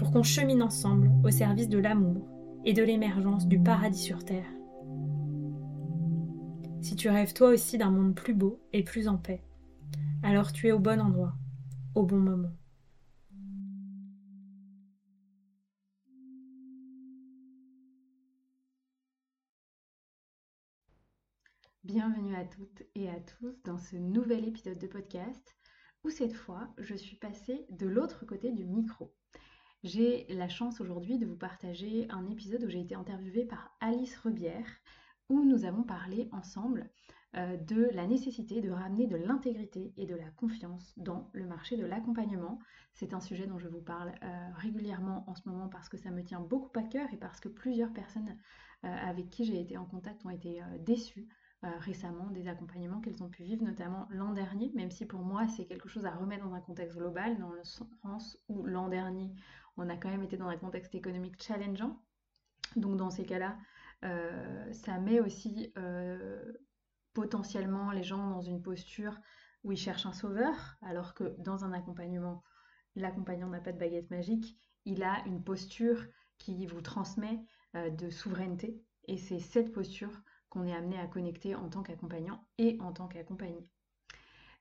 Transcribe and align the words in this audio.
pour 0.00 0.12
qu'on 0.12 0.22
chemine 0.22 0.62
ensemble 0.62 1.10
au 1.22 1.30
service 1.30 1.68
de 1.68 1.76
l'amour 1.76 2.26
et 2.64 2.72
de 2.72 2.82
l'émergence 2.82 3.46
du 3.46 3.62
paradis 3.62 4.02
sur 4.02 4.24
Terre. 4.24 4.50
Si 6.80 6.96
tu 6.96 7.10
rêves 7.10 7.34
toi 7.34 7.50
aussi 7.50 7.76
d'un 7.76 7.90
monde 7.90 8.14
plus 8.14 8.32
beau 8.32 8.62
et 8.72 8.82
plus 8.82 9.08
en 9.08 9.18
paix, 9.18 9.44
alors 10.22 10.54
tu 10.54 10.68
es 10.68 10.72
au 10.72 10.78
bon 10.78 11.02
endroit, 11.02 11.34
au 11.94 12.04
bon 12.04 12.16
moment. 12.16 12.56
Bienvenue 21.84 22.36
à 22.36 22.46
toutes 22.46 22.84
et 22.94 23.10
à 23.10 23.20
tous 23.20 23.62
dans 23.64 23.76
ce 23.76 23.96
nouvel 23.96 24.48
épisode 24.48 24.78
de 24.78 24.86
podcast 24.86 25.58
où 26.04 26.08
cette 26.08 26.32
fois 26.32 26.72
je 26.78 26.94
suis 26.94 27.16
passée 27.16 27.66
de 27.68 27.86
l'autre 27.86 28.24
côté 28.24 28.50
du 28.50 28.64
micro. 28.64 29.14
J'ai 29.82 30.26
la 30.28 30.48
chance 30.48 30.82
aujourd'hui 30.82 31.18
de 31.18 31.24
vous 31.24 31.36
partager 31.36 32.06
un 32.10 32.28
épisode 32.28 32.64
où 32.64 32.68
j'ai 32.68 32.82
été 32.82 32.94
interviewée 32.94 33.46
par 33.46 33.74
Alice 33.80 34.14
Rebière 34.18 34.66
où 35.30 35.42
nous 35.42 35.64
avons 35.64 35.84
parlé 35.84 36.28
ensemble 36.32 36.90
euh, 37.34 37.56
de 37.56 37.88
la 37.94 38.06
nécessité 38.06 38.60
de 38.60 38.70
ramener 38.70 39.06
de 39.06 39.16
l'intégrité 39.16 39.94
et 39.96 40.04
de 40.04 40.14
la 40.14 40.28
confiance 40.32 40.92
dans 40.98 41.30
le 41.32 41.46
marché 41.46 41.78
de 41.78 41.86
l'accompagnement. 41.86 42.58
C'est 42.92 43.14
un 43.14 43.20
sujet 43.20 43.46
dont 43.46 43.58
je 43.58 43.68
vous 43.68 43.80
parle 43.80 44.12
euh, 44.22 44.48
régulièrement 44.56 45.24
en 45.26 45.34
ce 45.34 45.48
moment 45.48 45.68
parce 45.68 45.88
que 45.88 45.96
ça 45.96 46.10
me 46.10 46.22
tient 46.24 46.40
beaucoup 46.40 46.78
à 46.78 46.82
cœur 46.82 47.08
et 47.14 47.16
parce 47.16 47.40
que 47.40 47.48
plusieurs 47.48 47.92
personnes 47.94 48.36
euh, 48.84 48.88
avec 48.88 49.30
qui 49.30 49.46
j'ai 49.46 49.60
été 49.60 49.78
en 49.78 49.86
contact 49.86 50.26
ont 50.26 50.30
été 50.30 50.60
déçues 50.80 51.28
récemment 51.62 52.30
des 52.30 52.48
accompagnements 52.48 53.02
qu'elles 53.02 53.22
ont 53.22 53.28
pu 53.28 53.42
vivre, 53.42 53.62
notamment 53.62 54.08
l'an 54.08 54.32
dernier, 54.32 54.72
même 54.74 54.90
si 54.90 55.04
pour 55.04 55.20
moi 55.20 55.46
c'est 55.46 55.66
quelque 55.66 55.90
chose 55.90 56.06
à 56.06 56.10
remettre 56.10 56.42
dans 56.42 56.54
un 56.54 56.60
contexte 56.62 56.96
global, 56.96 57.38
dans 57.38 57.52
le 57.52 57.62
sens 57.64 58.38
où 58.48 58.64
l'an 58.64 58.88
dernier 58.88 59.30
on 59.80 59.88
a 59.88 59.96
quand 59.96 60.08
même 60.08 60.22
été 60.22 60.36
dans 60.36 60.48
un 60.48 60.56
contexte 60.56 60.94
économique 60.94 61.42
challengeant. 61.42 62.00
Donc 62.76 62.96
dans 62.96 63.10
ces 63.10 63.24
cas-là, 63.24 63.58
euh, 64.04 64.72
ça 64.72 64.98
met 64.98 65.20
aussi 65.20 65.72
euh, 65.76 66.52
potentiellement 67.12 67.90
les 67.90 68.02
gens 68.02 68.30
dans 68.30 68.42
une 68.42 68.62
posture 68.62 69.18
où 69.64 69.72
ils 69.72 69.78
cherchent 69.78 70.06
un 70.06 70.12
sauveur, 70.12 70.76
alors 70.82 71.14
que 71.14 71.34
dans 71.38 71.64
un 71.64 71.72
accompagnement, 71.72 72.42
l'accompagnant 72.94 73.48
n'a 73.48 73.60
pas 73.60 73.72
de 73.72 73.78
baguette 73.78 74.10
magique, 74.10 74.56
il 74.84 75.02
a 75.02 75.22
une 75.26 75.42
posture 75.42 76.02
qui 76.38 76.66
vous 76.66 76.80
transmet 76.80 77.38
de 77.74 78.08
souveraineté. 78.08 78.82
Et 79.06 79.18
c'est 79.18 79.38
cette 79.38 79.72
posture 79.72 80.22
qu'on 80.48 80.66
est 80.66 80.74
amené 80.74 80.98
à 80.98 81.06
connecter 81.06 81.54
en 81.54 81.68
tant 81.68 81.82
qu'accompagnant 81.82 82.46
et 82.58 82.78
en 82.80 82.92
tant 82.92 83.06
qu'accompagné. 83.06 83.68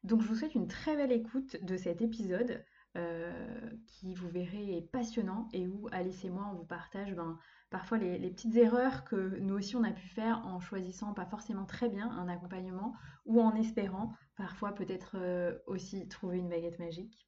Donc 0.04 0.22
je 0.22 0.28
vous 0.28 0.36
souhaite 0.36 0.56
une 0.56 0.68
très 0.68 0.96
belle 0.96 1.12
écoute 1.12 1.58
de 1.64 1.76
cet 1.76 2.02
épisode 2.02 2.64
euh, 2.98 3.70
qui, 3.86 4.16
vous 4.16 4.30
verrez, 4.30 4.78
est 4.78 4.82
passionnant 4.82 5.48
et 5.54 5.68
où 5.68 5.88
Alice 5.92 6.26
et 6.26 6.30
moi, 6.32 6.50
on 6.52 6.56
vous 6.56 6.66
partage 6.66 7.14
ben, 7.14 7.38
parfois 7.70 8.00
les, 8.00 8.32
petites 8.32 8.56
erreurs 8.56 9.06
que 9.06 9.38
nous 9.40 9.54
aussi 9.54 9.76
on 9.76 9.84
a 9.84 9.92
pu 9.92 10.08
faire 10.08 10.44
en 10.48 10.60
choisissant 10.60 11.14
pas 11.14 11.28
forcément 11.28 11.66
très 11.66 11.88
bien 11.88 12.10
un 12.10 12.28
accompagnement 12.28 12.96
ou 13.26 13.42
en 13.42 13.54
espérant 13.54 14.14
parfois 14.38 14.74
peut-être 14.74 15.18
euh, 15.20 15.56
aussi 15.68 16.08
trouver 16.08 16.40
une 16.40 16.50
baguette 16.50 16.80
magique. 16.80 17.28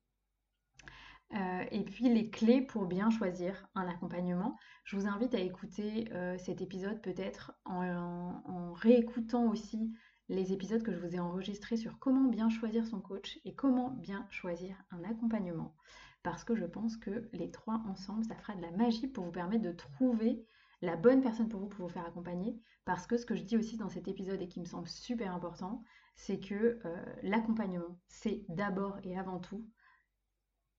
Euh, 1.35 1.63
et 1.69 1.83
puis 1.83 2.09
les 2.09 2.31
clés 2.31 2.61
pour 2.63 2.88
bien 2.88 3.11
choisir 3.11 3.69
un 3.75 3.88
accompagnement. 3.88 4.57
Je 4.83 4.95
vous 4.95 5.05
invite 5.05 5.35
à 5.35 5.39
écouter 5.39 6.09
cet 6.39 6.61
épisode 6.61 7.01
peut-être 7.01 7.53
en, 7.66 8.73
réécoutant 8.73 9.45
aussi 9.45 9.93
les 10.30 10.54
épisodes 10.54 10.84
que 10.84 10.94
je 10.94 11.00
vous 11.00 11.16
ai 11.16 11.20
enregistrés 11.20 11.78
sur 11.78 12.00
comment 12.00 12.30
bien 12.30 12.50
choisir 12.50 12.86
son 12.86 13.02
coach 13.02 13.40
et 13.46 13.54
comment 13.54 13.90
bien 13.90 14.28
choisir 14.30 14.76
un 14.92 15.04
accompagnement. 15.04 15.76
Parce 16.24 16.44
que 16.44 16.56
je 16.56 16.66
pense 16.66 16.98
que 16.98 17.30
les 17.34 17.52
trois 17.52 17.82
ensemble, 17.88 18.24
ça 18.26 18.36
fera 18.36 18.56
de 18.56 18.62
la 18.62 18.72
magie 18.72 19.08
pour 19.08 19.26
vous 19.26 19.32
permettre 19.32 19.64
de 19.64 19.72
trouver 19.72 20.46
la 20.82 20.96
bonne 20.96 21.22
personne 21.22 21.50
pour 21.50 21.59
vous 21.59 21.68
pour 21.68 21.88
vous 21.88 21.94
faire 21.94 22.06
accompagner. 22.06 22.59
Parce 22.86 23.08
que 23.08 23.18
ce 23.18 23.26
que 23.26 23.36
je 23.36 23.44
dis 23.44 23.58
aussi 23.58 23.78
dans 23.78 23.90
cet 23.90 24.08
épisode 24.08 24.42
et 24.42 24.48
qui 24.48 24.59
me 24.59 24.66
semble 24.66 24.88
super 24.88 25.34
important, 25.34 25.84
c'est 26.16 26.40
que 26.40 26.80
euh, 26.86 27.06
l'accompagnement, 27.24 28.00
c'est 28.08 28.46
d'abord 28.50 28.98
et 29.03 29.18
avant 29.18 29.40
tout 29.40 29.68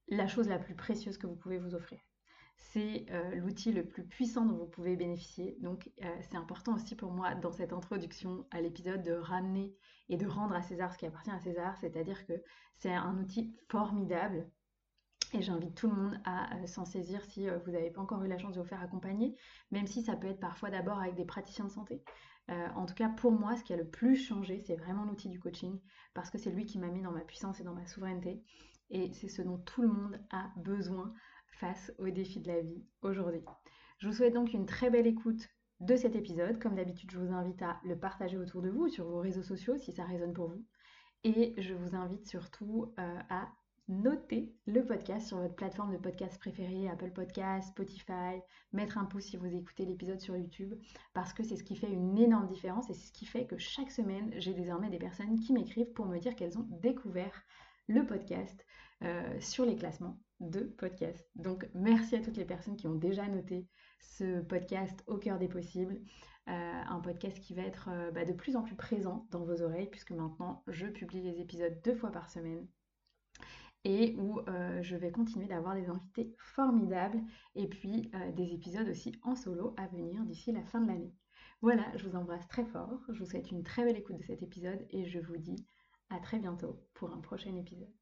la 0.09 0.27
chose 0.27 0.49
la 0.49 0.59
plus 0.59 0.75
précieuse 0.75 1.19
que 1.19 1.27
vous 1.27 1.37
pouvez 1.37 1.59
vous 1.59 1.75
offrir. 1.75 2.01
C'est 2.57 3.07
euh, 3.11 3.35
l'outil 3.37 3.73
le 3.73 3.85
plus 3.85 4.05
puissant 4.05 4.47
dont 4.47 4.57
vous 4.57 4.67
pouvez 4.67 4.97
bénéficier. 4.97 5.57
Donc 5.61 5.91
euh, 6.03 6.17
c'est 6.21 6.37
important 6.37 6.75
aussi 6.75 6.95
pour 6.95 7.11
moi 7.11 7.35
dans 7.35 7.53
cette 7.53 7.73
introduction 7.73 8.47
à 8.51 8.61
l'épisode 8.61 9.03
de 9.03 9.13
ramener 9.13 9.75
et 10.09 10.17
de 10.17 10.27
rendre 10.27 10.55
à 10.55 10.62
César 10.62 10.93
ce 10.93 10.99
qui 10.99 11.07
appartient 11.07 11.31
à 11.31 11.41
César, 11.41 11.77
c'est-à-dire 11.79 12.27
que 12.27 12.35
c'est 12.77 12.93
un 12.93 13.19
outil 13.19 13.55
formidable 13.69 14.49
et 15.35 15.41
j'invite 15.41 15.75
tout 15.75 15.89
le 15.89 15.97
monde 15.97 16.21
à 16.25 16.57
euh, 16.57 16.67
s'en 16.67 16.85
saisir 16.85 17.25
si 17.25 17.49
vous 17.65 17.71
n'avez 17.71 17.91
pas 17.91 18.01
encore 18.01 18.23
eu 18.23 18.29
la 18.29 18.39
chance 18.39 18.55
de 18.55 18.61
vous 18.61 18.67
faire 18.67 18.83
accompagner, 18.83 19.35
même 19.71 19.87
si 19.87 20.03
ça 20.03 20.17
peut 20.17 20.29
être 20.29 20.41
parfois 20.41 20.71
d'abord 20.71 20.99
avec 20.99 21.15
des 21.15 21.25
praticiens 21.25 21.65
de 21.67 21.71
santé. 21.71 22.03
en 22.49 22.85
tout 22.85 22.95
cas, 22.95 23.09
pour 23.09 23.33
moi, 23.33 23.57
ce 23.57 23.65
qui 23.65 23.73
a 23.73 23.77
le 23.77 23.89
plus 23.89 24.17
changé, 24.17 24.61
c'est 24.61 24.77
vraiment 24.77 25.05
l'outil 25.05 25.31
du 25.31 25.41
coaching, 25.41 25.81
parce 26.12 26.29
que 26.29 26.37
c'est 26.37 26.51
lui 26.51 26.67
qui 26.67 26.79
m'a 26.79 26.89
mis 26.89 27.01
dans 27.01 27.12
ma 27.12 27.21
puissance 27.21 27.61
et 27.61 27.65
dans 27.65 27.73
ma 27.73 27.87
souveraineté 27.87 28.43
et 28.93 29.11
c'est 29.15 29.29
ce 29.29 29.43
dont 29.43 29.59
tout 29.59 29.83
le 29.83 29.89
monde 29.89 30.21
a 30.31 30.51
besoin 30.57 31.12
face 31.53 31.93
aux 31.99 32.11
défis 32.11 32.41
de 32.41 32.49
la 32.49 32.61
vie 32.61 32.85
aujourd'hui. 33.03 33.43
Je 33.99 34.09
vous 34.09 34.15
souhaite 34.15 34.35
donc 34.35 34.53
une 34.53 34.67
très 34.67 34.91
belle 34.91 35.07
écoute 35.07 35.49
de 35.81 35.97
cet 35.97 36.17
épisode. 36.17 36.59
Comme 36.59 36.75
d'habitude, 36.75 37.11
je 37.11 37.19
vous 37.19 37.33
invite 37.33 37.63
à 37.63 37.81
le 37.85 37.97
partager 37.97 38.39
autour 38.39 38.63
de 38.63 38.71
vous 38.71 38.89
sur 38.89 39.07
vos 39.07 39.21
réseaux 39.21 39.43
sociaux 39.43 39.77
si 39.79 39.93
ça 39.93 40.05
résonne 40.05 40.33
pour 40.33 40.49
vous. 40.49 40.65
Et 41.25 41.55
je 41.59 41.75
vous 41.75 41.95
invite 41.95 42.27
surtout 42.27 42.93
euh, 42.99 43.19
à 43.31 43.49
noter 43.89 44.55
le 44.67 44.85
podcast 44.85 45.29
sur 45.29 45.39
votre 45.39 45.55
plateforme 45.55 45.93
de 45.93 45.99
podcast 45.99 46.39
préférée, 46.39 46.89
Apple 46.89 47.11
Podcast, 47.11 47.69
Spotify, 47.69 48.41
mettre 48.73 48.99
un 48.99 49.05
pouce 49.05 49.25
si 49.25 49.37
vous 49.37 49.55
écoutez 49.55 49.85
l'épisode 49.85 50.21
sur 50.21 50.37
YouTube, 50.37 50.75
parce 51.15 51.33
que 51.33 51.43
c'est 51.43 51.57
ce 51.57 51.65
qui 51.65 51.77
fait 51.77 51.91
une 51.91 52.17
énorme 52.19 52.47
différence 52.47 52.89
et 52.91 52.95
c'est 52.95 53.09
ce 53.09 53.12
qui 53.12 53.27
fait 53.27 53.47
que 53.47 53.59
chaque 53.59 53.91
semaine, 53.91 54.33
j'ai 54.39 54.55
désormais 54.55 54.89
des 54.89 54.99
personnes 54.99 55.39
qui 55.41 55.53
m'écrivent 55.53 55.93
pour 55.93 56.07
me 56.07 56.19
dire 56.19 56.35
qu'elles 56.37 56.59
ont 56.59 56.67
découvert 56.81 57.43
le 57.89 58.07
podcast 58.07 58.65
euh, 59.03 59.41
sur 59.41 59.65
les 59.65 59.77
classements 59.77 60.19
de 60.43 60.61
podcasts. 60.61 61.31
Donc 61.37 61.69
merci 61.75 62.17
à 62.17 62.21
toutes 62.21 62.37
les 62.37 62.44
personnes 62.44 62.77
qui 62.77 62.87
ont 62.87 62.94
déjà 62.94 63.27
noté 63.29 63.67
ce 64.00 64.41
podcast 64.43 65.03
au 65.06 65.17
cœur 65.17 65.39
des 65.39 65.49
possibles. 65.49 66.00
Euh, 66.49 66.83
un 66.87 67.00
podcast 67.00 67.39
qui 67.41 67.55
va 67.55 67.62
être 67.62 67.89
euh, 67.91 68.11
bah, 68.11 68.25
de 68.25 68.33
plus 68.33 68.56
en 68.56 68.62
plus 68.62 68.75
présent 68.75 69.29
dans 69.31 69.44
vos 69.44 69.62
oreilles 69.62 69.89
puisque 69.89 70.11
maintenant 70.11 70.65
je 70.67 70.87
publie 70.87 71.23
les 71.23 71.41
épisodes 71.41 71.81
deux 71.85 71.94
fois 71.94 72.11
par 72.11 72.29
semaine 72.29 72.67
et 73.85 74.15
où 74.17 74.41
je 74.81 74.94
vais 74.94 75.11
continuer 75.11 75.49
d'avoir 75.49 75.75
des 75.75 75.89
invités 75.89 76.33
formidables 76.39 77.21
et 77.56 77.67
puis 77.67 78.12
des 78.37 78.55
épisodes 78.55 78.88
aussi 78.88 79.11
en 79.25 79.35
solo 79.35 79.75
à 79.77 79.88
venir 79.88 80.23
d'ici 80.25 80.53
la 80.53 80.62
fin 80.62 80.81
de 80.81 80.87
l'année. 80.87 81.12
Voilà, 81.62 81.85
je 81.97 82.09
vous 82.09 82.17
embrasse 82.17 82.49
très 82.49 82.65
fort, 82.65 83.00
je 83.09 83.21
vous 83.21 83.31
souhaite 83.31 83.53
une 83.53 83.62
très 83.62 83.85
belle 83.85 83.97
écoute 83.97 84.19
de 84.19 84.25
cet 84.25 84.43
épisode 84.43 84.85
et 84.91 85.05
je 85.05 85.21
vous 85.21 85.37
dis 85.37 85.65
à 86.11 86.19
très 86.19 86.41
bientôt 86.41 86.81
pour 86.93 87.12
un 87.12 87.21
prochain 87.21 87.55
épisode. 87.56 88.01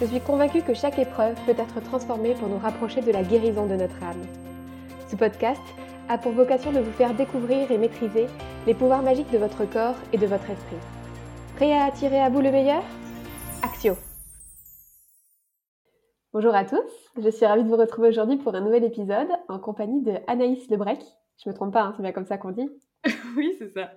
Je 0.00 0.06
suis 0.06 0.20
convaincue 0.20 0.62
que 0.62 0.74
chaque 0.74 1.00
épreuve 1.00 1.34
peut 1.44 1.56
être 1.58 1.82
transformée 1.82 2.34
pour 2.34 2.48
nous 2.48 2.58
rapprocher 2.58 3.00
de 3.00 3.10
la 3.10 3.24
guérison 3.24 3.66
de 3.66 3.74
notre 3.74 4.00
âme. 4.04 4.24
Ce 5.08 5.16
podcast 5.16 5.60
a 6.08 6.16
pour 6.18 6.30
vocation 6.30 6.70
de 6.70 6.78
vous 6.78 6.92
faire 6.92 7.14
découvrir 7.14 7.68
et 7.72 7.78
maîtriser 7.78 8.28
les 8.68 8.74
pouvoirs 8.74 9.02
magiques 9.02 9.32
de 9.32 9.38
votre 9.38 9.64
corps 9.64 9.96
et 10.12 10.18
de 10.18 10.26
votre 10.26 10.48
esprit. 10.48 10.76
Prêt 11.56 11.72
à 11.72 11.86
attirer 11.86 12.20
à 12.20 12.28
vous 12.28 12.40
le 12.40 12.52
meilleur? 12.52 12.84
Axio 13.64 13.94
Bonjour 16.32 16.54
à 16.54 16.64
tous, 16.64 17.10
je 17.20 17.28
suis 17.28 17.46
ravie 17.46 17.64
de 17.64 17.68
vous 17.68 17.76
retrouver 17.76 18.10
aujourd'hui 18.10 18.36
pour 18.36 18.54
un 18.54 18.60
nouvel 18.60 18.84
épisode 18.84 19.30
en 19.48 19.58
compagnie 19.58 20.02
de 20.02 20.12
Anaïs 20.28 20.70
Lebrec. 20.70 21.00
Je 21.42 21.50
me 21.50 21.54
trompe 21.54 21.72
pas, 21.72 21.82
hein, 21.82 21.94
c'est 21.96 22.02
bien 22.02 22.12
comme 22.12 22.26
ça 22.26 22.38
qu'on 22.38 22.52
dit 22.52 22.70
Oui, 23.36 23.52
c'est 23.58 23.72
ça. 23.72 23.90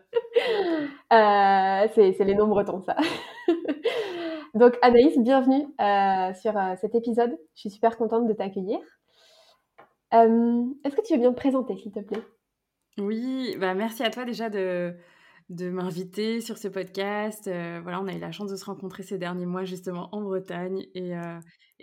Euh, 1.14 1.88
c'est 1.94 2.24
les 2.24 2.34
noms 2.34 2.48
bretons, 2.48 2.82
ça. 2.82 2.96
Donc 4.54 4.78
Anaïs, 4.82 5.18
bienvenue 5.18 5.66
euh, 5.80 6.34
sur 6.34 6.58
euh, 6.58 6.76
cet 6.80 6.96
épisode. 6.96 7.38
Je 7.56 7.62
suis 7.62 7.70
super 7.70 7.98
contente 7.98 8.28
de 8.28 8.34
t'accueillir. 8.34 8.80
Est-ce 10.12 10.96
que 10.96 11.02
tu 11.06 11.14
veux 11.14 11.20
bien 11.20 11.32
te 11.32 11.38
présenter, 11.38 11.78
s'il 11.78 11.94
te 11.94 12.02
plaît? 12.02 12.22
Oui, 12.98 13.56
bah 13.60 13.74
merci 13.74 14.04
à 14.04 14.10
toi 14.10 14.26
déjà 14.26 14.50
de, 14.50 14.94
de 15.50 15.70
m'inviter 15.70 16.42
sur 16.42 16.58
ce 16.58 16.68
podcast. 16.68 17.46
voilà, 17.46 18.02
on 18.02 18.08
a 18.08 18.14
eu 18.14 18.20
la 18.20 18.34
chance 18.34 18.52
de 18.52 18.58
se 18.58 18.66
rencontrer 18.66 19.04
ces 19.04 19.18
derniers 19.18 19.46
mois 19.46 19.64
justement 19.64 20.10
en 20.12 20.22
Bretagne 20.22 20.86
et, 20.94 21.14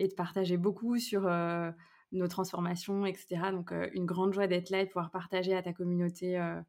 de 0.07 0.13
partager 0.13 0.57
beaucoup 0.57 0.99
sur 0.99 1.27
euh, 1.27 1.71
nos 2.11 2.27
transformations, 2.27 3.05
etc. 3.05 3.51
Donc, 3.51 3.71
euh, 3.71 3.89
une 3.93 4.05
grande 4.05 4.33
joie 4.33 4.47
d'être 4.47 4.69
là 4.69 4.81
et 4.81 4.85
de 4.85 4.89
pouvoir 4.89 5.11
partager 5.11 5.55
à 5.55 5.61
ta 5.61 5.73
communauté 5.73 6.39
euh, 6.39 6.59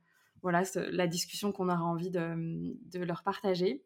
voilà, 0.42 0.62
la 0.74 1.06
discussion 1.06 1.52
qu'on 1.52 1.68
aura 1.68 1.84
envie 1.84 2.10
de, 2.10 2.34
de, 2.90 3.04
leur 3.04 3.22
partager. 3.22 3.82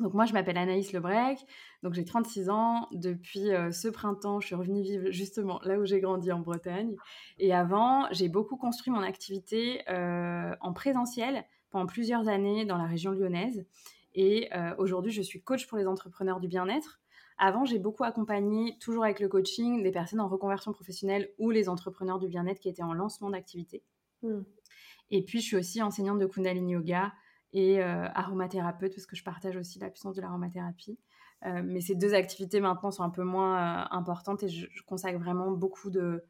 Donc 0.00 0.14
moi, 0.14 0.26
je 0.26 0.32
m'appelle 0.32 0.56
Anaïs 0.56 0.92
Lebrec, 0.92 1.38
donc 1.82 1.94
j'ai 1.94 2.04
36 2.04 2.50
ans. 2.50 2.88
Depuis 2.92 3.50
ce 3.72 3.88
printemps, 3.88 4.38
je 4.40 4.46
suis 4.46 4.54
revenue 4.54 4.82
vivre 4.82 5.10
justement 5.10 5.60
là 5.64 5.78
où 5.78 5.84
j'ai 5.84 6.00
grandi 6.00 6.30
en 6.30 6.38
Bretagne. 6.38 6.94
Et 7.38 7.52
avant, 7.52 8.06
j'ai 8.12 8.28
beaucoup 8.28 8.56
construit 8.56 8.92
mon 8.92 9.02
activité 9.02 9.82
en 9.88 10.72
présentiel 10.72 11.44
pendant 11.70 11.86
plusieurs 11.86 12.28
années 12.28 12.64
dans 12.64 12.78
la 12.78 12.86
région 12.86 13.10
lyonnaise. 13.10 13.66
Et 14.14 14.50
aujourd'hui, 14.78 15.10
je 15.10 15.22
suis 15.22 15.42
coach 15.42 15.66
pour 15.66 15.78
les 15.78 15.86
entrepreneurs 15.86 16.38
du 16.38 16.46
bien-être. 16.46 17.00
Avant, 17.36 17.64
j'ai 17.64 17.78
beaucoup 17.78 18.04
accompagné, 18.04 18.76
toujours 18.80 19.04
avec 19.04 19.20
le 19.20 19.28
coaching, 19.28 19.82
des 19.82 19.92
personnes 19.92 20.20
en 20.20 20.28
reconversion 20.28 20.72
professionnelle 20.72 21.30
ou 21.38 21.50
les 21.50 21.68
entrepreneurs 21.68 22.18
du 22.18 22.26
bien-être 22.26 22.58
qui 22.58 22.68
étaient 22.68 22.82
en 22.82 22.92
lancement 22.92 23.30
d'activité. 23.30 23.84
Hmm. 24.22 24.42
Et 25.10 25.22
puis, 25.24 25.40
je 25.40 25.46
suis 25.46 25.56
aussi 25.56 25.80
enseignante 25.80 26.18
de 26.18 26.26
Kundalini 26.26 26.72
Yoga 26.72 27.12
et 27.52 27.82
euh, 27.82 28.06
aromathérapeute 28.14 28.94
parce 28.94 29.06
que 29.06 29.16
je 29.16 29.24
partage 29.24 29.56
aussi 29.56 29.78
la 29.78 29.90
puissance 29.90 30.14
de 30.14 30.20
l'aromathérapie. 30.20 30.98
Euh, 31.46 31.62
mais 31.64 31.80
ces 31.80 31.94
deux 31.94 32.14
activités 32.14 32.60
maintenant 32.60 32.90
sont 32.90 33.04
un 33.04 33.10
peu 33.10 33.22
moins 33.22 33.56
euh, 33.56 33.84
importantes 33.92 34.42
et 34.42 34.48
je, 34.48 34.66
consacre 34.86 35.18
vraiment 35.18 35.50
beaucoup 35.52 35.90
de, 35.90 36.24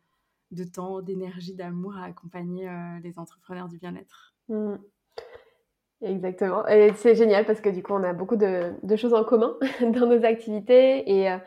temps, 0.73 1.01
d'énergie, 1.01 1.55
d'amour 1.55 1.97
à 1.97 2.05
accompagner 2.05 2.71
les 3.03 3.19
entrepreneurs 3.19 3.69
du 3.69 3.79
bien-être. 3.79 4.35
Hmm. 4.49 4.77
Exactement. 6.01 6.67
Et 6.69 6.93
c'est 6.95 7.15
génial 7.15 7.45
parce 7.45 7.61
que 7.61 7.71
du 7.71 7.83
coup, 7.83 7.93
on 7.93 8.05
a 8.05 8.13
beaucoup 8.13 8.37
de, 8.37 8.97
choses 8.97 9.15
en 9.15 9.25
commun 9.25 9.57
dans 9.81 10.07
nos 10.07 10.25
activités. 10.25 11.11
Et 11.11 11.39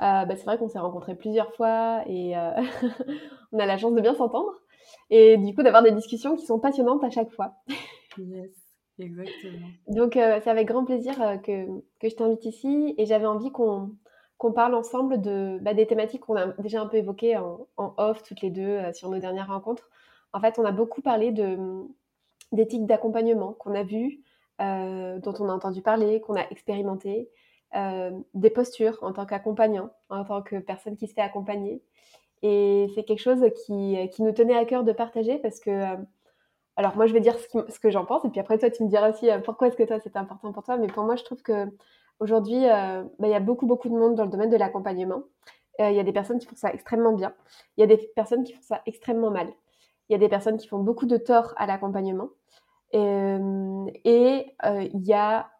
euh, 0.00 0.24
bah, 0.24 0.36
c'est 0.36 0.44
vrai 0.44 0.58
qu'on 0.58 0.68
s'est 0.68 0.78
rencontrés 0.78 1.16
plusieurs 1.16 1.52
fois 1.54 2.02
et 2.06 2.36
euh, 2.36 2.52
on 3.52 3.58
a 3.58 3.66
la 3.66 3.76
chance 3.78 3.94
de 3.94 4.00
bien 4.00 4.14
s'entendre. 4.14 4.52
Et 5.10 5.36
du 5.36 5.54
coup, 5.54 5.62
d'avoir 5.62 5.82
des 5.82 5.90
discussions 5.90 6.36
qui 6.36 6.46
sont 6.46 6.60
passionnantes 6.60 7.02
à 7.02 7.10
chaque 7.10 7.30
fois. 7.30 7.54
yes, 8.16 8.50
exactement. 8.98 9.68
Donc, 9.88 10.12
c'est 10.14 10.48
avec 10.48 10.68
grand 10.68 10.84
plaisir 10.84 11.14
que, 11.42 11.66
que 12.00 12.08
je 12.08 12.14
t'invite 12.14 12.44
ici. 12.44 12.94
Et 12.98 13.06
j'avais 13.06 13.26
envie 13.26 13.50
qu'on 13.50 13.92
qu'on 14.38 14.52
parle 14.52 14.74
ensemble 14.76 15.20
de, 15.20 15.58
bah, 15.62 15.74
des 15.74 15.88
thématiques 15.88 16.20
qu'on 16.20 16.36
a 16.36 16.46
déjà 16.58 16.80
un 16.80 16.86
peu 16.86 16.98
évoquées 16.98 17.36
en, 17.36 17.66
en 17.76 17.94
off 17.96 18.22
toutes 18.22 18.40
les 18.40 18.50
deux 18.50 18.80
sur 18.92 19.10
nos 19.10 19.18
dernières 19.18 19.48
rencontres. 19.48 19.90
En 20.32 20.40
fait, 20.40 20.58
on 20.58 20.64
a 20.64 20.72
beaucoup 20.72 21.02
parlé 21.02 21.32
d'éthique 22.52 22.86
d'accompagnement 22.86 23.54
qu'on 23.54 23.74
a 23.74 23.82
vu, 23.82 24.20
euh, 24.60 25.18
dont 25.18 25.34
on 25.40 25.48
a 25.48 25.52
entendu 25.52 25.82
parler, 25.82 26.20
qu'on 26.20 26.36
a 26.36 26.48
expérimenté, 26.50 27.30
euh, 27.76 28.10
des 28.34 28.50
postures 28.50 28.98
en 29.02 29.12
tant 29.12 29.26
qu'accompagnant, 29.26 29.90
en 30.08 30.24
tant 30.24 30.42
que 30.42 30.56
personne 30.56 30.96
qui 30.96 31.06
se 31.06 31.14
fait 31.14 31.20
accompagner. 31.20 31.82
Et 32.42 32.86
c'est 32.94 33.04
quelque 33.04 33.20
chose 33.20 33.44
qui, 33.66 33.96
qui, 34.12 34.22
nous 34.22 34.32
tenait 34.32 34.56
à 34.56 34.64
cœur 34.64 34.84
de 34.84 34.92
partager 34.92 35.38
parce 35.38 35.58
que, 35.58 35.70
euh, 35.70 35.96
alors 36.78 36.96
moi 36.96 37.06
je 37.06 37.12
vais 37.12 37.20
dire 37.20 37.36
ce, 37.38 37.78
que 37.78 37.90
j'en 37.90 38.04
pense 38.04 38.24
et 38.24 38.30
puis 38.30 38.40
après 38.40 38.56
toi 38.56 38.70
tu 38.70 38.84
me 38.84 38.88
diras 38.88 39.10
aussi 39.10 39.28
pourquoi 39.44 39.68
est-ce 39.68 39.76
que 39.76 39.82
toi 39.82 39.98
c'est 40.00 40.16
important 40.16 40.52
pour 40.52 40.62
toi. 40.62 40.76
Mais 40.76 40.86
pour 40.86 41.04
moi 41.04 41.16
je 41.16 41.24
trouve 41.24 41.42
que 41.42 41.66
aujourd'hui 42.20 42.62
bah, 43.18 43.26
il 43.26 43.30
y 43.30 43.34
a 43.34 43.40
beaucoup 43.40 43.66
beaucoup 43.66 43.88
de 43.88 43.94
monde 43.94 44.14
dans 44.14 44.24
le 44.24 44.30
domaine 44.30 44.50
de 44.50 44.56
l'accompagnement. 44.56 45.22
Il 45.80 45.92
y 45.92 46.00
a 46.00 46.04
des 46.04 46.12
personnes 46.12 46.38
qui 46.38 46.46
font 46.46 46.56
ça 46.56 46.72
extrêmement 46.72 47.12
bien. 47.12 47.34
Il 47.76 47.80
y 47.80 47.84
a 47.84 47.86
des 47.86 47.98
personnes 48.16 48.44
qui 48.44 48.52
font 48.52 48.62
ça 48.62 48.82
extrêmement 48.86 49.30
mal. 49.30 49.48
Il 50.08 50.12
y 50.12 50.16
a 50.16 50.18
des 50.18 50.28
personnes 50.28 50.56
qui 50.56 50.68
font 50.68 50.78
beaucoup 50.78 51.06
de 51.06 51.16
tort 51.16 51.52
à 51.56 51.66
l'accompagnement. 51.66 52.30
Euh, 52.94 53.86
et 54.04 54.54
euh, 54.64 54.88
il 54.94 55.04
y 55.04 55.12
a 55.12 55.50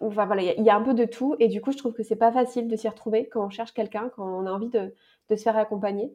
il 0.00 0.68
a 0.70 0.76
un 0.76 0.82
peu 0.82 0.94
de 0.94 1.04
tout 1.04 1.36
et 1.38 1.48
du 1.48 1.60
coup, 1.60 1.72
je 1.72 1.76
trouve 1.76 1.92
que 1.92 2.02
c'est 2.02 2.16
pas 2.16 2.32
facile 2.32 2.68
de 2.68 2.76
s'y 2.76 2.88
retrouver 2.88 3.28
quand 3.28 3.44
on 3.44 3.50
cherche 3.50 3.74
quelqu'un, 3.74 4.10
quand 4.16 4.24
on 4.26 4.46
a 4.46 4.50
envie 4.50 4.70
de, 4.70 4.94
se 5.28 5.36
faire 5.36 5.58
accompagner. 5.58 6.10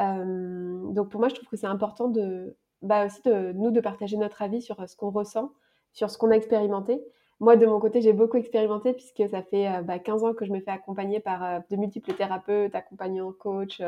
Euh, 0.00 0.92
donc 0.92 1.08
pour 1.08 1.20
moi, 1.20 1.28
je 1.28 1.36
trouve 1.36 1.48
que 1.48 1.56
c'est 1.56 1.68
important 1.68 2.08
de, 2.08 2.56
bah 2.82 3.06
aussi 3.06 3.22
de 3.22 3.52
nous 3.52 3.70
de 3.70 3.80
partager 3.80 4.16
notre 4.16 4.42
avis 4.42 4.62
sur 4.62 4.88
ce 4.88 4.96
qu'on 4.96 5.10
ressent, 5.10 5.52
sur 5.92 6.10
ce 6.10 6.18
qu'on 6.18 6.30
a 6.30 6.34
expérimenté. 6.34 7.00
Moi, 7.40 7.56
de 7.56 7.66
mon 7.66 7.80
côté, 7.80 8.02
j'ai 8.02 8.12
beaucoup 8.12 8.36
expérimenté 8.36 8.92
puisque 8.92 9.28
ça 9.30 9.42
fait 9.42 9.82
bah, 9.82 9.98
15 9.98 10.24
ans 10.24 10.34
que 10.34 10.44
je 10.44 10.52
me 10.52 10.60
fais 10.60 10.70
accompagner 10.70 11.20
par 11.20 11.62
de 11.70 11.76
multiples 11.76 12.12
thérapeutes, 12.12 12.74
accompagnants, 12.74 13.32
coachs, 13.32 13.80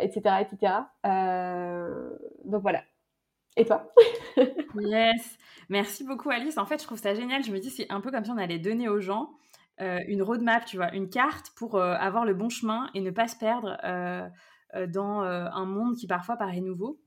etc., 0.00 0.36
etc. 0.40 0.72
donc 2.44 2.62
voilà, 2.62 2.80
et 3.56 3.64
toi? 3.64 3.92
Yes, 4.76 5.38
merci 5.68 6.02
beaucoup 6.04 6.30
Alice. 6.30 6.58
En 6.58 6.66
fait, 6.66 6.80
je 6.80 6.86
trouve 6.86 6.98
ça 6.98 7.14
génial. 7.14 7.44
Je 7.44 7.52
me 7.52 7.58
dis, 7.58 7.70
c'est 7.70 7.86
un 7.90 8.00
peu 8.00 8.10
comme 8.10 8.24
si 8.24 8.30
on 8.30 8.38
allait 8.38 8.58
donner 8.58 8.88
aux 8.88 8.98
gens 8.98 9.30
euh, 9.80 10.00
une 10.08 10.22
roadmap, 10.22 10.64
tu 10.64 10.76
vois, 10.76 10.92
une 10.94 11.08
carte 11.08 11.50
pour 11.56 11.76
euh, 11.76 11.94
avoir 11.94 12.24
le 12.24 12.34
bon 12.34 12.48
chemin 12.48 12.90
et 12.94 13.00
ne 13.00 13.10
pas 13.10 13.28
se 13.28 13.36
perdre 13.36 13.76
euh, 13.84 14.28
dans 14.88 15.20
un 15.20 15.66
monde 15.66 15.94
qui 15.94 16.08
parfois 16.08 16.36
paraît 16.36 16.60
nouveau. 16.60 16.98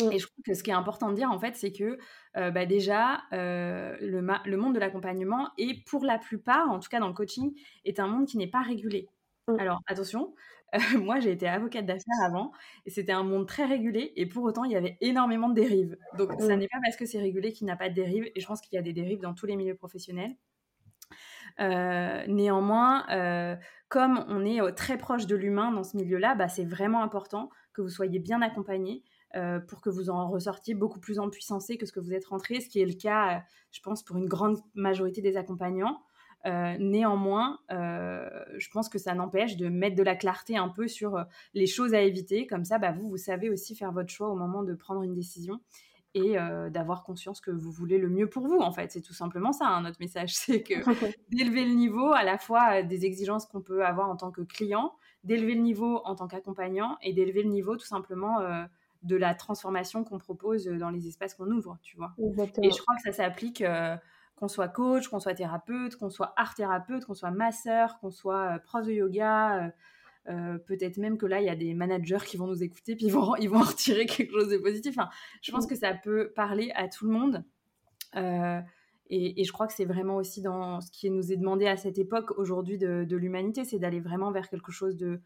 Mm. 0.00 0.12
Et 0.12 0.18
je 0.18 0.26
trouve 0.26 0.42
que 0.44 0.54
ce 0.54 0.62
qui 0.62 0.70
est 0.70 0.74
important 0.74 1.10
de 1.10 1.14
dire, 1.14 1.30
en 1.30 1.38
fait, 1.38 1.56
c'est 1.56 1.72
que 1.72 1.98
bah, 2.34 2.66
déjà, 2.66 3.22
le, 3.32 4.20
le, 4.20 4.56
monde 4.56 4.74
de 4.74 4.78
l'accompagnement 4.78 5.50
est 5.58 5.84
pour 5.86 6.04
la 6.04 6.18
plupart, 6.18 6.70
en 6.70 6.78
tout 6.80 6.88
cas 6.88 7.00
dans 7.00 7.08
le 7.08 7.14
coaching, 7.14 7.54
est 7.84 7.98
un 7.98 8.06
monde 8.06 8.26
qui 8.26 8.36
n'est 8.36 8.50
pas 8.50 8.62
régulé. 8.62 9.08
Mm. 9.48 9.58
Alors, 9.58 9.80
attention, 9.86 10.34
moi, 11.02 11.20
j'ai 11.20 11.32
été 11.32 11.48
avocate 11.48 11.86
d'affaires 11.86 12.24
avant 12.24 12.52
et 12.84 12.90
c'était 12.90 13.12
un 13.12 13.22
monde 13.22 13.46
très 13.46 13.64
régulé 13.64 14.12
et 14.16 14.26
pour 14.26 14.44
autant, 14.44 14.64
il 14.64 14.72
y 14.72 14.76
avait 14.76 14.96
énormément 15.00 15.48
de 15.48 15.54
dérives. 15.54 15.96
Donc, 16.18 16.32
ça 16.38 16.56
mmh. 16.56 16.58
n'est 16.58 16.68
pas 16.68 16.78
parce 16.84 16.96
que 16.96 17.06
c'est 17.06 17.20
régulé 17.20 17.52
qu'il 17.52 17.66
n'y 17.66 17.70
a 17.70 17.76
pas 17.76 17.88
de 17.88 17.94
dérives 17.94 18.30
et 18.34 18.40
je 18.40 18.46
pense 18.46 18.60
qu'il 18.60 18.74
y 18.74 18.78
a 18.78 18.82
des 18.82 18.92
dérives 18.92 19.20
dans 19.20 19.34
tous 19.34 19.46
les 19.46 19.56
milieux 19.56 19.76
professionnels. 19.76 20.36
Euh, 21.60 22.26
néanmoins, 22.26 23.06
euh, 23.10 23.56
comme 23.88 24.24
on 24.28 24.44
est 24.44 24.60
euh, 24.60 24.72
très 24.72 24.98
proche 24.98 25.26
de 25.26 25.36
l'humain 25.36 25.70
dans 25.72 25.84
ce 25.84 25.96
milieu-là, 25.96 26.34
bah, 26.34 26.48
c'est 26.48 26.64
vraiment 26.64 27.02
important 27.02 27.50
que 27.72 27.82
vous 27.82 27.88
soyez 27.88 28.18
bien 28.18 28.42
accompagné 28.42 29.04
pour 29.68 29.80
que 29.82 29.90
vous 29.90 30.08
en 30.08 30.28
ressortiez 30.28 30.74
beaucoup 30.74 30.98
plus 30.98 31.18
en 31.18 31.28
puissancé 31.28 31.76
que 31.76 31.84
ce 31.84 31.92
que 31.92 32.00
vous 32.00 32.14
êtes 32.14 32.26
rentré, 32.26 32.60
ce 32.60 32.68
qui 32.68 32.80
est 32.80 32.86
le 32.86 32.94
cas, 32.94 33.42
je 33.70 33.80
pense, 33.80 34.02
pour 34.02 34.16
une 34.16 34.26
grande 34.26 34.58
majorité 34.74 35.20
des 35.20 35.36
accompagnants. 35.36 36.00
Euh, 36.46 36.76
néanmoins, 36.78 37.58
euh, 37.72 38.28
je 38.56 38.68
pense 38.70 38.88
que 38.88 38.98
ça 38.98 39.14
n'empêche 39.14 39.56
de 39.56 39.68
mettre 39.68 39.96
de 39.96 40.02
la 40.04 40.14
clarté 40.14 40.56
un 40.56 40.68
peu 40.68 40.86
sur 40.86 41.16
euh, 41.16 41.24
les 41.54 41.66
choses 41.66 41.92
à 41.92 42.02
éviter. 42.02 42.46
Comme 42.46 42.64
ça, 42.64 42.78
bah, 42.78 42.92
vous, 42.92 43.08
vous 43.08 43.16
savez 43.16 43.50
aussi 43.50 43.74
faire 43.74 43.90
votre 43.90 44.10
choix 44.10 44.28
au 44.28 44.36
moment 44.36 44.62
de 44.62 44.74
prendre 44.74 45.02
une 45.02 45.14
décision 45.14 45.60
et 46.14 46.38
d'avoir 46.70 47.04
conscience 47.04 47.42
que 47.42 47.50
vous 47.50 47.70
voulez 47.70 47.98
le 47.98 48.08
mieux 48.08 48.26
pour 48.26 48.48
vous. 48.48 48.56
En 48.56 48.72
fait, 48.72 48.90
c'est 48.90 49.02
tout 49.02 49.12
simplement 49.12 49.52
ça, 49.52 49.66
hein, 49.66 49.82
notre 49.82 50.00
message. 50.00 50.34
C'est 50.34 50.62
que 50.62 50.72
d'élever 51.28 51.66
le 51.66 51.74
niveau 51.74 52.10
à 52.14 52.24
la 52.24 52.38
fois 52.38 52.82
des 52.82 53.04
exigences 53.04 53.44
qu'on 53.44 53.60
peut 53.60 53.84
avoir 53.84 54.08
en 54.08 54.16
tant 54.16 54.30
que 54.30 54.40
client, 54.40 54.94
d'élever 55.24 55.54
le 55.54 55.60
niveau 55.60 56.00
en 56.06 56.14
tant 56.14 56.26
qu'accompagnant 56.26 56.96
et 57.02 57.12
d'élever 57.12 57.42
le 57.42 57.50
niveau 57.50 57.76
tout 57.76 57.84
simplement 57.84 58.38
de 59.02 59.16
la 59.16 59.34
transformation 59.34 60.04
qu'on 60.04 60.18
propose 60.18 60.66
dans 60.66 60.90
les 60.90 61.08
espaces 61.08 61.34
qu'on 61.34 61.50
ouvre, 61.50 61.78
tu 61.82 61.96
vois. 61.96 62.14
Et 62.62 62.70
je 62.70 62.80
crois 62.82 62.96
que 62.96 63.02
ça 63.02 63.12
s'applique 63.12 63.62
qu'on 64.36 64.48
soit 64.48 64.68
coach, 64.68 65.08
qu'on 65.08 65.18
soit 65.18 65.34
thérapeute, 65.34 65.96
qu'on 65.96 66.10
soit 66.10 66.32
art 66.36 66.54
thérapeute, 66.54 67.06
qu'on 67.06 67.14
soit 67.14 67.30
masseur, 67.30 67.98
qu'on 67.98 68.10
soit 68.10 68.54
euh, 68.54 68.58
prof 68.58 68.86
de 68.86 68.92
yoga. 68.92 69.64
Euh, 69.64 69.70
euh, 70.28 70.58
peut-être 70.58 70.96
même 70.98 71.18
que 71.18 71.26
là, 71.26 71.40
il 71.40 71.46
y 71.46 71.48
a 71.48 71.54
des 71.54 71.72
managers 71.72 72.24
qui 72.26 72.36
vont 72.36 72.48
nous 72.48 72.62
écouter, 72.62 72.96
puis 72.96 73.06
ils 73.06 73.12
vont, 73.12 73.36
ils 73.40 73.48
vont 73.48 73.60
en 73.60 73.64
retirer 73.64 74.06
quelque 74.06 74.32
chose 74.32 74.48
de 74.48 74.58
positif. 74.58 74.96
Enfin, 74.98 75.08
je 75.40 75.52
pense 75.52 75.66
mm. 75.66 75.68
que 75.68 75.74
ça 75.76 75.94
peut 75.94 76.32
parler 76.34 76.70
à 76.74 76.88
tout 76.88 77.06
le 77.06 77.12
monde. 77.12 77.44
Et, 79.08 79.44
je 79.44 79.52
crois 79.52 79.68
que 79.68 79.72
c'est 79.72 79.84
vraiment 79.84 80.16
aussi 80.16 80.42
dans 80.42 80.80
ce 80.80 80.90
qui 80.90 81.10
nous 81.10 81.32
est 81.32 81.36
demandé 81.36 81.66
à 81.66 81.76
cette 81.76 81.98
époque 81.98 82.32
aujourd'hui 82.38 82.76
de, 82.76 83.16
l'humanité, 83.16 83.64
c'est 83.64 83.78
d'aller 83.78 84.00
vraiment 84.00 84.32
vers 84.32 84.48
quelque 84.48 84.72
chose 84.72 84.96
de, 84.96 85.20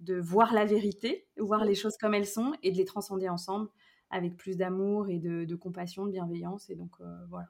de 0.00 0.18
voir 0.18 0.52
la 0.54 0.64
vérité, 0.64 1.28
voir 1.38 1.64
les 1.64 1.74
choses 1.74 1.96
comme 1.96 2.14
elles 2.14 2.26
sont 2.26 2.52
et 2.62 2.72
de 2.72 2.76
les 2.76 2.84
transcender 2.84 3.28
ensemble 3.28 3.68
avec 4.10 4.36
plus 4.36 4.56
d'amour 4.56 5.08
et 5.08 5.18
de, 5.18 5.54
compassion, 5.54 6.04
de 6.04 6.10
bienveillance. 6.10 6.68
Et 6.68 6.74
donc, 6.74 6.90
euh, 7.00 7.04
voilà. 7.28 7.46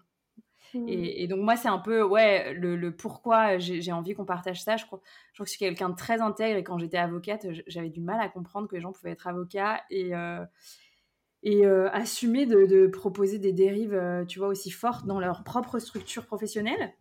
Mmh. 0.74 0.88
Et, 0.88 1.26
donc, 1.26 1.40
moi, 1.40 1.56
c'est 1.56 1.68
un 1.68 1.78
peu, 1.78 2.02
ouais, 2.02 2.52
le, 2.52 2.90
pourquoi 2.90 3.58
j'ai 3.58 3.92
envie 3.92 4.14
qu'on 4.14 4.26
partage 4.26 4.62
ça. 4.62 4.76
Je 4.76 4.84
crois, 4.84 5.00
je 5.32 5.38
crois 5.38 5.44
que 5.44 5.50
je 5.50 5.56
suis 5.56 5.58
quelqu'un 5.58 5.88
de 5.88 5.96
très 5.96 6.20
intègre 6.20 6.58
et 6.58 6.64
quand 6.64 6.78
j'étais 6.78 6.98
avocate, 6.98 7.46
j'avais 7.66 7.88
du 7.88 8.00
mal 8.00 8.20
à 8.20 8.28
comprendre 8.28 8.68
que 8.68 8.76
les 8.76 8.82
gens 8.82 8.92
pouvaient 8.92 9.12
être 9.12 9.26
avocats 9.26 9.82
et, 9.90 10.14
euh, 10.14 10.44
et 11.42 11.66
euh, 11.66 11.90
assumer 11.92 12.46
de, 12.46 12.86
proposer 12.86 13.38
des 13.38 13.52
dérives, 13.52 13.98
tu 14.28 14.38
vois, 14.38 14.48
aussi 14.48 14.70
fortes 14.70 15.06
dans 15.06 15.18
leur 15.18 15.44
propre 15.44 15.78
structure 15.78 16.26
professionnelle. 16.26 16.92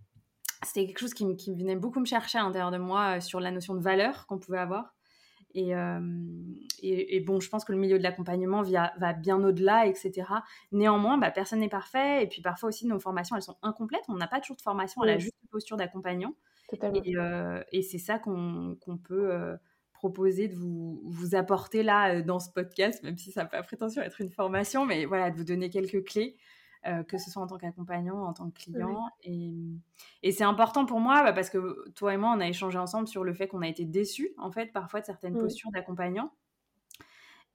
C'était 0.64 0.88
quelque 0.88 1.00
chose 1.00 1.14
qui, 1.14 1.36
qui, 1.36 1.54
venait 1.54 1.76
beaucoup 1.76 2.00
me 2.00 2.06
chercher 2.06 2.38
à 2.38 2.44
l'intérieur 2.44 2.72
de 2.72 2.78
moi 2.78 3.22
sur 3.22 3.40
la 3.40 3.52
notion 3.52 3.76
de 3.76 3.82
valeur 3.82 4.26
qu'on 4.28 4.40
pouvait 4.40 4.58
avoir. 4.58 4.94
Et, 5.56 5.74
et, 6.82 7.20
bon, 7.22 7.40
je 7.40 7.50
pense 7.50 7.66
que 7.66 7.72
le 7.72 7.78
milieu 7.78 7.98
de 7.98 8.04
l'accompagnement 8.04 8.62
va 8.62 9.14
bien 9.14 9.44
au-delà, 9.44 9.88
etc. 9.88 10.28
Néanmoins, 10.72 11.18
bah, 11.18 11.32
personne 11.32 11.60
n'est 11.60 11.70
parfait. 11.70 12.24
Et 12.24 12.28
puis 12.28 12.42
parfois 12.42 12.70
aussi, 12.70 12.86
nos 12.86 13.00
formations, 13.00 13.36
elles 13.36 13.42
sont 13.42 13.58
incomplètes. 13.64 14.04
On 14.10 14.16
n'a 14.16 14.28
pas 14.28 14.40
toujours 14.40 14.58
de 14.58 14.62
formation 14.62 15.02
à 15.02 15.06
la 15.08 15.18
juste 15.18 15.34
posture 15.52 15.78
d'accompagnant. 15.78 16.34
Et, 17.04 17.16
et 17.72 17.82
c'est 17.82 17.98
ça 17.98 18.20
qu'on 18.20 18.78
peut 19.04 19.58
proposer 20.00 20.48
de 20.48 20.56
vous, 20.56 21.02
vous 21.04 21.36
apporter 21.36 21.84
là 21.84 22.16
euh, 22.16 22.24
dans 22.24 22.40
ce 22.40 22.50
podcast, 22.50 23.04
même 23.04 23.18
si 23.18 23.32
ça 23.32 23.44
n'a 23.44 23.50
pas 23.50 23.62
prétention 23.64 24.02
être 24.02 24.22
une 24.22 24.32
formation, 24.32 24.86
mais 24.86 25.04
voilà, 25.04 25.30
de 25.30 25.36
vous 25.36 25.44
donner 25.44 25.70
quelques 25.70 26.06
clés, 26.06 26.38
euh, 26.88 27.04
que 27.04 27.18
ce 27.18 27.30
soit 27.30 27.42
en 27.42 27.48
tant 27.48 27.58
qu'accompagnant, 27.58 28.24
en 28.24 28.34
tant 28.34 28.50
que 28.50 28.60
client. 28.64 29.08
Et, 29.24 29.54
et 30.24 30.32
c'est 30.32 30.44
important 30.44 30.86
pour 30.86 31.00
moi 31.00 31.24
bah, 31.24 31.34
parce 31.34 31.50
que 31.50 31.90
toi 31.92 32.14
et 32.14 32.18
moi, 32.18 32.34
on 32.36 32.40
a 32.40 32.48
échangé 32.48 32.78
ensemble 32.78 33.08
sur 33.08 33.24
le 33.24 33.34
fait 33.34 33.48
qu'on 33.48 33.62
a 33.62 33.68
été 33.68 33.86
déçus, 33.86 34.32
en 34.38 34.52
fait, 34.52 34.72
parfois 34.72 35.02
de 35.02 35.06
certaines 35.06 35.38
postures 35.38 35.72
d'accompagnant. 35.72 36.32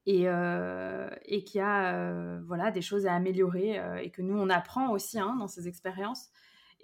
Et, 0.07 0.25
euh, 0.29 1.09
et 1.25 1.45
qu'il 1.45 1.61
y 1.61 1.63
a 1.63 2.39
voilà, 2.41 2.71
des 2.71 2.83
choses 2.83 3.07
à 3.07 3.15
améliorer 3.15 3.81
et 4.03 4.11
que 4.11 4.21
nous, 4.21 4.39
on 4.39 4.51
apprend 4.51 4.91
aussi 4.91 5.19
hein, 5.19 5.35
dans 5.39 5.49
ces 5.49 5.67
expériences. 5.67 6.31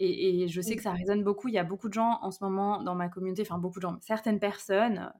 Et, 0.03 0.49
je 0.49 0.61
sais 0.63 0.77
que 0.77 0.83
ça 0.83 0.93
résonne 0.93 1.23
beaucoup. 1.23 1.49
Il 1.49 1.55
y 1.55 1.59
a 1.59 1.65
beaucoup 1.65 1.89
de 1.89 1.95
gens 1.95 2.19
en 2.23 2.31
ce 2.31 2.43
moment 2.43 2.83
dans 2.83 2.95
ma 2.95 3.11
communauté, 3.11 3.43
enfin 3.43 3.59
beaucoup 3.59 3.81
de 3.81 3.83
gens, 3.83 3.99
certaines 4.01 4.41
personnes 4.41 5.13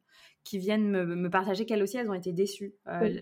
qui 0.43 0.57
viennent 0.57 0.91
me, 0.91 1.29
partager 1.29 1.67
qu'elles 1.67 1.83
aussi, 1.83 1.99
elles 1.99 2.11
ont 2.11 2.15
été 2.15 2.33
déçues. 2.33 2.75
Euh, 2.87 3.21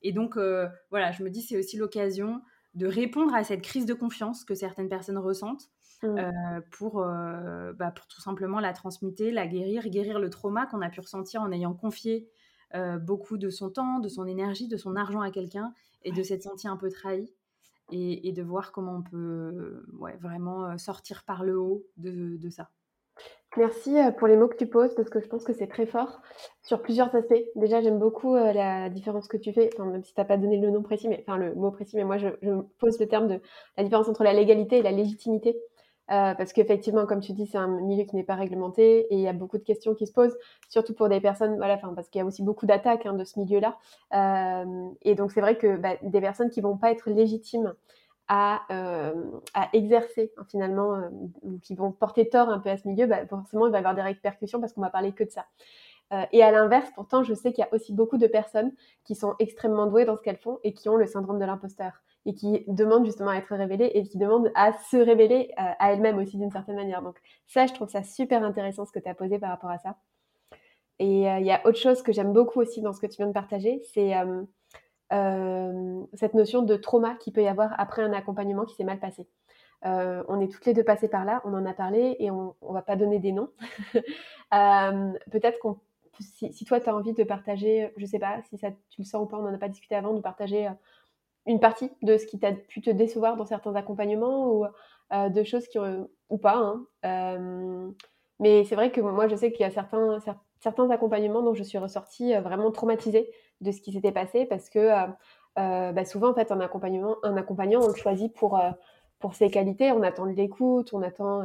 et 0.00 0.12
donc, 0.12 0.38
euh, 0.38 0.66
voilà, 0.88 1.12
je 1.12 1.22
me 1.22 1.28
dis, 1.28 1.42
c'est 1.42 1.58
aussi 1.58 1.76
l'occasion 1.76 2.40
de 2.74 2.86
répondre 2.86 3.34
à 3.34 3.44
cette 3.44 3.62
crise 3.62 3.86
de 3.86 3.94
confiance 3.94 4.44
que 4.44 4.54
certaines 4.54 4.88
personnes 4.88 5.18
ressentent. 5.18 5.70
Mmh. 6.02 6.18
Euh, 6.18 6.60
pour, 6.70 7.00
bah, 7.78 7.90
pour 7.90 8.06
tout 8.06 8.20
simplement 8.20 8.60
la 8.60 8.74
transmuter, 8.74 9.30
la 9.30 9.46
guérir, 9.46 9.88
guérir 9.88 10.18
le 10.18 10.28
trauma 10.28 10.66
qu'on 10.66 10.82
a 10.82 10.90
pu 10.90 11.00
ressentir 11.00 11.40
en 11.40 11.50
ayant 11.50 11.72
confié 11.72 12.28
beaucoup 13.00 13.38
de 13.38 13.48
son 13.50 13.70
temps, 13.70 14.00
de 14.00 14.08
son 14.08 14.26
énergie, 14.26 14.66
de 14.66 14.76
son 14.76 14.96
argent 14.96 15.20
à 15.20 15.30
quelqu'un 15.30 15.72
et 16.02 16.12
de 16.12 16.22
s'être 16.22 16.42
senti 16.42 16.68
un 16.68 16.76
peu 16.76 16.90
trahi 16.90 17.32
et, 17.90 18.32
de 18.32 18.42
voir 18.42 18.72
comment 18.72 18.96
on 18.96 19.02
peut 19.02 19.84
ouais, 19.98 20.16
vraiment 20.16 20.66
euh, 20.66 20.78
sortir 20.78 21.24
par 21.24 21.44
le 21.44 21.58
haut 21.58 21.84
de, 21.96 22.36
de, 22.36 22.50
ça. 22.50 22.70
Merci 23.56 23.96
euh, 23.98 24.10
pour 24.10 24.26
les 24.26 24.36
mots 24.36 24.48
que 24.48 24.56
tu 24.56 24.66
poses 24.66 24.94
parce 24.94 25.08
que 25.08 25.20
je 25.20 25.28
pense 25.28 25.44
que 25.44 25.52
c'est 25.52 25.68
très 25.68 25.86
fort 25.86 26.20
sur 26.62 26.82
plusieurs 26.82 27.14
aspects. 27.14 27.40
Déjà, 27.54 27.80
j'aime 27.80 27.98
beaucoup 27.98 28.34
euh, 28.34 28.52
la 28.52 28.88
différence 28.90 29.28
que 29.28 29.36
tu 29.36 29.52
fais, 29.52 29.70
même 29.78 30.02
si 30.02 30.12
tu 30.12 30.20
n'as 30.20 30.24
pas 30.24 30.36
donné 30.36 30.58
le 30.58 30.70
nom 30.70 30.82
précis, 30.82 31.08
mais 31.08 31.24
enfin 31.26 31.36
le 31.36 31.54
mot 31.54 31.70
précis, 31.70 31.96
mais 31.96 32.04
moi 32.04 32.18
je, 32.18 32.28
pose 32.78 32.98
le 32.98 33.06
terme 33.06 33.28
de 33.28 33.40
la 33.76 33.84
différence 33.84 34.08
entre 34.08 34.24
la 34.24 34.32
légalité 34.32 34.78
et 34.78 34.82
la 34.82 34.90
légitimité. 34.90 35.56
Euh, 36.10 36.34
parce 36.34 36.52
qu'effectivement, 36.52 37.06
comme 37.06 37.20
tu 37.20 37.32
dis, 37.32 37.46
c'est 37.46 37.56
un 37.56 37.68
milieu 37.68 38.04
qui 38.04 38.16
n'est 38.16 38.24
pas 38.24 38.34
réglementé 38.34 39.06
et 39.10 39.14
il 39.14 39.20
y 39.20 39.28
a 39.28 39.32
beaucoup 39.32 39.56
de 39.56 39.62
questions 39.62 39.94
qui 39.94 40.06
se 40.06 40.12
posent, 40.12 40.36
surtout 40.68 40.92
pour 40.92 41.08
des 41.08 41.20
personnes, 41.20 41.56
voilà, 41.56 41.78
parce 41.78 42.10
qu'il 42.10 42.18
y 42.18 42.22
a 42.22 42.26
aussi 42.26 42.42
beaucoup 42.42 42.66
d'attaques 42.66 43.06
hein, 43.06 43.14
de 43.14 43.24
ce 43.24 43.38
milieu-là. 43.38 43.78
Et 45.02 45.14
donc, 45.14 45.32
c'est 45.32 45.40
vrai 45.40 45.56
que 45.56 45.76
bah, 45.76 45.96
des 46.02 46.20
personnes 46.20 46.50
qui 46.50 46.60
vont 46.60 46.76
pas 46.76 46.90
être 46.90 47.08
légitimes 47.08 47.72
à, 48.28 48.62
euh, 48.70 49.12
à 49.52 49.68
exercer 49.72 50.32
hein, 50.36 50.44
finalement, 50.48 50.94
euh, 50.94 51.08
ou 51.42 51.58
qui 51.58 51.74
vont 51.74 51.92
porter 51.92 52.28
tort 52.28 52.48
un 52.48 52.58
peu 52.58 52.70
à 52.70 52.76
ce 52.76 52.88
milieu, 52.88 53.06
bah, 53.06 53.26
forcément, 53.26 53.66
il 53.66 53.72
va 53.72 53.78
y 53.78 53.80
avoir 53.80 53.94
des 53.94 54.02
répercussions 54.02 54.60
parce 54.60 54.72
qu'on 54.72 54.80
va 54.80 54.90
parler 54.90 55.12
que 55.12 55.24
de 55.24 55.30
ça. 55.30 55.46
Euh, 56.12 56.24
et 56.32 56.42
à 56.42 56.50
l'inverse, 56.50 56.90
pourtant, 56.94 57.22
je 57.22 57.34
sais 57.34 57.52
qu'il 57.52 57.64
y 57.64 57.66
a 57.66 57.72
aussi 57.74 57.92
beaucoup 57.92 58.18
de 58.18 58.26
personnes 58.26 58.72
qui 59.04 59.14
sont 59.14 59.34
extrêmement 59.38 59.86
douées 59.86 60.04
dans 60.04 60.16
ce 60.16 60.22
qu'elles 60.22 60.38
font 60.38 60.58
et 60.62 60.72
qui 60.74 60.88
ont 60.88 60.96
le 60.96 61.06
syndrome 61.06 61.38
de 61.38 61.44
l'imposteur 61.44 61.92
et 62.26 62.34
qui 62.34 62.64
demandent 62.68 63.04
justement 63.04 63.30
à 63.30 63.36
être 63.36 63.54
révélées 63.54 63.90
et 63.94 64.02
qui 64.02 64.16
demandent 64.16 64.50
à 64.54 64.72
se 64.72 64.96
révéler 64.96 65.52
à 65.58 65.92
elles-mêmes 65.92 66.16
aussi 66.16 66.38
d'une 66.38 66.50
certaine 66.50 66.76
manière. 66.76 67.02
Donc 67.02 67.18
ça, 67.46 67.66
je 67.66 67.74
trouve 67.74 67.90
ça 67.90 68.02
super 68.02 68.42
intéressant 68.42 68.86
ce 68.86 68.92
que 68.92 68.98
tu 68.98 69.08
as 69.08 69.14
posé 69.14 69.38
par 69.38 69.50
rapport 69.50 69.68
à 69.68 69.76
ça. 69.76 69.98
Et 70.98 71.24
il 71.24 71.44
y 71.44 71.50
a 71.50 71.66
autre 71.66 71.76
chose 71.76 72.02
que 72.02 72.12
j'aime 72.12 72.32
beaucoup 72.32 72.60
aussi 72.60 72.80
dans 72.80 72.94
ce 72.94 73.00
que 73.00 73.06
tu 73.06 73.16
viens 73.18 73.26
de 73.26 73.32
partager, 73.32 73.82
c'est 73.92 74.14
cette 75.10 76.34
notion 76.34 76.62
de 76.62 76.76
trauma 76.76 77.14
qu'il 77.16 77.32
peut 77.32 77.42
y 77.42 77.48
avoir 77.48 77.78
après 77.78 78.02
un 78.02 78.12
accompagnement 78.12 78.64
qui 78.64 78.74
s'est 78.74 78.84
mal 78.84 78.98
passé. 78.98 79.28
on 79.82 80.40
est 80.40 80.48
toutes 80.50 80.66
les 80.66 80.74
deux 80.74 80.84
passées 80.84 81.08
par 81.08 81.24
là, 81.24 81.40
on 81.44 81.54
en 81.54 81.66
a 81.66 81.74
parlé 81.74 82.16
et 82.18 82.30
on 82.30 82.54
ne 82.62 82.72
va 82.72 82.82
pas 82.82 82.96
donner 82.96 83.18
des 83.18 83.32
noms. 83.32 83.50
Peut-être 84.50 85.58
qu'on 85.60 85.78
si, 86.20 86.64
toi, 86.64 86.80
tu 86.80 86.88
as 86.88 86.94
envie 86.94 87.12
de 87.12 87.24
partager, 87.24 87.92
je 87.96 88.06
sais 88.06 88.18
pas 88.18 88.40
si 88.42 88.58
ça, 88.58 88.70
tu 88.90 89.00
le 89.00 89.04
sens 89.04 89.24
ou 89.24 89.26
pas, 89.26 89.38
on 89.38 89.42
n'en 89.42 89.54
a 89.54 89.58
pas 89.58 89.68
discuté 89.68 89.94
avant, 89.94 90.14
de 90.14 90.20
partager 90.20 90.66
euh, 90.66 90.72
une 91.46 91.60
partie 91.60 91.90
de 92.02 92.16
ce 92.16 92.26
qui 92.26 92.38
t'a 92.38 92.52
pu 92.52 92.80
te 92.80 92.90
décevoir 92.90 93.36
dans 93.36 93.46
certains 93.46 93.74
accompagnements 93.74 94.48
ou 94.52 94.66
euh, 95.12 95.28
de 95.28 95.44
choses 95.44 95.68
qui 95.68 95.78
ou 96.30 96.38
pas. 96.38 96.56
Hein. 96.56 96.86
Euh, 97.04 97.90
mais 98.40 98.64
c'est 98.64 98.74
vrai 98.74 98.90
que 98.90 99.00
moi, 99.00 99.28
je 99.28 99.36
sais 99.36 99.52
qu'il 99.52 99.60
y 99.62 99.64
a 99.64 99.70
certains 99.70 100.18
accompagnements 100.90 101.42
dont 101.42 101.54
je 101.54 101.62
suis 101.62 101.78
ressortie 101.78 102.34
vraiment 102.34 102.70
traumatisée 102.70 103.30
de 103.60 103.70
ce 103.70 103.80
qui 103.80 103.92
s'était 103.92 104.12
passé 104.12 104.46
parce 104.46 104.70
que 104.70 104.90
bah, 105.56 106.04
souvent, 106.04 106.30
en 106.30 106.34
fait, 106.34 106.50
un 106.52 106.60
accompagnement, 106.60 107.16
un 107.22 107.36
accompagnant, 107.36 107.80
on 107.82 107.88
le 107.88 107.94
choisit 107.94 108.32
pour, 108.34 108.60
pour 109.18 109.34
ses 109.34 109.50
qualités, 109.50 109.92
on 109.92 110.02
attend 110.02 110.26
de 110.26 110.32
l'écoute, 110.32 110.92
on 110.92 111.02
attend 111.02 111.42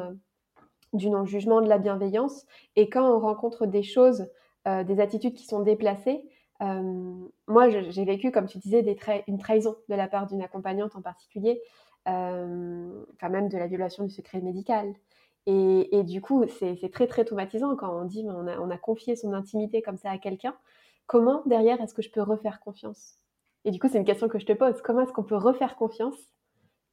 du 0.94 1.10
non-jugement, 1.10 1.62
de 1.62 1.70
la 1.70 1.78
bienveillance. 1.78 2.46
Et 2.76 2.90
quand 2.90 3.10
on 3.10 3.20
rencontre 3.20 3.66
des 3.66 3.84
choses 3.84 4.28
euh, 4.68 4.84
des 4.84 5.00
attitudes 5.00 5.36
qui 5.36 5.46
sont 5.46 5.62
déplacées. 5.62 6.22
Euh, 6.62 7.28
moi, 7.48 7.70
j'ai 7.70 8.04
vécu, 8.04 8.30
comme 8.30 8.46
tu 8.46 8.58
disais, 8.58 8.84
une 9.28 9.38
trahison 9.38 9.78
de 9.88 9.96
la 9.96 10.10
part 10.10 10.28
d'une 10.28 10.42
accompagnante 10.42 10.98
en 10.98 11.02
particulier, 11.02 11.62
euh, 12.10 13.06
même 13.30 13.48
de 13.48 13.58
la 13.58 13.68
violation 13.68 14.04
du 14.04 14.10
secret 14.10 14.42
médical. 14.42 14.94
Et, 15.46 16.04
du 16.04 16.22
coup, 16.22 16.46
c'est 16.60 16.92
très 16.92 17.08
très 17.08 17.26
traumatisant 17.26 17.76
quand 17.76 17.92
on 17.92 18.06
dit 18.06 18.24
on 18.28 18.46
a, 18.46 18.60
on 18.60 18.70
a 18.70 18.78
confié 18.78 19.16
son 19.16 19.34
intimité 19.34 19.82
comme 19.82 19.98
ça 19.98 20.12
à 20.12 20.18
quelqu'un. 20.20 20.56
Comment 21.08 21.42
derrière 21.48 21.82
est-ce 21.82 21.96
que 21.96 22.04
je 22.04 22.12
peux 22.12 22.22
refaire 22.22 22.60
confiance? 22.60 23.16
Et 23.66 23.72
du 23.72 23.80
coup, 23.80 23.88
c'est 23.90 23.98
une 23.98 24.06
question 24.06 24.28
que 24.28 24.38
je 24.38 24.46
te 24.46 24.54
pose. 24.54 24.80
Comment 24.84 25.02
est-ce 25.02 25.12
qu'on 25.12 25.24
peut 25.24 25.36
refaire 25.36 25.76
confiance 25.76 26.16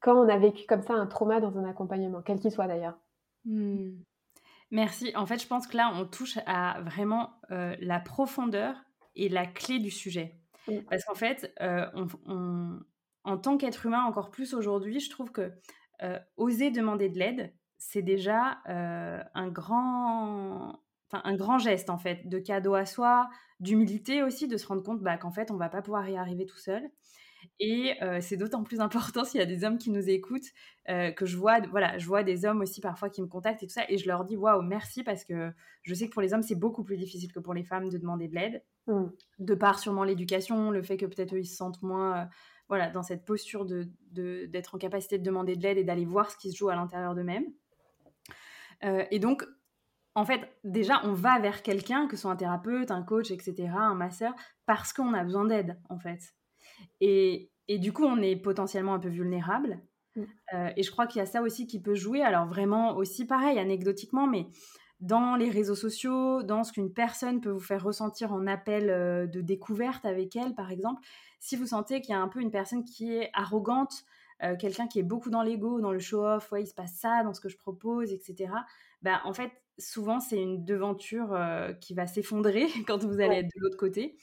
quand 0.00 0.16
on 0.16 0.28
a 0.28 0.38
vécu 0.38 0.66
comme 0.66 0.82
ça 0.82 0.94
un 0.94 1.06
trauma 1.06 1.40
dans 1.40 1.58
un 1.58 1.64
accompagnement, 1.64 2.22
quel 2.22 2.38
qu'il 2.38 2.50
soit 2.50 2.66
d'ailleurs? 2.66 2.98
Hmm. 3.44 3.98
Merci. 4.70 5.12
En 5.16 5.26
fait, 5.26 5.40
je 5.40 5.46
pense 5.46 5.66
que 5.66 5.76
là, 5.76 5.92
on 5.94 6.06
touche 6.06 6.38
à 6.46 6.80
vraiment 6.80 7.40
euh, 7.50 7.76
la 7.80 8.00
profondeur 8.00 8.76
et 9.14 9.28
la 9.28 9.46
clé 9.46 9.78
du 9.78 9.90
sujet. 9.90 10.40
Parce 10.90 11.04
qu'en 11.04 11.14
fait, 11.14 11.52
euh, 11.60 11.86
en 13.24 13.38
tant 13.38 13.56
qu'être 13.56 13.86
humain, 13.86 14.02
encore 14.02 14.30
plus 14.30 14.52
aujourd'hui, 14.52 14.98
je 14.98 15.10
trouve 15.10 15.30
que 15.30 15.52
euh, 16.02 16.18
oser 16.36 16.70
demander 16.70 17.08
de 17.08 17.18
l'aide, 17.18 17.54
c'est 17.78 18.02
déjà 18.02 18.58
un 18.66 19.48
grand 19.48 20.80
un 21.12 21.36
grand 21.36 21.58
geste 21.58 21.88
en 21.88 21.98
fait 21.98 22.28
de 22.28 22.38
cadeau 22.38 22.74
à 22.74 22.84
soi, 22.84 23.28
d'humilité 23.60 24.22
aussi, 24.22 24.48
de 24.48 24.56
se 24.56 24.66
rendre 24.66 24.82
compte 24.82 25.00
bah, 25.00 25.16
qu'en 25.16 25.30
fait 25.30 25.50
on 25.50 25.56
va 25.56 25.68
pas 25.68 25.80
pouvoir 25.80 26.08
y 26.08 26.16
arriver 26.16 26.46
tout 26.46 26.58
seul 26.58 26.90
et 27.60 27.94
c'est 28.20 28.36
d'autant 28.36 28.62
plus 28.62 28.80
important 28.80 29.24
s'il 29.24 29.40
y 29.40 29.42
a 29.42 29.46
des 29.46 29.64
hommes 29.64 29.78
qui 29.78 29.90
nous 29.90 30.08
écoutent, 30.08 30.52
que 30.86 31.26
je 31.26 31.36
vois, 31.36 31.60
voilà, 31.70 31.98
je 31.98 32.06
vois 32.06 32.22
des 32.22 32.44
hommes 32.44 32.60
aussi 32.60 32.80
parfois 32.80 33.10
qui 33.10 33.22
me 33.22 33.26
contactent 33.26 33.62
et 33.62 33.66
tout 33.66 33.72
ça, 33.72 33.84
et 33.88 33.98
je 33.98 34.06
leur 34.06 34.24
dis 34.24 34.36
waouh, 34.36 34.62
merci 34.62 35.02
parce 35.02 35.24
que 35.24 35.52
je 35.82 35.94
sais 35.94 36.08
que 36.08 36.12
pour 36.12 36.22
les 36.22 36.34
hommes, 36.34 36.42
c'est 36.42 36.54
beaucoup 36.54 36.84
plus 36.84 36.96
difficile 36.96 37.32
que 37.32 37.40
pour 37.40 37.54
les 37.54 37.64
femmes 37.64 37.88
de 37.88 37.98
demander 37.98 38.28
de 38.28 38.34
l'aide, 38.34 38.62
mmh. 38.86 39.04
de 39.38 39.54
par 39.54 39.78
sûrement 39.78 40.04
l'éducation, 40.04 40.70
le 40.70 40.82
fait 40.82 40.96
que 40.96 41.06
peut-être 41.06 41.34
eux 41.34 41.40
ils 41.40 41.46
se 41.46 41.56
sentent 41.56 41.82
moins, 41.82 42.28
voilà, 42.68 42.90
dans 42.90 43.02
cette 43.02 43.24
posture 43.24 43.64
de 43.64 43.88
d'être 44.12 44.74
en 44.74 44.78
capacité 44.78 45.18
de 45.18 45.24
demander 45.24 45.56
de 45.56 45.62
l'aide 45.62 45.78
et 45.78 45.84
d'aller 45.84 46.06
voir 46.06 46.30
ce 46.30 46.36
qui 46.36 46.50
se 46.50 46.56
joue 46.56 46.68
à 46.68 46.74
l'intérieur 46.74 47.14
d'eux-mêmes. 47.14 47.46
Et 48.82 49.18
donc, 49.18 49.44
en 50.16 50.24
fait, 50.24 50.40
déjà, 50.64 51.00
on 51.04 51.12
va 51.12 51.38
vers 51.38 51.62
quelqu'un, 51.62 52.06
que 52.06 52.16
ce 52.16 52.22
soit 52.22 52.30
un 52.30 52.36
thérapeute, 52.36 52.90
un 52.90 53.02
coach, 53.02 53.30
etc., 53.30 53.68
un 53.76 53.94
masseur, 53.94 54.34
parce 54.64 54.94
qu'on 54.94 55.12
a 55.12 55.22
besoin 55.22 55.44
d'aide, 55.44 55.78
en 55.90 55.98
fait. 55.98 56.34
Et, 57.00 57.50
du 57.68 57.92
coup, 57.92 58.04
on 58.04 58.22
est 58.22 58.36
potentiellement 58.36 58.94
un 58.94 58.98
peu 58.98 59.10
vulnérable. 59.10 59.78
Mm. 60.16 60.22
Euh, 60.54 60.70
et 60.76 60.82
je 60.82 60.90
crois 60.90 61.06
qu'il 61.06 61.18
y 61.18 61.22
a 61.22 61.26
ça 61.26 61.42
aussi 61.42 61.66
qui 61.66 61.80
peut 61.80 61.94
jouer. 61.94 62.22
Alors 62.22 62.46
vraiment 62.46 62.96
aussi 62.96 63.26
pareil, 63.26 63.58
anecdotiquement, 63.58 64.26
mais 64.26 64.46
dans 65.00 65.36
les 65.36 65.50
réseaux 65.50 65.74
sociaux, 65.74 66.42
dans 66.42 66.64
ce 66.64 66.72
qu'une 66.72 66.92
personne 66.92 67.42
peut 67.42 67.50
vous 67.50 67.60
faire 67.60 67.84
ressentir 67.84 68.32
en 68.32 68.46
appel 68.46 68.88
euh, 68.88 69.26
de 69.26 69.42
découverte 69.42 70.06
avec 70.06 70.34
elle, 70.36 70.54
par 70.54 70.70
exemple, 70.70 71.02
si 71.38 71.56
vous 71.56 71.66
sentez 71.66 72.00
qu'il 72.00 72.14
y 72.14 72.16
a 72.16 72.20
un 72.20 72.28
peu 72.28 72.40
une 72.40 72.50
personne 72.50 72.84
qui 72.84 73.12
est 73.12 73.30
arrogante, 73.34 74.04
quelqu'un 74.58 74.86
qui 74.86 74.98
est 74.98 75.04
beaucoup 75.04 75.30
dans 75.30 75.42
l'ego, 75.42 75.80
dans 75.80 75.92
le 75.92 75.98
show-off, 75.98 76.50
ouais, 76.52 76.62
il 76.62 76.66
se 76.66 76.74
passe 76.74 76.94
ça 76.94 77.22
dans 77.24 77.32
ce 77.32 77.40
que 77.40 77.48
je 77.48 77.56
propose, 77.56 78.12
etc. 78.12 78.52
Bah, 79.02 79.20
en 79.24 79.32
fait, 79.32 79.50
souvent, 79.78 80.20
c'est 80.20 80.40
une 80.40 80.64
devanture 80.64 81.38
qui 81.80 81.94
va 81.94 82.06
s'effondrer 82.06 82.66
quand 82.86 83.02
vous 83.04 83.20
allez 83.20 83.36
être 83.36 83.46
de 83.46 83.60
l'autre 83.60 83.78
côté. 83.78 84.16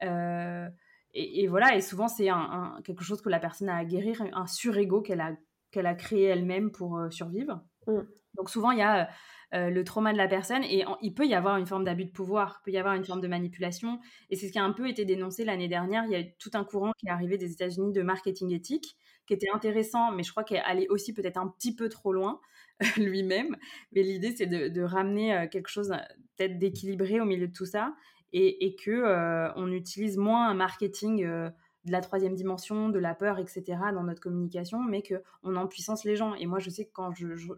Et, 0.00 1.46
voilà, 1.48 1.74
et 1.74 1.80
souvent, 1.80 2.08
c'est 2.08 2.28
un, 2.28 2.80
quelque 2.84 3.04
chose 3.04 3.20
que 3.20 3.28
la 3.28 3.40
personne 3.40 3.68
a 3.68 3.76
à 3.76 3.84
guérir, 3.84 4.22
un 4.32 4.46
surego 4.46 5.02
qu'elle 5.02 5.20
a, 5.20 5.36
qu'elle 5.70 5.86
a 5.86 5.94
créé 5.94 6.24
elle-même 6.24 6.70
pour 6.70 7.00
survivre. 7.10 7.62
Mmh. 7.86 8.00
Donc 8.38 8.50
souvent, 8.50 8.70
il 8.70 8.78
y 8.78 8.82
a 8.82 9.08
euh, 9.54 9.70
le 9.70 9.82
trauma 9.82 10.12
de 10.12 10.18
la 10.18 10.28
personne 10.28 10.62
et 10.62 10.84
il 11.00 11.14
peut 11.14 11.26
y 11.26 11.34
avoir 11.34 11.56
une 11.56 11.66
forme 11.66 11.84
d'abus 11.84 12.04
de 12.04 12.10
pouvoir, 12.10 12.60
il 12.60 12.64
peut 12.64 12.70
y 12.70 12.78
avoir 12.78 12.94
une 12.94 13.04
forme 13.04 13.20
de 13.20 13.28
manipulation. 13.28 13.98
Et 14.28 14.36
c'est 14.36 14.46
ce 14.46 14.52
qui 14.52 14.58
a 14.58 14.64
un 14.64 14.72
peu 14.72 14.88
été 14.88 15.04
dénoncé 15.04 15.44
l'année 15.44 15.68
dernière. 15.68 16.04
Il 16.04 16.12
y 16.12 16.14
a 16.14 16.20
eu 16.20 16.34
tout 16.38 16.50
un 16.52 16.64
courant 16.64 16.92
qui 16.98 17.06
est 17.06 17.10
arrivé 17.10 17.38
des 17.38 17.52
États-Unis 17.52 17.92
de 17.92 18.02
marketing 18.02 18.52
éthique 18.52 18.96
qui 19.28 19.34
était 19.34 19.50
intéressant, 19.54 20.10
mais 20.10 20.24
je 20.24 20.32
crois 20.32 20.42
qu'elle 20.42 20.62
allait 20.64 20.88
aussi 20.88 21.12
peut-être 21.12 21.36
un 21.36 21.46
petit 21.46 21.74
peu 21.74 21.88
trop 21.88 22.12
loin 22.12 22.40
lui-même. 22.96 23.56
Mais 23.92 24.02
l'idée, 24.02 24.34
c'est 24.34 24.46
de, 24.46 24.82
ramener 24.82 25.36
euh, 25.36 25.46
quelque 25.46 25.68
chose 25.68 25.92
peut-être 26.36 26.58
d'équilibré 26.58 27.20
au 27.20 27.24
milieu 27.24 27.46
de 27.46 27.52
tout 27.52 27.66
ça 27.66 27.94
et, 28.32 28.66
et 28.66 28.74
que 28.74 28.90
euh, 28.90 29.52
on 29.54 29.70
utilise 29.70 30.16
moins 30.16 30.48
un 30.48 30.54
marketing 30.54 31.24
de 31.88 31.92
la 31.92 32.00
troisième 32.00 32.34
dimension, 32.34 32.88
de 32.88 32.98
la 32.98 33.14
peur, 33.14 33.38
etc. 33.38 33.62
dans 33.94 34.02
notre 34.04 34.20
communication, 34.20 34.82
mais 34.82 35.02
qu'on 35.02 35.56
en 35.56 35.66
puissance 35.66 36.04
les 36.04 36.16
gens. 36.16 36.34
Et 36.34 36.46
moi, 36.46 36.58
je 36.58 36.70
sais 36.70 36.84
que 36.84 36.92
quand 36.92 37.12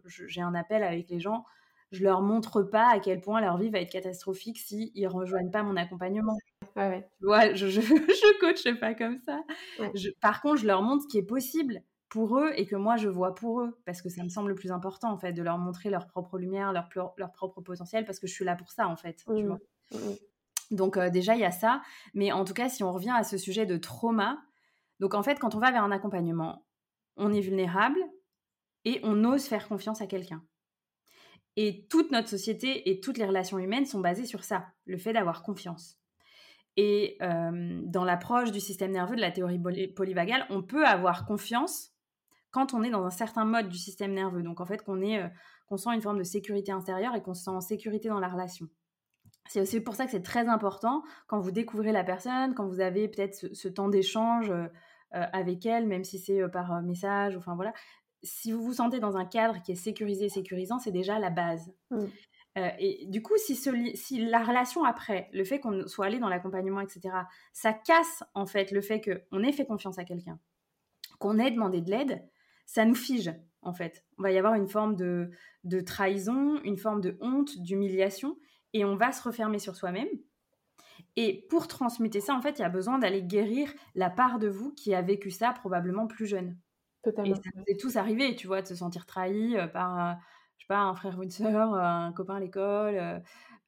j'ai 0.04 0.42
un 0.42 0.54
appel 0.54 0.82
avec 0.82 1.08
les 1.08 1.20
gens, 1.20 1.44
je 1.92 2.02
leur 2.04 2.22
montre 2.22 2.62
pas 2.62 2.88
à 2.88 3.00
quel 3.00 3.20
point 3.20 3.40
leur 3.40 3.58
vie 3.58 3.70
va 3.70 3.80
être 3.80 3.90
catastrophique 3.90 4.58
s'ils 4.58 4.92
ne 4.94 5.08
rejoignent 5.08 5.50
pas 5.50 5.62
mon 5.62 5.76
accompagnement. 5.76 6.36
Ouais, 6.76 7.08
ouais. 7.22 7.56
je, 7.56 7.68
je, 7.68 7.80
je 7.80 8.40
coache 8.40 8.78
pas 8.78 8.94
comme 8.94 9.18
ça. 9.18 9.42
par 10.20 10.40
contre, 10.42 10.60
je 10.60 10.66
leur 10.66 10.82
montre 10.82 11.04
ce 11.04 11.08
qui 11.08 11.18
est 11.18 11.22
possible 11.22 11.82
pour 12.08 12.38
eux 12.38 12.52
et 12.56 12.66
que 12.66 12.76
moi 12.76 12.96
je 12.96 13.08
vois 13.08 13.34
pour 13.34 13.60
eux 13.60 13.78
parce 13.86 14.02
que 14.02 14.08
ça 14.08 14.22
me 14.24 14.28
semble 14.28 14.48
le 14.48 14.54
plus 14.56 14.72
important 14.72 15.12
en 15.12 15.16
fait 15.16 15.32
de 15.32 15.42
leur 15.42 15.58
montrer 15.58 15.90
leur 15.90 16.08
propre 16.08 16.38
lumière, 16.38 16.72
leur, 16.72 16.88
leur 17.16 17.32
propre 17.32 17.60
potentiel 17.60 18.04
parce 18.04 18.18
que 18.18 18.26
je 18.26 18.32
suis 18.32 18.44
là 18.44 18.56
pour 18.56 18.72
ça 18.72 18.88
en 18.88 18.96
fait. 18.96 19.24
Tu 19.26 19.44
mmh. 19.44 19.46
vois 19.46 19.58
mmh, 19.92 19.96
mmh. 19.96 20.16
Donc 20.70 20.96
euh, 20.96 21.10
déjà, 21.10 21.34
il 21.34 21.40
y 21.40 21.44
a 21.44 21.50
ça. 21.50 21.82
Mais 22.14 22.32
en 22.32 22.44
tout 22.44 22.54
cas, 22.54 22.68
si 22.68 22.82
on 22.82 22.92
revient 22.92 23.14
à 23.14 23.24
ce 23.24 23.38
sujet 23.38 23.66
de 23.66 23.76
trauma, 23.76 24.40
donc 24.98 25.14
en 25.14 25.22
fait, 25.22 25.38
quand 25.38 25.54
on 25.54 25.58
va 25.58 25.70
vers 25.70 25.84
un 25.84 25.90
accompagnement, 25.90 26.66
on 27.16 27.32
est 27.32 27.40
vulnérable 27.40 28.00
et 28.84 29.00
on 29.02 29.24
ose 29.24 29.44
faire 29.44 29.68
confiance 29.68 30.00
à 30.00 30.06
quelqu'un. 30.06 30.42
Et 31.56 31.86
toute 31.88 32.12
notre 32.12 32.28
société 32.28 32.90
et 32.90 33.00
toutes 33.00 33.18
les 33.18 33.26
relations 33.26 33.58
humaines 33.58 33.86
sont 33.86 34.00
basées 34.00 34.24
sur 34.24 34.44
ça, 34.44 34.66
le 34.84 34.98
fait 34.98 35.12
d'avoir 35.12 35.42
confiance. 35.42 35.99
Et 36.76 37.18
euh, 37.20 37.80
dans 37.84 38.04
l'approche 38.04 38.52
du 38.52 38.60
système 38.60 38.92
nerveux 38.92 39.16
de 39.16 39.20
la 39.20 39.30
théorie 39.30 39.60
polyvagale, 39.94 40.46
on 40.50 40.62
peut 40.62 40.86
avoir 40.86 41.26
confiance 41.26 41.92
quand 42.50 42.74
on 42.74 42.82
est 42.82 42.90
dans 42.90 43.04
un 43.04 43.10
certain 43.10 43.44
mode 43.44 43.68
du 43.68 43.78
système 43.78 44.12
nerveux. 44.12 44.42
Donc 44.42 44.60
en 44.60 44.66
fait, 44.66 44.82
qu'on 44.82 45.00
euh, 45.02 45.28
qu'on 45.68 45.76
sent 45.76 45.90
une 45.94 46.02
forme 46.02 46.18
de 46.18 46.24
sécurité 46.24 46.72
intérieure 46.72 47.14
et 47.14 47.22
qu'on 47.22 47.34
se 47.34 47.44
sent 47.44 47.50
en 47.50 47.60
sécurité 47.60 48.08
dans 48.08 48.20
la 48.20 48.28
relation. 48.28 48.66
C'est 49.48 49.60
aussi 49.60 49.80
pour 49.80 49.94
ça 49.94 50.04
que 50.04 50.10
c'est 50.10 50.22
très 50.22 50.48
important 50.48 51.02
quand 51.26 51.40
vous 51.40 51.50
découvrez 51.50 51.92
la 51.92 52.04
personne, 52.04 52.54
quand 52.54 52.66
vous 52.66 52.80
avez 52.80 53.08
peut-être 53.08 53.34
ce, 53.52 53.68
temps 53.68 53.88
d'échange 53.88 54.50
euh, 54.50 54.68
avec 55.10 55.66
elle, 55.66 55.86
même 55.86 56.04
si 56.04 56.18
c'est 56.18 56.48
par 56.50 56.82
message, 56.82 57.36
enfin 57.36 57.56
voilà, 57.56 57.72
si 58.22 58.52
vous 58.52 58.62
vous 58.62 58.74
sentez 58.74 59.00
dans 59.00 59.16
un 59.16 59.24
cadre 59.24 59.62
qui 59.62 59.72
est 59.72 59.76
sécurisé, 59.76 60.28
sécurisant, 60.28 60.78
c'est 60.78 60.92
déjà 60.92 61.18
la 61.18 61.30
base. 61.30 61.72
Mmh. 61.90 62.04
Et 62.56 63.06
du 63.06 63.22
coup, 63.22 63.36
si, 63.36 63.54
si, 63.54 64.26
la 64.26 64.42
relation 64.42 64.84
après, 64.84 65.28
le 65.32 65.44
fait 65.44 65.60
qu'on 65.60 65.86
soit 65.86 66.06
allé 66.06 66.18
dans 66.18 66.28
l'accompagnement, 66.28 66.80
etc., 66.80 67.14
ça 67.52 67.72
casse 67.72 68.24
en 68.34 68.46
fait 68.46 68.72
le 68.72 68.80
fait 68.80 69.00
qu'on 69.00 69.42
ait 69.42 69.52
fait 69.52 69.66
confiance 69.66 69.98
à 69.98 70.04
quelqu'un, 70.04 70.38
qu'on 71.18 71.38
ait 71.38 71.50
demandé 71.50 71.80
de 71.80 71.90
l'aide, 71.90 72.24
ça 72.66 72.84
nous 72.84 72.94
fige 72.94 73.32
en 73.62 73.72
fait. 73.72 74.04
On 74.18 74.22
va 74.22 74.32
y 74.32 74.38
avoir 74.38 74.54
une 74.54 74.68
forme 74.68 74.96
de, 74.96 75.30
de 75.64 75.80
trahison, 75.80 76.60
une 76.64 76.76
forme 76.76 77.00
de 77.00 77.16
honte, 77.20 77.58
d'humiliation, 77.58 78.36
et 78.72 78.84
on 78.84 78.96
va 78.96 79.12
se 79.12 79.22
refermer 79.22 79.58
sur 79.58 79.76
soi-même. 79.76 80.08
Et 81.16 81.46
pour 81.50 81.68
transmuter 81.68 82.20
ça, 82.20 82.34
en 82.34 82.40
fait, 82.40 82.58
il 82.58 82.62
y 82.62 82.64
a 82.64 82.68
besoin 82.68 82.98
d'aller 82.98 83.22
guérir 83.22 83.72
la 83.94 84.10
part 84.10 84.38
de 84.38 84.48
vous 84.48 84.72
qui 84.72 84.94
a 84.94 85.02
vécu 85.02 85.30
ça 85.30 85.52
probablement 85.52 86.06
plus 86.06 86.26
jeune. 86.26 86.56
Totalement. 87.02 87.32
Et 87.32 87.34
ça 87.34 87.50
nous 87.54 87.64
est 87.66 87.80
tous 87.80 87.96
arrivé, 87.96 88.34
tu 88.36 88.46
vois, 88.46 88.62
de 88.62 88.66
se 88.66 88.74
sentir 88.74 89.06
trahi 89.06 89.56
euh, 89.56 89.66
par, 89.66 90.18
je 90.60 90.64
sais 90.64 90.68
pas, 90.68 90.80
un 90.80 90.94
frère 90.94 91.18
ou 91.18 91.22
une 91.22 91.30
sœur, 91.30 91.74
un 91.74 92.12
copain 92.12 92.36
à 92.36 92.40
l'école. 92.40 92.96
Euh, 92.96 93.18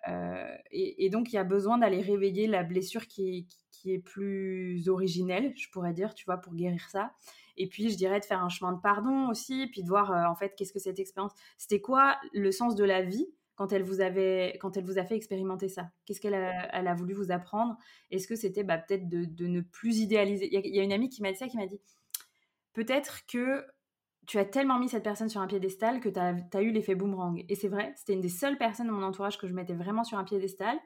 euh, 0.09 0.57
et, 0.71 1.09
donc, 1.09 1.33
il 1.33 1.37
y 1.37 1.39
a 1.39 1.45
besoin 1.45 1.79
d'aller 1.79 2.03
réveiller 2.03 2.47
la 2.47 2.65
blessure 2.65 3.07
qui, 3.07 3.47
qui, 3.71 3.95
est 3.95 3.99
plus 3.99 4.89
originelle, 4.89 5.55
je 5.57 5.71
pourrais 5.71 5.95
dire, 5.95 6.15
tu 6.15 6.27
vois, 6.27 6.37
pour 6.37 6.55
guérir 6.55 6.87
ça. 6.91 7.13
Et 7.57 7.67
puis, 7.67 7.89
je 7.89 7.97
dirais 7.97 8.21
de 8.21 8.27
faire 8.27 8.45
un 8.45 8.51
chemin 8.51 8.73
de 8.73 8.81
pardon 8.81 9.29
aussi, 9.31 9.69
puis 9.69 9.83
de 9.83 9.89
voir, 9.89 10.11
en 10.31 10.35
fait, 10.35 10.55
qu'est-ce 10.55 10.73
que 10.73 10.79
cette 10.79 10.99
expérience, 10.99 11.33
c'était 11.57 11.81
quoi 11.81 12.19
le 12.35 12.53
sens 12.53 12.75
de 12.75 12.85
la 12.85 13.01
vie 13.01 13.27
quand 13.55 13.73
elle 13.73 13.85
vous 13.85 14.01
avait, 14.01 14.59
quand 14.61 14.77
elle 14.77 14.85
vous 14.85 14.99
a 14.99 15.05
fait 15.05 15.17
expérimenter 15.17 15.69
ça? 15.71 15.91
Qu'est-ce 16.05 16.21
qu'elle 16.21 16.35
a, 16.35 16.77
elle 16.77 16.89
a 16.89 16.95
voulu 16.95 17.15
vous 17.15 17.31
apprendre? 17.31 17.79
Est-ce 18.11 18.29
que 18.29 18.37
c'était 18.37 18.65
bah, 18.65 18.77
peut-être 18.77 19.09
de, 19.09 19.25
de, 19.25 19.47
ne 19.47 19.63
plus 19.63 20.01
idéaliser? 20.01 20.49
Il 20.53 20.75
y, 20.75 20.81
a 20.81 20.83
une 20.83 20.93
amie 20.93 21.09
qui 21.09 21.23
m'a 21.23 21.33
dit 21.33 21.39
ça, 21.39 21.49
qui 21.49 21.57
m'a 21.57 21.67
dit 21.67 21.81
peut-être 22.75 23.25
que 23.27 23.65
tu 24.27 24.39
as 24.39 24.45
tellement 24.45 24.79
mis 24.79 24.89
cette 24.89 25.03
personne 25.03 25.29
sur 25.29 25.41
un 25.41 25.47
piédestal 25.47 26.01
que 26.01 26.09
tu 26.09 26.19
as, 26.19 26.63
eu 26.63 26.71
l'effet 26.71 26.95
boomerang. 26.95 27.45
Et 27.49 27.55
c'est 27.55 27.69
vrai, 27.69 27.93
c'était 27.97 28.13
une 28.13 28.21
des 28.21 28.29
seules 28.29 28.57
personnes 28.57 28.87
de 28.87 28.93
mon 28.93 29.03
entourage 29.03 29.39
que 29.39 29.47
je 29.47 29.55
mettais 29.55 29.75
vraiment 29.75 30.05
sur 30.05 30.19
un 30.19 30.25
piédestal. 30.25 30.79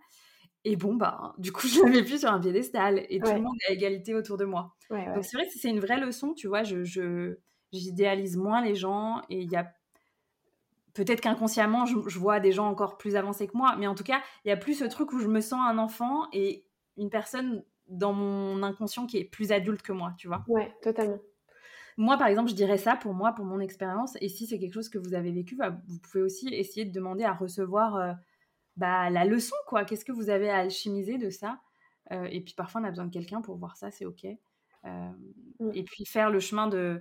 Et 0.65 0.77
bon, 0.77 0.95
bah, 0.95 1.35
du 1.39 1.53
coup, 1.53 1.67
je 1.69 1.81
ne 1.81 1.87
l'avais 1.87 2.05
plus 2.05 2.21
sur 2.21 2.31
un 2.31 2.41
piédestal. 2.41 3.05
Et 3.09 3.21
tout 3.21 3.33
le 3.33 3.41
monde 3.41 3.57
est 3.67 3.73
à 3.73 3.75
égalité 3.75 4.15
autour 4.15 4.37
de 4.37 4.45
moi. 4.45 4.75
Donc 4.91 5.25
c'est 5.25 5.37
vrai 5.37 5.47
que 5.47 5.53
c'est 5.55 5.69
une 5.69 5.81
vraie 5.81 6.01
leçon, 6.01 6.35
tu 6.35 6.49
vois. 6.49 6.63
Je, 6.63 7.37
j'idéalise 7.73 8.37
moins 8.37 8.63
les 8.63 8.75
gens. 8.75 9.21
Et 9.29 9.41
il 9.41 9.51
y 9.51 9.57
a 9.57 9.71
peut-être 10.95 11.21
qu'inconsciemment, 11.21 11.85
je, 11.85 11.97
je, 12.09 12.19
vois 12.19 12.41
des 12.41 12.53
gens 12.53 12.69
encore 12.69 12.97
plus 12.97 13.17
avancés 13.17 13.47
que 13.47 13.57
moi. 13.57 13.77
Mais 13.79 13.87
en 13.87 13.95
tout 13.95 14.05
cas, 14.05 14.23
il 14.45 14.49
y 14.49 14.53
a 14.53 14.57
plus 14.57 14.75
ce 14.75 14.85
truc 14.85 15.13
où 15.13 15.19
je 15.19 15.29
me 15.29 15.41
sens 15.41 15.61
un 15.61 15.77
enfant 15.77 16.27
et 16.33 16.65
une 16.97 17.11
personne 17.11 17.63
dans 17.89 18.15
mon 18.15 18.63
inconscient 18.63 19.07
qui 19.07 19.19
est 19.19 19.25
plus 19.25 19.53
adulte 19.53 19.83
que 19.83 19.93
moi, 19.93 20.15
tu 20.17 20.27
vois. 20.27 20.43
Ouais, 20.49 20.75
totalement. 20.83 21.19
Moi, 21.99 22.19
par 22.19 22.27
exemple, 22.27 22.51
je 22.51 22.55
dirais 22.55 22.77
ça 22.77 22.95
pour 22.95 23.15
moi, 23.15 23.33
pour 23.33 23.47
mon 23.47 23.59
expérience. 23.59 24.17
Et 24.21 24.29
si 24.29 24.47
c'est 24.47 24.59
quelque 24.59 24.75
chose 24.75 24.91
que 24.91 24.99
vous 24.99 25.15
avez 25.15 25.33
vécu, 25.33 25.57
bah, 25.57 25.81
vous 25.89 25.99
pouvez 25.99 26.23
aussi 26.23 26.49
essayer 26.49 26.85
de 26.85 26.93
demander 26.93 27.25
à 27.25 27.33
recevoir 27.33 27.97
euh, 27.97 28.13
bah, 28.77 29.09
la 29.09 29.25
leçon, 29.25 29.57
quoi. 29.67 29.85
Qu'est-ce 29.85 30.05
que 30.05 30.13
vous 30.13 30.29
avez 30.29 30.51
à 30.51 30.59
alchimiser 30.59 31.17
de 31.17 31.31
ça? 31.31 31.59
Euh, 32.13 32.25
Et 32.31 32.43
puis 32.43 32.55
parfois, 32.55 32.83
on 32.83 32.85
a 32.85 32.91
besoin 32.91 33.07
de 33.07 33.13
quelqu'un 33.13 33.41
pour 33.41 33.57
voir 33.57 33.77
ça, 33.77 33.91
c'est 33.91 34.05
OK. 34.05 34.27
Euh, 34.27 35.11
mm. 35.61 35.71
Et 35.73 35.85
puis 35.85 36.05
faire 36.05 36.29
le 36.29 36.39
chemin 36.39 36.69
de, 36.69 37.01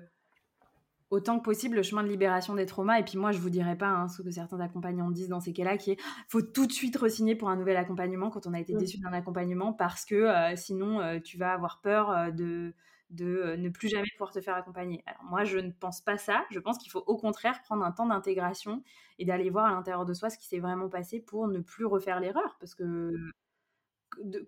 autant 1.10 1.39
que 1.39 1.43
possible, 1.43 1.75
le 1.75 1.84
chemin 1.84 2.01
de 2.01 2.08
libération 2.08 2.55
des 2.55 2.65
traumas. 2.65 2.97
Et 2.99 3.03
puis 3.03 3.17
moi, 3.17 3.34
je 3.34 3.39
vous 3.39 3.49
dirais 3.49 3.77
pas 3.77 3.89
hein, 3.89 4.08
ce 4.08 4.21
que 4.21 4.31
certains 4.31 4.62
accompagnants 4.62 5.12
disent 5.12 5.27
dans 5.27 5.41
ces 5.41 5.51
cas-là, 5.51 5.75
qui 5.77 5.91
est 5.91 5.97
faut 6.29 6.41
tout 6.41 6.67
de 6.67 6.71
suite 6.71 6.95
re-signer 6.95 7.36
pour 7.36 7.49
un 7.49 7.58
nouvel 7.58 7.75
accompagnement 7.75 8.29
quand 8.29 8.47
on 8.47 8.53
a 8.53 8.62
été 8.62 8.73
mm. 8.73 8.77
déçu 8.77 8.97
d'un 8.99 9.12
accompagnement, 9.12 9.73
parce 9.73 10.05
que 10.05 10.55
sinon, 10.55 11.19
tu 11.19 11.38
vas 11.38 11.51
avoir 11.51 11.81
peur 11.81 12.31
de 12.31 12.73
de 13.10 13.26
euh, 13.26 13.58
ne 13.58 13.70
plus 13.70 13.88
jamais 13.88 14.08
pouvoir 14.15 14.32
te 14.32 14.41
faire 14.41 14.56
accompagner. 14.56 15.04
Alors 15.06 15.24
moi, 15.24 15.44
je 15.44 15.58
ne 15.58 15.72
pense 15.72 16.02
pas 16.02 16.18
ça. 16.18 16.46
Je 16.52 16.60
pense 16.60 16.78
qu'il 16.78 16.91
faut 16.91 17.04
au 17.08 17.18
contraire 17.18 17.62
prendre 17.63 17.84
un 17.84 17.91
temps 17.91 18.08
d'intégration 18.08 18.84
et 19.20 19.26
d'aller 19.26 19.50
voir 19.50 19.65
à 19.65 19.72
l'intérieur 19.72 20.06
de 20.06 20.13
soi 20.13 20.30
ce 20.30 20.38
qui 20.38 20.48
s'est 20.48 20.60
vraiment 20.60 20.89
passé 20.89 21.20
pour 21.20 21.48
ne 21.48 21.60
plus 21.60 21.86
refaire 21.86 22.20
l'erreur. 22.20 22.58
Parce 22.60 22.76
que, 22.76 23.12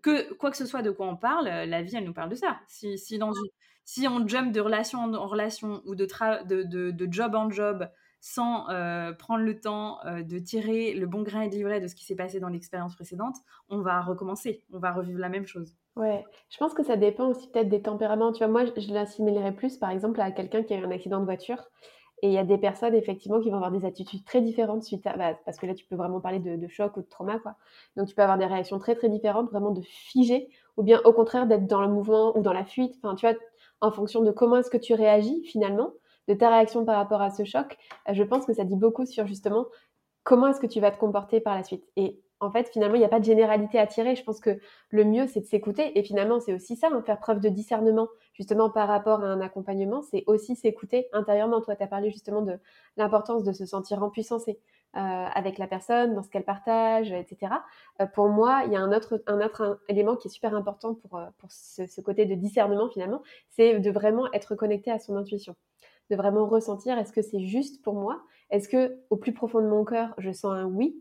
que 0.02 0.34
quoi 0.34 0.52
que 0.52 0.58
ce 0.58 0.66
soit 0.66 0.82
de 0.82 0.92
quoi 0.92 1.08
on 1.08 1.18
parle, 1.18 1.46
la 1.46 1.82
vie, 1.82 1.96
elle 1.96 2.06
nous 2.06 2.14
parle 2.14 2.30
de 2.30 2.36
ça. 2.36 2.60
Si, 2.68 2.98
si, 2.98 3.18
dans 3.18 3.34
si 3.88 4.06
on 4.08 4.28
jump 4.28 4.52
de 4.52 4.60
relation 4.60 5.00
en 5.00 5.28
relation 5.28 5.82
ou 5.86 5.96
de, 5.96 6.06
de, 6.46 6.92
de, 6.92 7.08
job 7.12 7.36
en 7.36 7.50
job 7.50 7.90
sans 8.20 8.70
euh, 8.70 9.14
prendre 9.14 9.44
le 9.44 9.60
temps 9.60 10.04
euh, 10.06 10.24
de 10.24 10.40
tirer 10.40 10.94
le 10.94 11.08
bon 11.08 11.22
grain 11.22 11.42
et 11.42 11.50
livret 11.50 11.80
de 11.80 11.88
ce 11.88 11.96
qui 11.96 12.04
s'est 12.04 12.16
passé 12.16 12.42
dans 12.42 12.50
l'expérience 12.50 12.96
précédente, 12.96 13.38
on 13.70 13.82
va 13.82 14.02
recommencer, 14.02 14.66
on 14.74 14.80
va 14.80 14.92
revivre 14.92 15.20
la 15.20 15.30
même 15.30 15.48
chose. 15.48 15.74
Ouais, 15.98 16.24
je 16.50 16.58
pense 16.58 16.76
que 16.76 16.84
ça 16.84 16.96
dépend 16.96 17.28
aussi 17.30 17.48
peut-être 17.50 17.70
des 17.70 17.82
tempéraments. 17.82 18.32
Tu 18.32 18.40
vois, 18.40 18.48
moi, 18.48 18.66
je 18.66 18.94
l'assimilerais 18.94 19.52
plus, 19.54 19.78
par 19.78 19.90
exemple, 19.90 20.22
à 20.22 20.32
quelqu'un 20.32 20.62
qui 20.62 20.74
a 20.74 20.78
eu 20.78 20.86
un 20.86 20.92
accident 20.92 21.20
de 21.20 21.26
voiture. 21.26 21.64
Et 22.22 22.28
il 22.28 22.34
y 22.34 22.38
a 22.38 22.44
des 22.44 22.58
personnes, 22.60 22.94
effectivement, 22.94 23.40
qui 23.40 23.50
vont 23.50 23.56
avoir 23.56 23.72
des 23.72 23.86
attitudes 23.86 24.24
très 24.24 24.42
différentes 24.42 24.84
suite 24.84 25.08
à. 25.08 25.18
Bah, 25.18 25.34
parce 25.46 25.58
que 25.58 25.66
là, 25.66 25.74
tu 25.74 25.86
peux 25.86 25.96
vraiment 25.96 26.20
parler 26.20 26.40
de, 26.40 26.68
choc 26.68 26.96
ou 26.98 27.02
de 27.02 27.08
trauma, 27.08 27.40
quoi. 27.40 27.56
Donc, 27.96 28.08
tu 28.08 28.14
peux 28.16 28.22
avoir 28.22 28.38
des 28.38 28.46
réactions 28.46 28.78
très, 28.80 28.96
très 28.96 29.10
différentes, 29.10 29.50
vraiment 29.50 29.72
de 29.72 29.82
figer, 29.82 30.50
ou 30.78 30.84
bien 30.84 31.02
au 31.04 31.14
contraire 31.14 31.48
d'être 31.48 31.66
dans 31.66 31.82
le 31.82 31.88
mouvement 31.90 32.38
ou 32.38 32.42
dans 32.42 32.54
la 32.54 32.66
fuite. 32.66 32.96
Enfin, 33.02 33.16
tu 33.16 33.28
vois, 33.28 33.36
en 33.82 33.92
fonction 33.92 34.22
de 34.22 34.32
comment 34.32 34.58
est-ce 34.58 34.70
que 34.70 34.78
tu 34.78 34.94
réagis, 34.94 35.44
finalement, 35.46 35.94
de 36.28 36.36
ta 36.36 36.50
réaction 36.50 36.86
par 36.86 36.98
rapport 36.98 37.22
à 37.22 37.32
ce 37.32 37.44
choc, 37.44 37.78
je 38.12 38.24
pense 38.24 38.46
que 38.46 38.54
ça 38.54 38.66
dit 38.66 38.76
beaucoup 38.76 39.06
sur 39.06 39.26
justement 39.26 39.66
comment 40.24 40.48
est-ce 40.48 40.60
que 40.60 40.68
tu 40.68 40.80
vas 40.82 40.92
te 40.92 40.98
comporter 40.98 41.40
par 41.40 41.56
la 41.56 41.64
suite. 41.64 41.86
Et 41.96 42.20
en 42.40 42.52
fait, 42.52 42.70
finalement, 42.70 42.96
il 42.96 43.00
n'y 43.00 43.06
a 43.06 43.10
pas 43.10 43.20
de 43.20 43.26
généralité 43.26 43.80
à 43.80 43.88
tirer. 43.88 44.16
Je 44.16 44.24
pense 44.24 44.40
que 44.40 44.60
le 44.90 45.04
mieux, 45.04 45.28
c'est 45.28 45.42
de 45.42 45.46
s'écouter. 45.46 45.98
Et 45.98 46.04
finalement, 46.04 46.40
c'est 46.40 46.54
aussi 46.54 46.76
ça, 46.76 46.90
hein, 46.92 47.02
faire 47.06 47.20
preuve 47.20 47.40
de 47.40 47.50
discernement, 47.50 48.08
justement, 48.34 48.70
par 48.70 48.88
rapport 48.88 49.24
à 49.24 49.28
un 49.28 49.42
accompagnement, 49.42 50.02
c'est 50.04 50.24
aussi 50.28 50.56
s'écouter 50.56 51.08
intérieurement. 51.14 51.62
Toi, 51.62 51.76
tu 51.76 51.84
as 51.84 51.88
parlé 51.88 52.12
justement 52.12 52.42
de 52.42 52.60
l'importance 52.96 53.44
de 53.44 53.52
se 53.54 53.66
sentir 53.66 54.04
en 54.04 54.10
puissance 54.10 54.48
euh, 54.48 54.54
avec 54.94 55.58
la 55.58 55.68
personne, 55.68 56.16
dans 56.16 56.24
ce 56.24 56.30
qu'elle 56.30 56.46
partage, 56.46 57.12
etc. 57.12 57.54
Euh, 58.02 58.06
pour 58.06 58.30
moi, 58.30 58.64
il 58.66 58.72
y 58.72 58.76
a 58.76 58.80
un 58.80 58.92
autre, 58.92 59.22
un 59.28 59.42
autre 59.42 59.80
élément 59.90 60.16
qui 60.16 60.28
est 60.28 60.32
super 60.32 60.56
important 60.56 60.96
pour, 60.96 61.18
euh, 61.18 61.26
pour 61.38 61.52
ce, 61.52 62.02
côté 62.02 62.26
de 62.26 62.36
discernement, 62.36 62.90
finalement, 62.90 63.22
c'est 63.50 63.80
de 63.80 63.92
vraiment 63.92 64.32
être 64.34 64.56
connecté 64.56 64.92
à 64.92 65.00
son 65.00 65.16
intuition. 65.16 65.56
de 66.10 66.16
vraiment 66.16 66.48
ressentir 66.48 66.98
est-ce 66.98 67.12
que 67.12 67.22
c'est 67.22 67.42
juste 67.42 67.84
pour 67.84 67.96
moi? 67.96 68.22
Est-ce 68.50 68.70
que 68.70 68.98
au 69.10 69.18
plus 69.18 69.34
profond 69.34 69.62
de 69.62 69.68
mon 69.68 69.84
cœur, 69.84 70.14
je 70.18 70.32
sens 70.32 70.54
un 70.54 70.66
oui? 70.66 70.96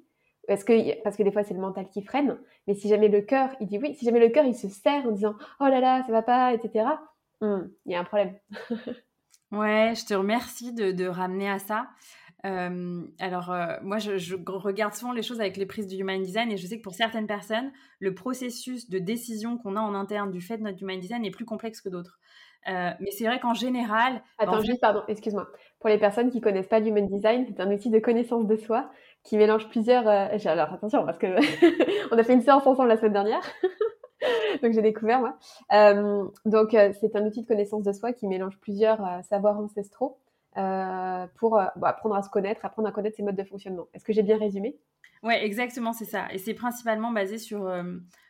Est-ce 0.49 0.65
que, 0.65 1.03
parce 1.03 1.17
que 1.17 1.23
des 1.23 1.33
fois 1.33 1.43
c'est 1.43 1.55
le 1.55 1.61
mental 1.61 1.89
qui 1.89 2.03
freine, 2.03 2.39
mais 2.67 2.75
si 2.75 2.89
jamais 2.89 3.09
le 3.09 3.21
cœur 3.21 3.51
il 3.61 3.67
dit 3.67 3.79
oui, 3.79 3.95
si 3.95 4.05
jamais 4.05 4.21
le 4.21 4.29
cœur 4.29 4.45
il 4.45 4.55
se 4.55 4.69
serre 4.69 5.07
en 5.07 5.13
disant 5.13 5.35
oh 5.61 5.67
là 5.67 5.81
là 5.81 6.03
ça 6.07 6.13
va 6.13 6.23
pas, 6.23 6.55
etc. 6.55 6.87
Hmm, 7.41 7.69
il 7.85 7.93
y 7.93 7.95
a 7.95 8.01
un 8.01 8.05
problème. 8.05 8.35
ouais, 9.53 9.93
je 9.95 10.07
te 10.07 10.15
remercie 10.15 10.73
de, 10.73 11.07
ramener 11.07 11.51
à 11.51 11.59
ça. 11.59 11.89
Euh, 12.45 13.03
alors, 13.19 13.51
euh, 13.51 13.77
moi, 13.83 13.99
je, 13.99 14.37
regarde 14.47 14.95
souvent 14.95 15.13
les 15.13 15.23
choses 15.23 15.41
avec 15.41 15.57
les 15.57 15.67
prises 15.67 15.87
du 15.87 15.97
Human 15.97 16.23
Design 16.23 16.53
et 16.53 16.57
je 16.57 16.67
sais 16.67 16.79
que 16.79 16.83
pour 16.83 16.95
certaines 16.95 17.27
personnes, 17.27 17.73
le 17.99 18.15
processus 18.15 18.89
de 18.89 18.99
décision 18.99 19.59
qu'on 19.59 19.77
a 19.77 19.81
en 19.81 19.95
interne 19.95 20.31
du 20.31 20.41
fait 20.41 20.59
de 20.59 20.63
notre 20.63 20.81
Human 20.83 20.99
Design 21.01 21.25
est 21.25 21.31
plus 21.31 21.45
complexe 21.45 21.81
que 21.81 21.89
d'autres. 21.89 22.19
Euh, 22.69 22.91
mais 23.01 23.11
c'est 23.11 23.25
vrai 23.25 23.39
qu'en 23.41 23.55
général. 23.55 24.23
Attends, 24.39 24.61
juste, 24.61 24.81
pardon, 24.81 25.03
excuse-moi. 25.09 25.49
Pour 25.79 25.89
les 25.89 25.99
personnes 25.99 26.31
qui 26.31 26.41
connaissent 26.41 26.69
pas 26.69 26.81
l'Human 26.81 27.07
Design, 27.07 27.45
c'est 27.47 27.61
un 27.61 27.71
outil 27.71 27.91
de 27.91 27.99
connaissance 27.99 28.47
de 28.47 28.57
soi 28.57 28.91
qui 29.27 29.37
mélange 29.37 29.69
plusieurs. 29.69 30.09
Alors, 30.09 30.73
attention, 30.73 31.05
parce 31.05 31.19
que 31.19 31.27
on 32.15 32.19
a 32.19 32.23
fait 32.25 32.33
une 32.33 32.43
séance 32.43 32.67
ensemble 32.67 32.89
la 32.89 32.97
semaine 32.97 33.13
dernière. 33.13 33.43
donc 34.63 34.73
j'ai 34.73 34.83
découvert 34.83 35.21
moi. 35.21 35.37
donc 36.47 36.71
c'est 36.71 37.15
un 37.17 37.27
outil 37.27 37.43
de 37.43 37.47
connaissance 37.47 37.83
de 37.83 37.93
soi 37.93 38.13
qui 38.13 38.27
mélange 38.27 38.59
plusieurs 38.61 39.01
savoirs 39.29 39.59
ancestraux 39.59 40.19
euh, 40.59 41.27
pour 41.39 41.59
euh, 41.59 41.67
bah, 41.77 41.89
apprendre 41.89 42.15
à 42.15 42.23
se 42.23 42.31
connaître, 42.31 42.65
apprendre 42.65 42.89
à 42.89 42.93
connaître 42.93 43.17
ses 43.17 43.23
modes 43.23 43.37
de 43.37 43.45
fonctionnement. 43.45 43.89
Est-ce 43.93 44.07
que 44.07 44.15
j'ai 44.15 44.23
bien 44.23 44.39
résumé? 44.39 44.79
Ouais, 45.23 45.45
exactement, 45.45 45.93
c'est 45.93 46.07
ça. 46.07 46.29
Et 46.33 46.39
c'est 46.39 46.55
principalement 46.55 47.13
basé 47.13 47.37
sur, 47.37 47.67
euh, 47.67 47.83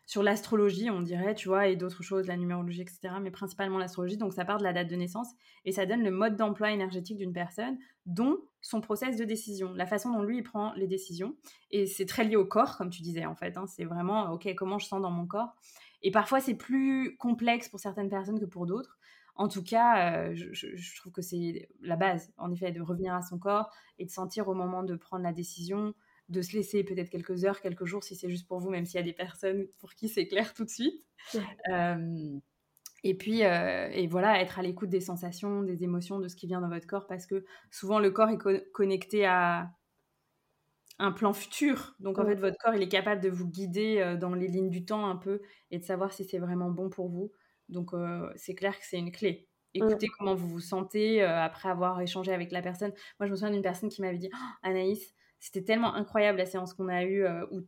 sur 0.07 0.23
l'astrologie, 0.23 0.89
on 0.89 1.03
dirait, 1.03 1.35
tu 1.35 1.49
vois, 1.49 1.67
et 1.67 1.75
d'autres 1.75 2.05
choses, 2.05 2.29
la 2.29 2.37
numérologie, 2.37 2.83
etc. 2.83 3.15
Mais 3.21 3.33
principalement 3.33 3.77
l'astrologie. 3.77 4.17
Donc 4.17 4.33
ça 4.33 4.45
part 4.45 4.59
de 4.59 4.63
la 4.63 4.73
date 4.73 4.89
de 4.89 4.95
naissance 4.95 5.29
et 5.65 5.73
ça 5.73 5.85
donne 5.85 6.05
le 6.05 6.13
mode 6.13 6.37
d'emploi 6.37 6.71
énergétique 6.71 7.19
d'une 7.19 7.33
personne, 7.33 7.77
dont 8.07 8.39
son 8.61 8.81
process 8.81 9.17
de 9.17 9.25
décision, 9.25 9.73
la 9.75 9.85
façon 9.85 10.13
dont 10.13 10.23
lui 10.23 10.39
il 10.39 10.43
prend 10.45 10.73
les 10.75 10.87
décisions. 10.87 11.35
Et 11.73 11.87
c'est 11.87 12.07
très 12.07 12.23
lié 12.23 12.37
au 12.37 12.47
corps, 12.47 12.79
comme 12.79 12.91
tu 12.91 13.03
disais, 13.03 13.27
en 13.27 13.35
fait. 13.35 13.57
Hein. 13.57 13.67
C'est 13.67 13.85
vraiment, 13.85 14.31
ok, 14.31 14.55
comment 14.55 14.79
je 14.79 14.87
sens 14.87 15.03
dans 15.03 15.11
mon 15.11 15.27
corps? 15.27 15.57
Et 16.03 16.13
parfois 16.13 16.41
c'est 16.41 16.55
plus 16.55 17.17
complexe 17.17 17.69
pour 17.69 17.81
certaines 17.81 18.09
personnes 18.09 18.39
que 18.39 18.45
pour 18.45 18.67
d'autres. 18.67 18.99
En 19.35 19.49
tout 19.49 19.63
cas, 19.63 20.29
euh, 20.29 20.35
je, 20.35 20.97
trouve 20.97 21.13
que 21.13 21.21
c'est 21.21 21.69
la 21.83 21.97
base, 21.97 22.33
en 22.39 22.51
effet, 22.53 22.73
de 22.73 22.81
revenir 22.81 23.13
à 23.13 23.21
son 23.21 23.39
corps 23.39 23.71
et 23.99 24.07
de 24.07 24.11
sentir 24.11 24.49
au 24.49 24.55
moment 24.55 24.83
de 24.83 24.95
prendre 24.95 25.25
la 25.25 25.33
décision, 25.33 25.95
de 26.29 26.43
se 26.43 26.57
laisser 26.57 26.85
peut-être 26.85 27.11
quelques 27.11 27.45
heures, 27.45 27.61
quelques 27.61 27.85
jours, 27.85 28.03
si 28.05 28.17
c'est 28.17 28.29
juste 28.29 28.49
pour 28.49 28.59
vous, 28.59 28.71
même 28.71 28.85
s'il 28.85 28.97
y 28.97 29.03
a 29.03 29.05
des 29.05 29.13
personnes 29.13 29.67
pour 29.79 29.95
qui 29.95 30.09
c'est 30.09 30.27
clair 30.27 30.55
tout 30.55 30.65
de 30.65 30.71
suite. 30.71 31.05
Euh, 31.71 32.39
et 33.05 33.15
puis, 33.15 33.45
euh, 33.45 33.89
et 33.91 34.07
voilà, 34.07 34.41
être 34.41 34.59
à 34.59 34.63
l'écoute 34.63 34.89
des 34.89 35.01
sensations, 35.01 35.63
des 35.63 35.85
émotions, 35.85 36.19
de 36.19 36.29
ce 36.29 36.37
qui 36.37 36.47
vient 36.47 36.61
dans 36.61 36.69
votre 36.69 36.87
corps, 36.87 37.07
parce 37.07 37.27
que 37.27 37.45
souvent 37.71 37.99
le 37.99 38.11
corps 38.11 38.31
est 38.31 38.71
connecté 38.73 39.25
à 39.27 39.71
un 40.99 41.13
plan 41.13 41.33
futur. 41.33 41.95
Donc 42.01 42.19
en 42.19 42.25
fait, 42.25 42.37
votre 42.37 42.57
corps, 42.59 42.75
il 42.75 42.83
est 42.83 42.89
capable 42.89 43.21
de 43.21 43.29
vous 43.29 43.47
guider 43.47 44.17
dans 44.21 44.35
les 44.35 44.49
lignes 44.49 44.71
du 44.71 44.85
temps 44.85 45.09
un 45.09 45.17
peu 45.17 45.43
et 45.71 45.79
de 45.79 45.85
savoir 45.85 46.13
si 46.13 46.25
c'est 46.25 46.39
vraiment 46.39 46.71
bon 46.71 46.89
pour 46.89 47.09
vous. 47.09 47.31
Donc, 47.69 47.95
euh, 47.95 48.31
c'est 48.37 48.55
clair 48.55 48.79
que 48.79 48.85
c'est 48.85 48.99
une 48.99 49.13
clé. 49.13 49.49
Écoutez 49.75 50.09
comment 50.19 50.35
vous 50.35 50.49
vous 50.49 50.61
sentez 50.61 51.23
euh, 51.23 51.43
après 51.43 51.69
avoir 51.69 52.01
échangé 52.01 52.33
avec 52.33 52.51
la 52.51 52.63
personne. 52.63 52.93
Moi, 53.21 53.27
je 53.27 53.31
me 53.31 53.37
souviens 53.37 53.51
d'une 53.51 53.63
personne 53.63 53.91
qui 53.91 54.01
m'avait 54.01 54.17
dit 54.17 54.31
«Oh, 54.33 54.53
Anaïs, 54.63 55.15
c'était 55.39 55.63
tellement 55.63 55.95
incroyable 55.95 56.39
la 56.39 56.47
séance 56.47 56.75
qu'on 56.75 56.89
a 56.89 57.05
eue 57.05 57.25
euh, 57.25 57.47
où 57.51 57.61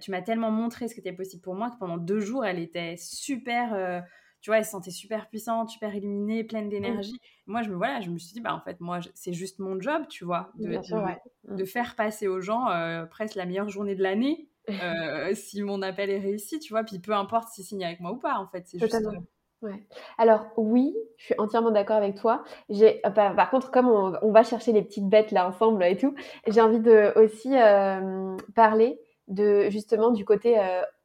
tu 0.00 0.10
m'as 0.10 0.22
tellement 0.22 0.50
montré 0.50 0.88
ce 0.88 0.94
qui 0.94 1.00
était 1.00 1.12
possible 1.12 1.42
pour 1.42 1.54
moi 1.54 1.70
que 1.70 1.78
pendant 1.78 1.96
deux 1.96 2.20
jours, 2.20 2.44
elle 2.44 2.58
était 2.58 2.96
super. 2.96 4.02
tu 4.40 4.50
vois, 4.50 4.58
elle 4.58 4.64
se 4.64 4.72
sentait 4.72 4.90
super 4.90 5.28
puissante, 5.28 5.70
super 5.70 5.94
illuminée, 5.94 6.44
pleine 6.44 6.66
mmh. 6.66 6.70
d'énergie. 6.70 7.20
Moi, 7.46 7.62
je 7.62 7.70
me, 7.70 7.76
voilà, 7.76 8.00
je 8.00 8.10
me 8.10 8.18
suis 8.18 8.32
dit, 8.32 8.40
bah, 8.40 8.54
en 8.54 8.60
fait, 8.60 8.80
moi, 8.80 9.00
c'est 9.14 9.32
juste 9.32 9.60
mon 9.60 9.80
job, 9.80 10.02
tu 10.08 10.24
vois, 10.24 10.50
de, 10.58 10.68
de, 10.68 11.62
mmh. 11.62 11.66
faire 11.66 11.94
passer 11.94 12.26
aux 12.26 12.40
gens 12.40 12.66
presque 13.10 13.36
la 13.36 13.46
meilleure 13.46 13.68
journée 13.68 13.94
de 13.94 14.02
l'année. 14.02 14.48
Euh, 14.82 15.32
si 15.34 15.62
mon 15.62 15.80
appel 15.82 16.10
est 16.10 16.18
réussi, 16.18 16.58
tu 16.58 16.72
vois. 16.72 16.82
Puis 16.82 16.98
peu 16.98 17.12
importe 17.12 17.50
s'il 17.50 17.64
signe 17.64 17.84
avec 17.84 18.00
moi 18.00 18.12
ou 18.12 18.18
pas, 18.18 18.38
en 18.38 18.48
fait. 18.48 18.66
C'est 18.66 18.78
juste. 18.78 18.94
Euh, 18.94 19.18
Alors 20.18 20.46
oui, 20.56 20.94
je 21.16 21.26
suis 21.26 21.34
entièrement 21.38 21.70
d'accord 21.70 21.96
avec 21.96 22.14
toi. 22.14 22.44
J'ai, 22.68 23.00
euh, 23.06 23.10
par, 23.10 23.50
contre, 23.50 23.70
comme 23.70 23.88
on, 23.88 24.30
va 24.30 24.42
chercher 24.42 24.72
les 24.72 24.82
petites 24.82 25.08
bêtes 25.08 25.32
là 25.32 25.48
ensemble 25.48 25.82
et 25.84 25.96
tout, 25.96 26.14
j'ai 26.46 26.60
envie 26.60 26.80
de 26.80 27.12
aussi 27.16 27.50
parler 28.54 29.00
de 29.28 29.68
justement 29.70 30.10
du 30.10 30.24
côté 30.24 30.56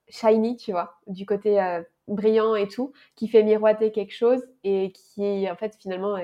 shiny, 0.10 0.58
tu 0.58 0.72
vois, 0.72 1.00
du 1.08 1.26
côté 1.26 1.82
brillant 2.08 2.56
et 2.56 2.68
tout, 2.68 2.92
qui 3.16 3.28
fait 3.28 3.44
miroiter 3.44 3.92
quelque 3.92 4.14
chose 4.14 4.46
et 4.64 4.92
qui 4.92 5.50
en 5.50 5.56
fait 5.56 5.76
finalement 5.80 6.18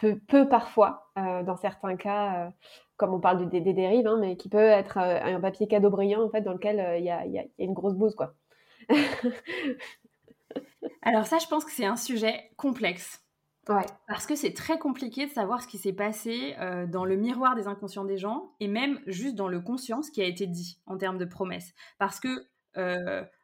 peut, 0.00 0.48
parfois, 0.48 1.10
dans 1.16 1.56
certains 1.56 1.96
cas, 1.96 2.52
comme 2.96 3.14
on 3.14 3.20
parle 3.20 3.48
de, 3.48 3.58
des, 3.58 3.72
dérives, 3.72 4.06
hein, 4.06 4.18
mais 4.20 4.36
qui 4.36 4.48
peut 4.48 4.58
être 4.58 4.98
euh, 4.98 5.36
un 5.36 5.40
papier 5.40 5.66
cadeau 5.68 5.90
brillant 5.90 6.22
en 6.24 6.30
fait 6.30 6.40
dans 6.40 6.52
lequel 6.52 6.80
euh, 6.80 6.98
il 6.98 7.04
y, 7.04 7.10
a, 7.10 7.24
une 7.58 7.74
grosse 7.74 7.94
bouse 7.94 8.14
quoi. 8.14 8.34
Alors 11.02 11.26
ça, 11.26 11.38
je 11.38 11.46
pense 11.46 11.64
que 11.64 11.70
c'est 11.70 11.84
un 11.84 11.96
sujet 11.96 12.50
complexe. 12.56 13.22
Ouais. 13.68 13.86
Parce 14.06 14.26
que 14.26 14.36
c'est 14.36 14.52
très 14.52 14.78
compliqué 14.78 15.26
de 15.26 15.30
savoir 15.32 15.60
ce 15.60 15.66
qui 15.66 15.78
s'est 15.78 15.92
passé 15.92 16.54
euh, 16.60 16.86
dans 16.86 17.04
le 17.04 17.16
miroir 17.16 17.56
des 17.56 17.66
inconscients 17.66 18.04
des 18.04 18.16
gens 18.16 18.52
et 18.60 18.68
même 18.68 19.00
juste 19.06 19.34
dans 19.34 19.48
le 19.48 19.60
conscient, 19.60 20.02
ce 20.02 20.12
qui 20.12 20.22
a 20.22 20.24
été 20.24 20.46
dit 20.46 20.78
en 20.86 20.96
termes 20.96 21.18
de 21.18 21.24
promesses. 21.24 21.74
Parce 21.98 22.20
que, 22.20 22.46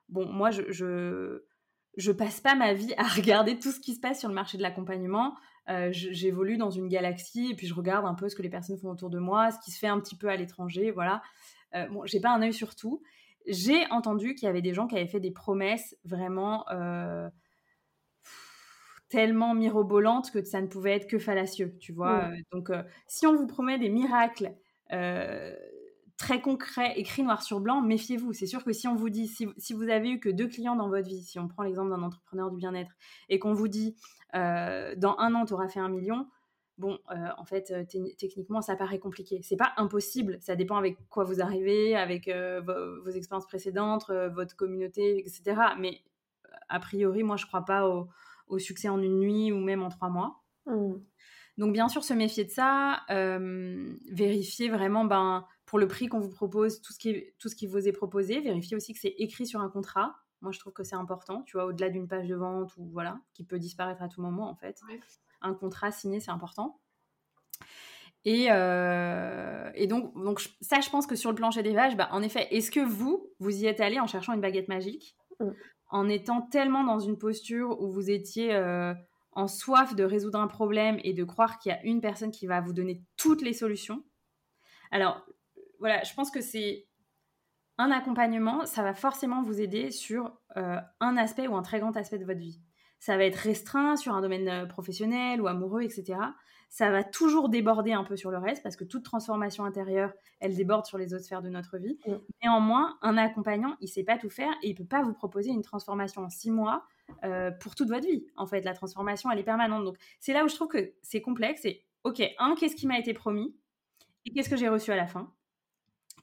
bon, 0.09 0.27
moi, 0.27 0.51
je, 0.51 0.63
je, 0.71 1.45
je, 1.97 2.13
passe 2.13 2.41
pas 2.41 2.55
ma 2.55 2.73
vie 2.73 2.95
à 2.99 3.03
regarder 3.17 3.59
tout 3.59 3.73
ce 3.73 3.81
qui 3.81 3.95
se 3.95 4.01
passe 4.01 4.21
sur 4.21 4.29
le 4.29 4.35
marché 4.35 4.57
de 4.59 4.63
l'accompagnement. 4.63 5.35
Euh, 5.69 5.91
j'évolue 5.93 6.57
dans 6.57 6.71
une 6.71 6.89
galaxie 6.89 7.51
et 7.53 7.55
puis 7.55 7.69
je 7.69 7.75
regarde 7.75 8.05
un 8.05 8.15
peu 8.15 8.29
ce 8.29 8.35
que 8.35 8.43
les 8.43 8.49
personnes 8.49 8.79
font 8.79 8.91
autour 8.91 9.11
de 9.11 9.19
moi, 9.19 9.53
ce 9.53 9.59
qui 9.65 9.71
se 9.71 9.79
fait 9.79 9.87
un 9.87 10.01
petit 10.01 10.17
peu 10.17 10.29
à 10.29 10.37
l'étranger, 10.37 10.91
voilà. 10.91 11.23
Euh, 11.75 11.87
bon, 11.89 12.05
j'ai 12.05 12.21
pas 12.21 12.31
un 12.31 12.43
œil 12.43 12.53
sur 12.53 12.75
tout. 12.75 13.03
J'ai 13.47 13.87
entendu 13.91 14.35
qu'il 14.35 14.47
y 14.47 14.49
avait 14.49 14.63
des 14.63 14.75
gens 14.75 14.87
qui 14.87 14.97
avaient 14.97 15.07
fait 15.07 15.21
des 15.21 15.31
promesses 15.31 15.97
vraiment 16.05 16.69
euh, 16.71 17.29
tellement 19.09 19.55
mirobolantes 19.55 20.31
que 20.31 20.43
ça 20.45 20.61
ne 20.61 20.67
pouvait 20.67 20.93
être 20.93 21.09
que 21.09 21.19
fallacieux, 21.19 21.77
tu 21.81 21.93
vois. 21.93 22.29
Mmh. 22.29 22.37
Donc, 22.53 22.71
si 23.07 23.27
on 23.27 23.35
vous 23.35 23.47
promet 23.47 23.79
des 23.79 23.91
miracles 23.91 24.55
très 26.23 26.41
concrets, 26.41 26.93
écrits 26.97 27.25
noir 27.25 27.43
sur 27.43 27.59
blanc, 27.59 27.81
méfiez-vous. 27.83 28.33
C'est 28.33 28.47
sûr 28.47 28.63
que 28.63 28.73
si 28.73 28.87
on 28.87 28.95
vous 28.95 29.11
dit, 29.11 29.27
si, 29.27 29.49
si, 29.57 29.73
vous 29.73 29.89
avez 29.89 30.09
eu 30.09 30.21
que 30.21 30.29
deux 30.29 30.47
clients 30.47 30.77
dans 30.77 30.89
votre 30.89 31.09
vie, 31.09 31.23
si 31.23 31.41
on 31.41 31.49
prend 31.49 31.65
l'exemple 31.65 31.91
d'un 31.91 32.03
entrepreneur 32.03 32.49
du 32.49 32.57
bien-être, 32.57 32.93
et 33.29 33.41
qu'on 33.41 33.55
vous 33.55 33.67
dit, 33.67 33.97
euh, 34.37 34.95
dans 34.97 35.17
un 35.19 35.35
an, 35.35 35.45
tu 35.45 35.53
auras 35.53 35.69
fait 35.69 35.81
un 35.81 35.89
million. 35.89 36.29
Bon, 36.79 36.99
euh, 37.11 37.15
en 37.37 37.45
fait, 37.45 37.71
euh, 37.71 37.85
techniquement, 38.19 38.63
ça 38.63 38.77
paraît 38.77 38.99
compliqué. 38.99 39.41
C'est 39.43 39.57
pas 39.57 39.73
impossible. 39.77 40.39
Ça 40.41 40.57
dépend 40.57 40.77
avec 40.77 40.97
quoi 41.09 41.25
vous 41.25 41.41
arrivez, 41.41 41.95
avec 41.97 42.29
vos, 42.29 43.11
expériences 43.11 43.47
précédentes, 43.47 44.11
votre 44.35 44.57
communauté, 44.57 45.19
etc. 45.19 45.61
Mais 45.79 46.01
a 46.69 46.81
priori, 46.81 47.23
moi, 47.23 47.37
je 47.37 47.47
crois 47.47 47.65
pas 47.65 47.87
au, 47.89 48.59
succès 48.59 48.89
en 48.89 49.01
une 49.01 49.19
nuit 49.19 49.53
ou 49.53 49.59
même 49.59 49.83
en 49.83 49.89
trois 49.89 50.11
mois. 50.11 50.43
Mmh. 50.67 50.95
Donc, 51.59 51.73
bien 51.73 51.89
sûr, 51.89 52.05
se 52.05 52.15
méfier 52.15 52.45
de 52.45 52.51
ça, 52.51 53.03
vérifier 53.09 54.69
vraiment, 54.69 55.05
ben, 55.05 55.47
pour 55.73 55.79
le 55.79 55.89
prix 55.89 56.09
qu'on 56.09 56.21
vous 56.21 56.29
propose, 56.29 56.83
tout 56.83 56.93
ce, 56.93 56.99
qui, 56.99 57.33
tout 57.39 57.49
ce 57.49 57.57
qui 57.57 57.67
vous 57.67 57.89
est 57.89 57.93
proposé, 57.93 58.41
vérifier 58.41 58.77
aussi 58.77 58.93
que 58.93 59.01
c'est 59.01 59.15
écrit 59.19 59.47
sur 59.47 59.61
un 59.61 59.71
contrat. 59.71 60.17
Moi, 60.43 60.53
je 60.53 60.59
trouve 60.59 60.73
que 60.73 60.83
c'est 60.83 60.97
important, 60.97 61.43
tu 61.45 61.57
vois, 61.57 61.67
au-delà 61.67 61.89
d'une 61.89 62.09
page 62.09 62.29
de 62.29 62.35
vente 62.35 62.77
ou 62.77 62.91
voilà, 62.91 63.21
qui 63.33 63.45
peut 63.45 63.59
disparaître 63.59 64.03
à 64.03 64.09
tout 64.09 64.21
moment 64.21 64.51
en 64.51 64.55
fait. 64.55 64.81
Un 65.43 65.55
contrat 65.55 65.93
signé, 65.93 66.21
c'est 66.21 66.31
important. 66.31 66.81
Et, 68.25 68.47
euh, 68.51 69.71
et, 69.75 69.87
donc, 69.87 70.15
donc, 70.15 70.41
ça, 70.61 70.81
je 70.81 70.89
pense 70.91 71.07
que 71.07 71.17
sur 71.17 71.31
le 71.31 71.37
plancher 71.37 71.63
des 71.63 71.73
vaches, 71.73 71.97
bah, 71.97 72.09
en 72.13 72.23
effet, 72.23 72.47
est-ce 72.55 72.71
que 72.71 72.81
vous, 72.81 73.29
vous 73.41 73.63
y 73.63 73.67
êtes 73.67 73.81
allé 73.81 73.99
en 73.99 74.07
cherchant 74.07 74.33
une 74.33 74.41
baguette 74.41 74.69
magique, 74.69 75.17
mm. 75.41 75.51
en 75.91 76.09
étant 76.09 76.43
tellement 76.43 76.85
dans 76.85 77.01
une 77.01 77.19
posture 77.19 77.81
où 77.81 77.91
vous 77.91 78.11
étiez 78.11 78.55
euh, 78.55 78.95
en 79.33 79.49
soif 79.49 79.97
de 79.97 80.05
résoudre 80.05 80.39
un 80.39 80.47
problème 80.47 81.01
et 81.03 81.15
de 81.15 81.25
croire 81.25 81.59
qu'il 81.59 81.73
y 81.73 81.75
a 81.75 81.83
une 81.83 82.01
personne 82.01 82.31
qui 82.31 82.47
va 82.47 82.61
vous 82.61 82.73
donner 82.73 83.03
toutes 83.17 83.43
les 83.43 83.53
solutions? 83.53 84.05
Alors, 84.93 85.27
voilà, 85.81 86.05
je 86.05 86.15
pense 86.15 86.31
que 86.31 86.41
c'est 86.41 86.87
un 87.79 87.91
accompagnement, 87.91 88.67
ça 88.67 88.83
va 88.83 88.95
forcément 88.95 89.43
vous 89.43 89.61
aider 89.61 89.91
sur 89.91 90.39
euh, 90.57 90.79
un 91.01 91.17
aspect 91.17 91.49
ou 91.49 91.57
un 91.57 91.63
très 91.63 91.81
grand 91.81 91.97
aspect 91.97 92.19
de 92.19 92.25
votre 92.25 92.39
vie. 92.39 92.61
Ça 93.03 93.17
va 93.17 93.25
être 93.25 93.35
restreint 93.35 93.97
sur 93.97 94.15
un 94.15 94.21
domaine 94.21 94.49
euh, 94.49 94.65
professionnel 94.65 95.43
ou 95.43 95.49
amoureux, 95.49 95.83
etc. 95.83 96.21
Ça 96.69 96.93
va 96.93 97.03
toujours 97.03 97.49
déborder 97.49 97.93
un 97.93 98.05
peu 98.05 98.17
sur 98.17 98.31
le 98.31 98.39
reste 98.39 98.63
parce 98.63 98.77
que 98.77 98.85
toute 98.85 99.03
transformation 99.03 99.65
intérieure, 99.65 100.13
elle 100.39 100.55
déborde 100.55 100.87
sur 100.87 100.99
les 100.99 101.13
autres 101.13 101.25
sphères 101.25 101.43
de 101.43 101.49
notre 101.49 101.79
vie. 101.79 101.99
Mm. 102.07 102.13
Néanmoins, 102.45 102.97
un 103.03 103.17
accompagnant, 103.17 103.77
il 103.81 103.89
sait 103.89 104.05
pas 104.05 104.19
tout 104.19 104.31
faire 104.31 104.53
et 104.63 104.69
il 104.69 104.77
peut 104.77 104.85
pas 104.85 105.03
vous 105.03 105.15
proposer 105.15 105.51
une 105.51 105.63
transformation 105.63 106.23
en 106.23 106.31
six 106.31 106.53
mois 106.53 106.85
euh, 107.25 107.51
pour 107.51 107.75
toute 107.75 107.89
votre 107.89 108.07
vie. 108.07 108.25
En 108.37 108.47
fait, 108.47 108.61
la 108.61 108.73
transformation, 108.73 109.33
elle 109.33 109.41
est 109.41 109.43
permanente. 109.43 109.85
Donc, 109.85 109.97
c'est 110.21 110.33
là 110.33 110.45
où 110.45 110.49
je 110.49 110.55
trouve 110.55 110.69
que 110.69 110.93
c'est 111.03 111.21
complexe. 111.21 111.65
Et 111.65 111.83
ok, 112.05 112.23
un, 112.39 112.55
qu'est-ce 112.55 112.77
qui 112.77 112.87
m'a 112.87 113.01
été 113.01 113.15
promis 113.15 113.53
et 114.27 114.31
qu'est-ce 114.31 114.49
que 114.49 114.57
j'ai 114.57 114.69
reçu 114.69 114.93
à 114.93 114.97
la 114.97 115.09
fin? 115.09 115.33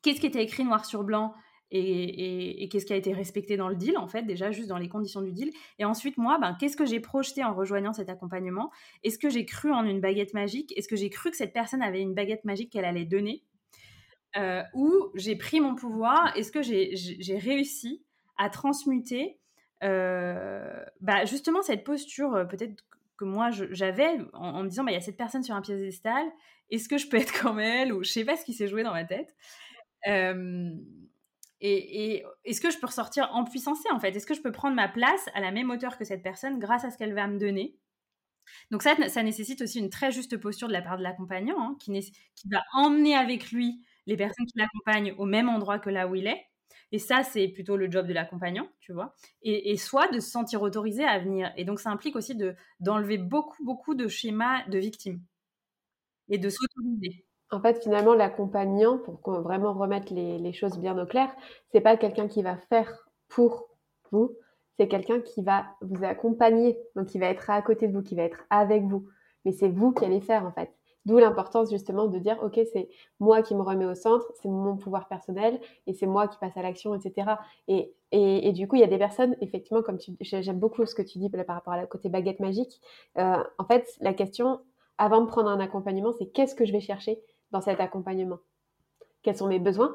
Qu'est-ce 0.01 0.21
qui 0.21 0.27
était 0.27 0.43
écrit 0.43 0.63
noir 0.63 0.85
sur 0.85 1.03
blanc 1.03 1.33
et, 1.71 2.67
qu'est-ce 2.69 2.85
qui 2.85 2.93
a 2.93 2.95
été 2.95 3.13
respecté 3.13 3.57
dans 3.57 3.69
le 3.69 3.75
deal, 3.75 3.97
en 3.97 4.07
fait, 4.07 4.23
déjà 4.23 4.51
juste 4.51 4.69
dans 4.69 4.77
les 4.77 4.89
conditions 4.89 5.21
du 5.21 5.31
deal. 5.31 5.51
Et 5.77 5.85
ensuite, 5.85 6.17
moi, 6.17 6.37
ben, 6.39 6.55
qu'est-ce 6.59 6.75
que 6.75 6.85
j'ai 6.85 6.99
projeté 6.99 7.43
en 7.43 7.53
rejoignant 7.53 7.93
cet 7.93 8.09
accompagnement? 8.09 8.71
Est-ce 9.03 9.19
que 9.19 9.29
j'ai 9.29 9.45
cru 9.45 9.71
en 9.71 9.85
une 9.85 10.01
baguette 10.01 10.33
magique? 10.33 10.75
Est-ce 10.77 10.87
que 10.87 10.95
j'ai 10.95 11.09
cru 11.09 11.29
que 11.31 11.37
cette 11.37 11.53
personne 11.53 11.81
avait 11.81 12.01
une 12.01 12.13
baguette 12.13 12.43
magique 12.43 12.71
qu'elle 12.71 12.85
allait 12.85 13.05
donner? 13.05 13.43
Euh, 14.35 14.63
Ou 14.73 14.91
j'ai 15.15 15.35
pris 15.35 15.59
mon 15.59 15.75
pouvoir? 15.75 16.35
Est-ce 16.35 16.51
que 16.51 16.61
j'ai 16.61 17.37
réussi 17.37 18.03
à 18.37 18.49
transmuter 18.49 19.39
bah, 19.81 21.25
justement 21.25 21.61
cette 21.61 21.85
posture 21.85 22.35
euh, 22.35 22.43
peut-être 22.43 22.83
que 23.17 23.23
moi 23.23 23.49
j'avais 23.49 24.17
en, 24.33 24.63
me 24.63 24.69
disant 24.69 24.83
bah, 24.83 24.91
il 24.91 24.95
y 24.95 24.97
a 24.97 25.01
cette 25.01 25.17
personne 25.17 25.43
sur 25.43 25.55
un 25.55 25.61
piédestal, 25.61 26.25
est-ce 26.69 26.89
que 26.89 26.97
je 26.97 27.07
peux 27.07 27.17
être 27.17 27.33
comme 27.41 27.59
elle? 27.59 27.93
Ou 27.93 28.03
je 28.03 28.09
sais 28.09 28.25
pas 28.25 28.35
ce 28.35 28.45
qui 28.45 28.53
s'est 28.53 28.67
joué 28.67 28.83
dans 28.83 28.93
ma 28.93 29.05
tête. 29.05 29.35
Et, 31.61 32.23
est-ce 32.45 32.61
que 32.61 32.71
je 32.71 32.79
peux 32.79 32.87
ressortir 32.87 33.29
en 33.33 33.43
puissance 33.43 33.79
en 33.91 33.99
fait? 33.99 34.15
Est-ce 34.15 34.25
que 34.25 34.33
je 34.33 34.41
peux 34.41 34.51
prendre 34.51 34.75
ma 34.75 34.87
place 34.87 35.29
à 35.33 35.41
la 35.41 35.51
même 35.51 35.69
hauteur 35.69 35.97
que 35.97 36.05
cette 36.05 36.23
personne 36.23 36.59
grâce 36.59 36.85
à 36.85 36.91
ce 36.91 36.97
qu'elle 36.97 37.13
va 37.13 37.27
me 37.27 37.37
donner? 37.37 37.77
Donc 38.71 38.81
ça, 38.81 38.95
ça 39.09 39.23
nécessite 39.23 39.61
aussi 39.61 39.79
une 39.79 39.89
très 39.89 40.11
juste 40.11 40.37
posture 40.37 40.67
de 40.67 40.73
la 40.73 40.81
part 40.81 40.97
de 40.97 41.03
l'accompagnant 41.03 41.59
hein, 41.59 41.77
qui, 41.79 41.91
va 42.51 42.63
emmener 42.73 43.15
avec 43.15 43.51
lui 43.51 43.83
les 44.07 44.17
personnes 44.17 44.45
qui 44.45 44.57
l'accompagnent 44.57 45.13
au 45.17 45.25
même 45.25 45.49
endroit 45.49 45.79
que 45.79 45.89
là 45.89 46.07
où 46.07 46.15
il 46.15 46.27
est. 46.27 46.45
Et 46.91 46.97
ça, 46.97 47.23
c'est 47.23 47.47
plutôt 47.49 47.77
le 47.77 47.91
job 47.91 48.07
de 48.07 48.13
l'accompagnant, 48.13 48.67
tu 48.79 48.93
vois? 48.93 49.13
Et, 49.43 49.77
soit 49.77 50.07
de 50.07 50.19
se 50.19 50.29
sentir 50.29 50.63
autorisé 50.63 51.03
à 51.03 51.19
venir. 51.19 51.53
Et 51.55 51.63
donc, 51.63 51.79
ça 51.79 51.91
implique 51.91 52.15
aussi 52.15 52.35
de, 52.35 52.55
d'enlever 52.79 53.19
beaucoup, 53.19 53.63
beaucoup 53.63 53.93
de 53.93 54.07
schémas 54.07 54.67
de 54.69 54.79
victimes 54.79 55.21
et 56.29 56.39
de 56.39 56.49
s'autoriser. 56.49 57.25
En 57.51 57.59
fait, 57.61 57.81
finalement, 57.81 58.13
l'accompagnant, 58.13 58.99
pour 58.99 59.19
vraiment 59.41 59.73
remettre 59.73 60.13
les, 60.13 60.53
choses 60.53 60.77
bien 60.77 60.97
au 61.01 61.05
clair, 61.05 61.29
c'est 61.71 61.81
pas 61.81 61.97
quelqu'un 61.97 62.27
qui 62.27 62.43
va 62.43 62.57
faire 62.57 63.09
pour 63.27 63.69
vous, 64.11 64.35
c'est 64.77 64.87
quelqu'un 64.87 65.19
qui 65.19 65.41
va 65.41 65.65
vous 65.81 66.03
accompagner, 66.03 66.77
donc 66.95 67.07
qui 67.07 67.19
va 67.19 67.27
être 67.27 67.49
à 67.49 67.61
côté 67.61 67.87
de 67.87 67.93
vous, 67.93 68.03
qui 68.03 68.15
va 68.15 68.23
être 68.23 68.43
avec 68.49 68.83
vous. 68.83 69.07
Mais 69.45 69.51
c'est 69.51 69.69
vous 69.69 69.91
qui 69.91 70.05
allez 70.05 70.21
faire, 70.21 70.45
en 70.45 70.51
fait. 70.51 70.71
D'où 71.05 71.17
l'importance 71.17 71.71
justement 71.71 72.07
de 72.07 72.19
dire, 72.19 72.37
OK, 72.43 72.59
c'est 72.71 72.89
moi 73.19 73.41
qui 73.41 73.55
me 73.55 73.61
remets 73.61 73.85
au 73.85 73.95
centre, 73.95 74.31
c'est 74.41 74.49
mon 74.49 74.77
pouvoir 74.77 75.07
personnel 75.07 75.59
et 75.87 75.93
c'est 75.93 76.05
moi 76.05 76.27
qui 76.27 76.37
passe 76.37 76.55
à 76.55 76.61
l'action, 76.61 76.93
etc. 76.93 77.31
Et, 77.67 77.95
et, 78.11 78.51
du 78.51 78.67
coup, 78.67 78.75
il 78.75 78.81
y 78.81 78.83
a 78.83 78.87
des 78.87 78.97
personnes, 78.97 79.35
effectivement, 79.41 79.81
comme 79.81 79.97
tu, 79.97 80.11
j'aime 80.21 80.59
beaucoup 80.59 80.85
ce 80.85 80.93
que 80.93 81.01
tu 81.01 81.17
dis 81.17 81.29
par 81.29 81.55
rapport 81.55 81.73
à 81.73 81.77
la 81.77 81.87
côté 81.87 82.09
baguette 82.09 82.39
magique. 82.39 82.81
Euh, 83.17 83.43
en 83.57 83.65
fait, 83.65 83.87
la 84.01 84.13
question, 84.13 84.59
avant 84.97 85.21
de 85.21 85.27
prendre 85.27 85.49
un 85.49 85.59
accompagnement, 85.59 86.11
c'est 86.11 86.27
qu'est-ce 86.27 86.53
que 86.53 86.65
je 86.65 86.73
vais 86.73 86.81
chercher? 86.81 87.19
Dans 87.51 87.61
cet 87.61 87.79
accompagnement 87.79 88.39
Quels 89.23 89.37
sont 89.37 89.47
mes 89.47 89.59
besoins? 89.59 89.93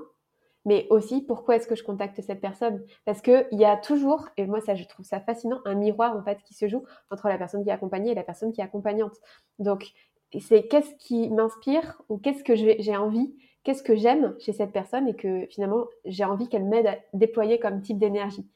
Mais 0.64 0.87
aussi 0.90 1.21
pourquoi 1.21 1.57
est-ce 1.57 1.67
que 1.67 1.77
je 1.77 1.85
contacte 1.85 2.21
cette 2.21 2.40
personne? 2.40 2.85
Parce 3.05 3.21
qu'il 3.21 3.47
y 3.53 3.64
a 3.64 3.77
toujours, 3.77 4.29
et 4.37 4.47
moi 4.47 4.61
ça 4.61 4.75
je 4.75 4.85
trouve 4.85 5.05
ça 5.05 5.21
fascinant, 5.21 5.61
un 5.64 5.75
miroir 5.75 6.17
en 6.17 6.23
fait 6.23 6.43
qui 6.43 6.55
se 6.55 6.69
joue 6.69 6.85
entre 7.11 7.29
la 7.29 7.37
personne 7.37 7.62
qui 7.62 7.69
est 7.69 7.73
accompagnée 7.73 8.12
et 8.12 8.14
la 8.14 8.23
personne 8.23 8.53
qui 8.53 8.61
est 8.61 8.64
accompagnante. 8.64 9.17
Donc 9.59 9.93
c'est 10.40 10.67
qu'est-ce 10.67 10.95
qui 10.97 11.31
m'inspire 11.31 12.01
ou 12.09 12.19
qu'est-ce 12.19 12.43
que 12.43 12.55
j'ai 12.57 12.97
envie, 12.97 13.35
qu'est-ce 13.62 13.83
que 13.83 13.95
j'aime 13.95 14.35
chez 14.40 14.53
cette 14.53 14.73
personne 14.73 15.07
et 15.09 15.14
que 15.14 15.47
finalement 15.51 15.87
j'ai 16.05 16.25
envie 16.25 16.49
qu'elle 16.49 16.64
m'aide 16.64 16.87
à 16.87 16.97
déployer 17.12 17.59
comme 17.59 17.83
type 17.83 17.99
d'énergie. 17.99 18.49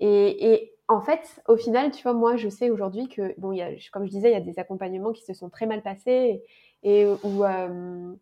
Et, 0.00 0.74
en 0.88 1.00
fait, 1.00 1.40
au 1.46 1.56
final, 1.56 1.92
tu 1.92 2.02
vois, 2.02 2.14
moi 2.14 2.36
je 2.36 2.48
sais 2.48 2.68
aujourd'hui 2.68 3.08
que, 3.08 3.38
bon, 3.38 3.52
y 3.52 3.62
comme 3.92 4.06
je 4.06 4.10
disais, 4.10 4.30
il 4.30 4.32
y 4.32 4.36
a 4.36 4.40
des 4.40 4.58
accompagnements 4.58 5.12
qui 5.12 5.22
se 5.22 5.34
sont 5.34 5.48
très 5.48 5.66
mal 5.66 5.82
passés 5.82 6.42
et 6.82 7.06
où, 7.06 7.44
euh, 7.44 8.12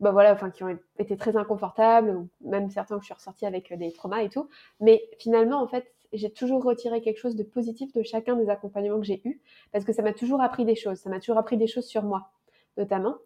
bah 0.00 0.10
voilà, 0.10 0.32
enfin, 0.32 0.50
qui 0.50 0.62
ont 0.62 0.78
été 0.98 1.16
très 1.16 1.36
inconfortables, 1.36 2.10
ou 2.10 2.28
même 2.40 2.70
certains 2.70 2.96
que 2.96 3.02
je 3.02 3.06
suis 3.06 3.14
ressortie 3.14 3.46
avec 3.46 3.72
euh, 3.72 3.76
des 3.76 3.92
traumas 3.92 4.22
et 4.22 4.28
tout. 4.28 4.48
Mais 4.80 5.02
finalement, 5.18 5.62
en 5.62 5.66
fait, 5.66 5.86
j'ai 6.12 6.30
toujours 6.30 6.62
retiré 6.62 7.00
quelque 7.00 7.18
chose 7.18 7.36
de 7.36 7.42
positif 7.42 7.92
de 7.92 8.02
chacun 8.02 8.36
des 8.36 8.48
accompagnements 8.48 8.98
que 8.98 9.06
j'ai 9.06 9.22
eus, 9.24 9.40
parce 9.72 9.84
que 9.84 9.92
ça 9.92 10.02
m'a 10.02 10.12
toujours 10.12 10.40
appris 10.40 10.64
des 10.64 10.74
choses, 10.74 10.98
ça 10.98 11.10
m'a 11.10 11.18
toujours 11.18 11.38
appris 11.38 11.56
des 11.56 11.66
choses 11.66 11.86
sur 11.86 12.02
moi, 12.02 12.30
notamment. 12.76 13.16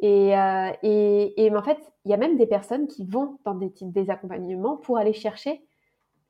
Et, 0.00 0.36
euh, 0.36 0.70
et, 0.82 1.44
et 1.44 1.54
en 1.54 1.62
fait, 1.62 1.78
il 2.04 2.10
y 2.10 2.14
a 2.14 2.16
même 2.16 2.36
des 2.36 2.46
personnes 2.46 2.88
qui 2.88 3.04
vont 3.04 3.38
dans 3.44 3.54
des, 3.54 3.72
des 3.80 4.10
accompagnements 4.10 4.76
pour 4.76 4.98
aller 4.98 5.12
chercher 5.12 5.62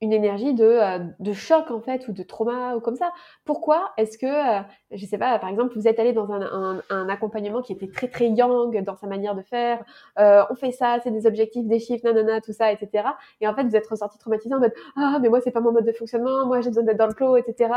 une 0.01 0.13
énergie 0.13 0.53
de, 0.53 0.65
euh, 0.65 0.99
de 1.19 1.33
choc 1.33 1.71
en 1.71 1.79
fait 1.79 2.07
ou 2.07 2.11
de 2.11 2.23
trauma 2.23 2.75
ou 2.75 2.79
comme 2.79 2.95
ça. 2.95 3.11
Pourquoi 3.45 3.91
est-ce 3.97 4.17
que, 4.17 4.25
euh, 4.25 4.61
je 4.91 5.05
sais 5.05 5.17
pas, 5.17 5.39
par 5.39 5.49
exemple, 5.49 5.73
vous 5.75 5.87
êtes 5.87 5.99
allé 5.99 6.13
dans 6.13 6.31
un, 6.31 6.81
un, 6.89 7.09
accompagnement 7.09 7.61
qui 7.61 7.73
était 7.73 7.87
très 7.87 8.07
très 8.07 8.29
young 8.29 8.83
dans 8.83 8.95
sa 8.95 9.07
manière 9.07 9.35
de 9.35 9.41
faire, 9.41 9.83
euh, 10.19 10.43
on 10.49 10.55
fait 10.55 10.71
ça, 10.71 10.99
c'est 11.03 11.11
des 11.11 11.25
objectifs, 11.27 11.65
des 11.65 11.79
chiffres, 11.79 12.05
nanana, 12.05 12.41
tout 12.41 12.53
ça, 12.53 12.71
etc. 12.71 13.07
Et 13.41 13.47
en 13.47 13.55
fait, 13.55 13.63
vous 13.63 13.75
êtes 13.75 13.87
ressorti 13.87 14.17
traumatisé 14.17 14.53
en 14.53 14.59
mode 14.59 14.73
ah 14.95 15.17
mais 15.21 15.29
moi 15.29 15.39
c'est 15.41 15.51
pas 15.51 15.61
mon 15.61 15.71
mode 15.71 15.85
de 15.85 15.91
fonctionnement, 15.93 16.45
moi 16.45 16.61
j'ai 16.61 16.69
besoin 16.69 16.83
d'être 16.83 16.97
dans 16.97 17.07
le 17.07 17.13
flow, 17.13 17.37
etc. 17.37 17.69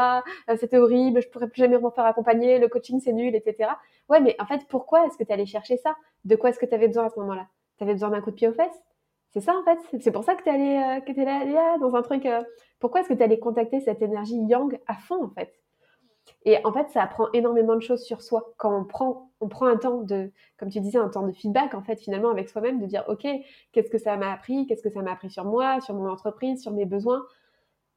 C'était 0.59 0.79
horrible, 0.79 1.23
je 1.23 1.29
pourrais 1.29 1.49
plus 1.49 1.61
jamais 1.61 1.79
me 1.79 1.91
faire 1.91 2.07
accompagner, 2.07 2.59
le 2.59 2.69
coaching 2.69 3.01
c'est 3.01 3.13
nul, 3.13 3.35
etc. 3.35 3.71
Ouais, 4.09 4.21
mais 4.21 4.37
en 4.41 4.47
fait, 4.47 4.67
pourquoi 4.69 5.07
est-ce 5.07 5.17
que 5.19 5.25
tu 5.25 5.33
allais 5.33 5.47
chercher 5.47 5.77
ça? 5.77 5.95
De 6.25 6.35
quoi 6.37 6.51
est-ce 6.51 6.59
que 6.59 6.67
tu 6.67 6.75
avais 6.75 6.89
besoin 6.89 7.07
à 7.07 7.11
ce 7.11 7.19
moment-là? 7.21 7.47
Tu 7.77 7.85
avais 7.85 7.93
besoin 7.93 8.11
d'un 8.11 8.21
coup 8.21 8.31
de 8.31 8.37
pied 8.37 8.49
aux 8.49 8.53
fesses? 8.53 8.83
C'est 9.31 9.41
ça 9.41 9.55
en 9.57 9.63
fait, 9.65 10.01
c'est 10.01 10.11
pour 10.13 10.25
ça 10.25 10.35
que 10.35 10.43
tu 10.43 10.49
es 10.49 10.53
allé, 10.53 11.03
euh, 11.07 11.53
là 11.53 11.79
dans 11.79 11.95
un 11.95 12.03
truc. 12.03 12.25
Euh, 12.27 12.43
pourquoi 12.79 13.01
est-ce 13.01 13.09
que 13.09 13.15
tu 13.15 13.21
es 13.21 13.25
allé 13.25 13.39
contacter 13.39 13.81
cette 13.81 14.03
énergie 14.03 14.39
yang 14.47 14.79
à 14.87 14.95
fond 14.95 15.25
en 15.25 15.31
fait? 15.31 15.53
Et 16.45 16.59
en 16.65 16.73
fait, 16.73 16.89
ça 16.91 17.03
apprend 17.03 17.29
énormément 17.33 17.75
de 17.75 17.81
choses 17.81 18.05
sur 18.05 18.23
soi 18.23 18.53
quand 18.59 18.81
on 18.81 18.85
prend, 18.85 19.31
on 19.41 19.49
prend 19.49 19.67
un 19.67 19.77
temps 19.77 20.03
de, 20.03 20.31
comme 20.59 20.71
tu 20.71 20.81
disais, 20.81 20.99
un 20.99 21.09
temps 21.09 21.27
de 21.27 21.33
feedback 21.33 21.75
en 21.75 21.83
fait 21.83 21.97
finalement 21.97 22.31
avec 22.31 22.49
soi-même, 22.49 22.81
de 22.81 22.87
dire 22.87 23.05
ok, 23.09 23.27
qu'est-ce 23.73 23.91
que 23.91 23.99
ça 23.99 24.17
m'a 24.17 24.33
appris, 24.33 24.67
qu'est-ce 24.67 24.83
que 24.83 24.91
ça 24.91 25.03
m'a 25.03 25.13
appris 25.13 25.31
sur 25.31 25.45
moi, 25.45 25.81
sur 25.81 25.95
mon 25.95 26.09
entreprise, 26.09 26.63
sur 26.63 26.73
mes 26.73 26.87
besoins? 26.87 27.25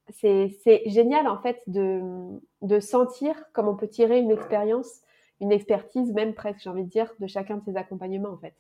C'est 0.09 0.49
génial 0.87 1.27
en 1.27 1.37
fait 1.41 1.61
de, 1.67 2.01
de 2.61 2.79
sentir 2.79 3.35
comment 3.53 3.71
on 3.71 3.75
peut 3.75 3.87
tirer 3.87 4.19
une 4.19 4.31
expérience, 4.31 5.01
une 5.39 5.51
expertise 5.51 6.11
même 6.13 6.33
presque, 6.33 6.59
j'ai 6.59 6.69
envie 6.69 6.83
de 6.83 6.89
dire, 6.89 7.13
de 7.19 7.27
chacun 7.27 7.57
de 7.57 7.63
ces 7.63 7.77
accompagnements 7.77 8.31
en 8.31 8.37
fait. 8.37 8.55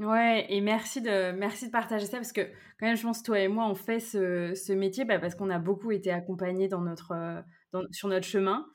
Ouais, 0.00 0.46
et 0.48 0.62
merci 0.62 1.02
de, 1.02 1.30
merci 1.32 1.66
de 1.66 1.70
partager 1.70 2.06
ça 2.06 2.16
parce 2.16 2.32
que 2.32 2.40
quand 2.78 2.86
même, 2.86 2.96
je 2.96 3.02
pense, 3.02 3.22
toi 3.22 3.38
et 3.38 3.48
moi, 3.48 3.68
on 3.68 3.74
fait 3.74 4.00
ce, 4.00 4.54
ce 4.54 4.72
métier 4.72 5.04
bah, 5.04 5.18
parce 5.18 5.34
qu'on 5.34 5.50
a 5.50 5.58
beaucoup 5.58 5.90
été 5.92 6.10
accompagnés 6.10 6.68
dans 6.68 6.80
notre, 6.80 7.12
euh, 7.12 7.42
dans, 7.72 7.82
sur 7.92 8.08
notre 8.08 8.26
chemin 8.26 8.66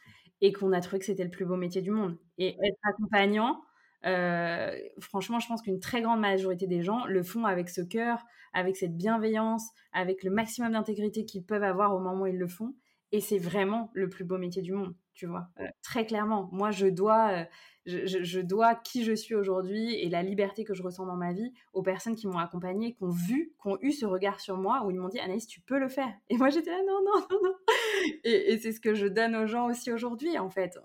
et 0.42 0.54
qu'on 0.54 0.72
a 0.72 0.82
trouvé 0.82 1.00
que 1.00 1.06
c'était 1.06 1.24
le 1.24 1.32
plus 1.32 1.46
beau 1.46 1.56
métier 1.56 1.82
du 1.82 1.90
monde. 1.90 2.16
Et 2.38 2.50
être 2.64 2.78
accompagnant, 2.84 3.60
euh, 4.06 4.72
franchement, 5.00 5.40
je 5.40 5.48
pense 5.48 5.64
qu'une 5.64 5.80
très 5.80 6.04
grande 6.04 6.20
majorité 6.20 6.68
des 6.68 6.84
gens 6.84 7.06
le 7.08 7.24
font 7.24 7.46
avec 7.46 7.70
ce 7.70 7.82
cœur, 7.82 8.24
avec 8.54 8.76
cette 8.78 8.96
bienveillance, 8.96 9.68
avec 9.94 10.24
le 10.24 10.30
maximum 10.30 10.74
d'intégrité 10.74 11.26
qu'ils 11.26 11.44
peuvent 11.44 11.64
avoir 11.64 11.96
au 11.96 12.00
moment 12.00 12.24
où 12.24 12.28
ils 12.28 12.38
le 12.38 12.48
font. 12.48 12.76
Et 13.12 13.20
c'est 13.20 13.40
vraiment 13.40 13.90
le 13.96 14.10
plus 14.10 14.26
beau 14.26 14.38
métier 14.38 14.62
du 14.62 14.74
monde, 14.74 14.94
tu 15.16 15.26
vois. 15.26 15.48
Euh, 15.60 15.66
très 15.82 16.06
clairement, 16.06 16.50
moi, 16.52 16.70
je 16.70 16.86
dois 16.86 17.48
je, 17.86 18.40
dois 18.40 18.76
qui 18.76 19.04
je 19.04 19.14
suis 19.14 19.36
aujourd'hui 19.36 19.94
et 19.96 20.10
la 20.10 20.24
liberté 20.24 20.64
que 20.64 20.74
je 20.74 20.82
ressens 20.82 21.06
dans 21.06 21.16
ma 21.16 21.34
vie 21.34 21.54
aux 21.74 21.84
personnes 21.84 22.16
qui 22.16 22.28
m'ont 22.28 22.38
accompagnée, 22.38 22.94
qui 22.94 23.04
ont 23.04 23.10
vu, 23.10 23.54
qui 23.62 23.68
ont 23.68 23.78
eu 23.82 23.92
ce 23.92 24.06
regard 24.06 24.40
sur 24.40 24.58
moi 24.58 24.84
où 24.86 24.92
ils 24.92 25.00
m'ont 25.00 25.10
dit 25.10 25.20
Anaïs, 25.20 25.48
tu 25.48 25.62
peux 25.62 25.78
le 25.78 25.88
faire. 25.88 26.12
Et 26.30 26.38
moi 26.38 26.50
j'étais 26.50 26.72
là, 26.72 26.80
non, 26.88 27.00
non, 27.06 27.28
non, 27.32 27.40
non. 27.44 27.56
Et, 28.24 28.58
c'est 28.58 28.72
ce 28.72 28.80
que 28.80 28.94
je 28.94 29.08
donne 29.08 29.36
aux 29.36 29.48
gens 29.48 29.70
aussi 29.70 29.92
aujourd'hui, 29.92 30.38
en 30.38 30.50
fait. 30.50 30.80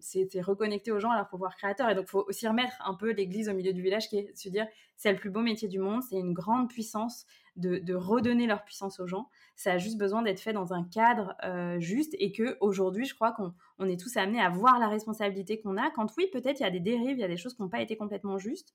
c'est 0.00 0.40
reconnecter 0.40 0.92
aux 0.92 1.00
gens 1.00 1.10
à 1.10 1.16
leur 1.16 1.28
pouvoir 1.28 1.56
créateur. 1.56 1.90
Et 1.90 1.94
donc, 1.94 2.04
il 2.06 2.10
faut 2.10 2.24
aussi 2.28 2.46
remettre 2.46 2.74
un 2.84 2.94
peu 2.94 3.12
l'église 3.12 3.48
au 3.48 3.54
milieu 3.54 3.72
du 3.72 3.82
village, 3.82 4.08
qui 4.08 4.18
est 4.18 4.36
se 4.36 4.48
dire 4.48 4.66
c'est 4.96 5.12
le 5.12 5.18
plus 5.18 5.30
beau 5.30 5.40
métier 5.40 5.68
du 5.68 5.78
monde, 5.78 6.02
c'est 6.02 6.16
une 6.16 6.32
grande 6.32 6.68
puissance 6.68 7.26
de, 7.56 7.94
redonner 7.94 8.46
leur 8.46 8.64
puissance 8.64 9.00
aux 9.00 9.06
gens. 9.06 9.28
Ça 9.54 9.72
a 9.72 9.78
juste 9.78 9.98
besoin 9.98 10.22
d'être 10.22 10.40
fait 10.40 10.52
dans 10.52 10.72
un 10.72 10.84
cadre 10.84 11.34
euh, 11.44 11.80
juste 11.80 12.14
et 12.18 12.32
que 12.32 12.56
aujourd'hui, 12.60 13.04
je 13.06 13.14
crois 13.14 13.32
qu'on 13.32 13.54
on 13.78 13.88
est 13.88 13.98
tous 13.98 14.16
amenés 14.16 14.40
à 14.40 14.50
voir 14.50 14.78
la 14.78 14.88
responsabilité 14.88 15.60
qu'on 15.60 15.76
a. 15.76 15.90
Quand 15.90 16.14
oui, 16.16 16.28
peut-être 16.32 16.60
il 16.60 16.64
y 16.64 16.66
a 16.66 16.70
des 16.70 16.80
dérives, 16.80 17.16
il 17.16 17.20
y 17.20 17.24
a 17.24 17.28
des 17.28 17.36
choses 17.36 17.54
qui 17.54 17.62
n'ont 17.62 17.68
pas 17.68 17.80
été 17.80 17.96
complètement 17.96 18.38
justes. 18.38 18.74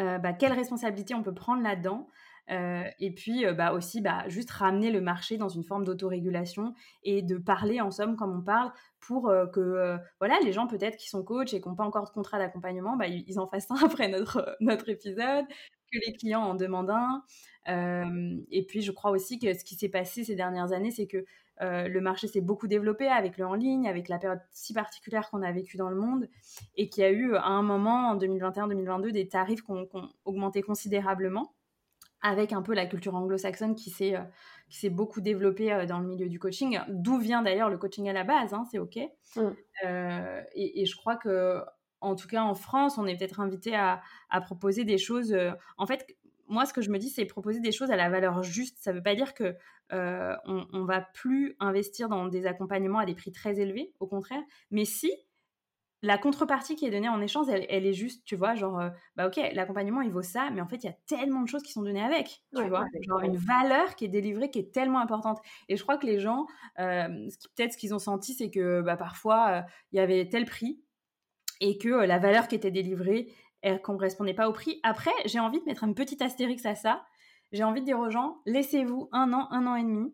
Euh, 0.00 0.18
bah, 0.18 0.32
quelle 0.32 0.52
responsabilité 0.52 1.14
on 1.14 1.22
peut 1.22 1.34
prendre 1.34 1.62
là-dedans 1.62 2.06
euh, 2.48 2.84
et 3.00 3.12
puis 3.12 3.44
bah, 3.54 3.72
aussi 3.72 4.00
bah, 4.00 4.28
juste 4.28 4.52
ramener 4.52 4.92
le 4.92 5.00
marché 5.00 5.36
dans 5.36 5.48
une 5.48 5.64
forme 5.64 5.84
d'autorégulation 5.84 6.74
et 7.02 7.22
de 7.22 7.38
parler 7.38 7.80
en 7.80 7.90
somme 7.90 8.14
comme 8.14 8.38
on 8.38 8.42
parle 8.42 8.70
pour 9.00 9.32
que 9.52 9.96
voilà 10.20 10.38
les 10.44 10.52
gens 10.52 10.68
peut-être 10.68 10.96
qui 10.96 11.08
sont 11.08 11.24
coachs 11.24 11.54
et 11.54 11.60
qui 11.60 11.68
n'ont 11.68 11.74
pas 11.74 11.84
encore 11.84 12.04
de 12.04 12.10
contrat 12.10 12.38
d'accompagnement, 12.38 12.96
bah, 12.96 13.08
ils 13.08 13.40
en 13.40 13.48
fassent 13.48 13.70
un 13.70 13.76
après 13.84 14.08
notre, 14.08 14.56
notre 14.60 14.88
épisode, 14.88 15.44
que 15.92 15.98
les 16.06 16.12
clients 16.12 16.42
en 16.42 16.54
demandent 16.54 16.90
un. 16.90 17.22
et 18.50 18.64
puis, 18.66 18.82
je 18.82 18.92
crois 18.92 19.10
aussi 19.10 19.38
que 19.38 19.52
ce 19.54 19.64
qui 19.64 19.74
s'est 19.74 19.88
passé 19.88 20.24
ces 20.24 20.34
dernières 20.34 20.72
années, 20.72 20.90
c'est 20.90 21.06
que 21.06 21.24
le 21.60 22.00
marché 22.00 22.28
s'est 22.28 22.40
beaucoup 22.40 22.68
développé 22.68 23.08
avec 23.08 23.38
le 23.38 23.46
en 23.46 23.54
ligne, 23.54 23.88
avec 23.88 24.08
la 24.08 24.18
période 24.18 24.40
si 24.52 24.74
particulière 24.74 25.30
qu'on 25.30 25.42
a 25.42 25.52
vécue 25.52 25.76
dans 25.76 25.88
le 25.88 25.96
monde, 25.96 26.28
et 26.76 26.88
qu'il 26.88 27.02
y 27.02 27.06
a 27.06 27.10
eu 27.10 27.34
à 27.34 27.46
un 27.46 27.62
moment, 27.62 28.10
en 28.10 28.18
2021-2022, 28.18 29.10
des 29.10 29.28
tarifs 29.28 29.62
qui 29.62 29.70
ont, 29.70 29.88
augmenté 30.24 30.62
considérablement, 30.62 31.54
avec 32.22 32.52
un 32.52 32.62
peu 32.62 32.74
la 32.74 32.86
culture 32.86 33.14
anglo-saxonne 33.14 33.74
qui 33.74 33.90
s'est 33.90 34.14
s'est 34.68 34.90
beaucoup 34.90 35.20
développée 35.20 35.86
dans 35.86 36.00
le 36.00 36.08
milieu 36.08 36.28
du 36.28 36.38
coaching, 36.38 36.80
d'où 36.88 37.18
vient 37.18 37.42
d'ailleurs 37.42 37.70
le 37.70 37.78
coaching 37.78 38.08
à 38.08 38.12
la 38.12 38.24
base, 38.24 38.52
hein, 38.52 38.64
c'est 38.70 38.78
OK. 38.78 38.98
Mmh. 39.36 39.40
et, 40.54 40.82
et, 40.82 40.86
je 40.86 40.96
crois 40.96 41.16
que 41.16 41.62
en 42.00 42.14
tout 42.14 42.28
cas 42.28 42.42
en 42.42 42.54
France, 42.54 42.98
on 42.98 43.06
est 43.06 43.16
peut-être 43.16 43.40
invité 43.40 43.74
à, 43.74 44.02
proposer 44.42 44.84
des 44.84 44.98
choses. 44.98 45.32
Euh, 45.32 45.52
en 45.78 45.86
fait, 45.86 46.06
moi, 46.48 46.66
ce 46.66 46.72
que 46.72 46.82
je 46.82 46.90
me 46.90 46.98
dis, 46.98 47.10
c'est 47.10 47.24
proposer 47.24 47.60
des 47.60 47.72
choses 47.72 47.90
à 47.90 47.96
la 47.96 48.08
valeur 48.08 48.42
juste. 48.42 48.78
Ça 48.80 48.92
ne 48.92 48.98
veut 48.98 49.02
pas 49.02 49.14
dire 49.14 49.34
que 49.34 49.56
euh, 49.92 50.36
on, 50.44 50.66
on, 50.72 50.84
va 50.84 51.00
plus 51.00 51.56
investir 51.58 52.08
dans 52.08 52.26
des 52.26 52.46
accompagnements 52.46 52.98
à 52.98 53.06
des 53.06 53.14
prix 53.14 53.32
très 53.32 53.58
élevés, 53.58 53.92
au 54.00 54.06
contraire. 54.06 54.42
Mais 54.70 54.84
si 54.84 55.10
la 56.02 56.18
contrepartie 56.18 56.76
qui 56.76 56.86
est 56.86 56.90
donnée 56.90 57.08
en 57.08 57.20
échange, 57.20 57.46
elle, 57.48 57.86
est 57.86 57.92
juste, 57.92 58.24
tu 58.24 58.36
vois, 58.36 58.54
genre, 58.54 58.78
euh, 58.78 58.90
bah 59.16 59.26
ok, 59.26 59.40
l'accompagnement 59.54 60.02
il 60.02 60.10
vaut 60.10 60.22
ça, 60.22 60.50
mais 60.52 60.60
en 60.60 60.68
fait 60.68 60.76
il 60.76 60.86
y 60.86 60.90
a 60.90 60.96
tellement 61.06 61.42
de 61.42 61.48
choses 61.48 61.62
qui 61.62 61.72
sont 61.72 61.82
données 61.82 62.02
avec, 62.02 62.42
tu 62.54 62.68
vois, 62.68 62.86
genre 63.08 63.20
une 63.22 63.36
valeur 63.36 63.96
qui 63.96 64.04
est 64.04 64.08
délivrée 64.08 64.50
qui 64.50 64.58
est 64.58 64.72
tellement 64.72 65.00
importante. 65.00 65.38
Et 65.68 65.76
je 65.76 65.82
crois 65.82 65.96
que 65.96 66.06
les 66.06 66.20
gens, 66.20 66.46
euh, 66.78 67.08
peut-être 67.56 67.72
ce 67.72 67.78
qu'ils 67.78 67.94
ont 67.94 67.98
senti, 67.98 68.34
c'est 68.34 68.50
que 68.50 68.82
bah, 68.82 68.96
parfois 68.96 69.64
il 69.92 69.96
y 69.96 70.00
avait 70.00 70.28
tel 70.28 70.44
prix 70.44 70.80
et 71.60 71.78
que 71.78 71.88
la 71.88 72.18
valeur 72.18 72.48
qui 72.48 72.54
était 72.54 72.70
délivrée, 72.70 73.32
elle 73.62 73.80
correspondait 73.80 74.34
pas 74.34 74.48
au 74.48 74.52
prix. 74.52 74.80
Après, 74.82 75.12
j'ai 75.24 75.40
envie 75.40 75.60
de 75.60 75.64
mettre 75.64 75.84
un 75.84 75.92
petit 75.92 76.22
astérix 76.22 76.64
à 76.66 76.74
ça. 76.74 77.04
J'ai 77.52 77.64
envie 77.64 77.80
de 77.80 77.86
dire 77.86 77.98
aux 77.98 78.10
gens, 78.10 78.38
laissez-vous 78.46 79.08
un 79.12 79.32
an, 79.32 79.48
un 79.50 79.66
an 79.66 79.76
et 79.76 79.84
demi 79.84 80.12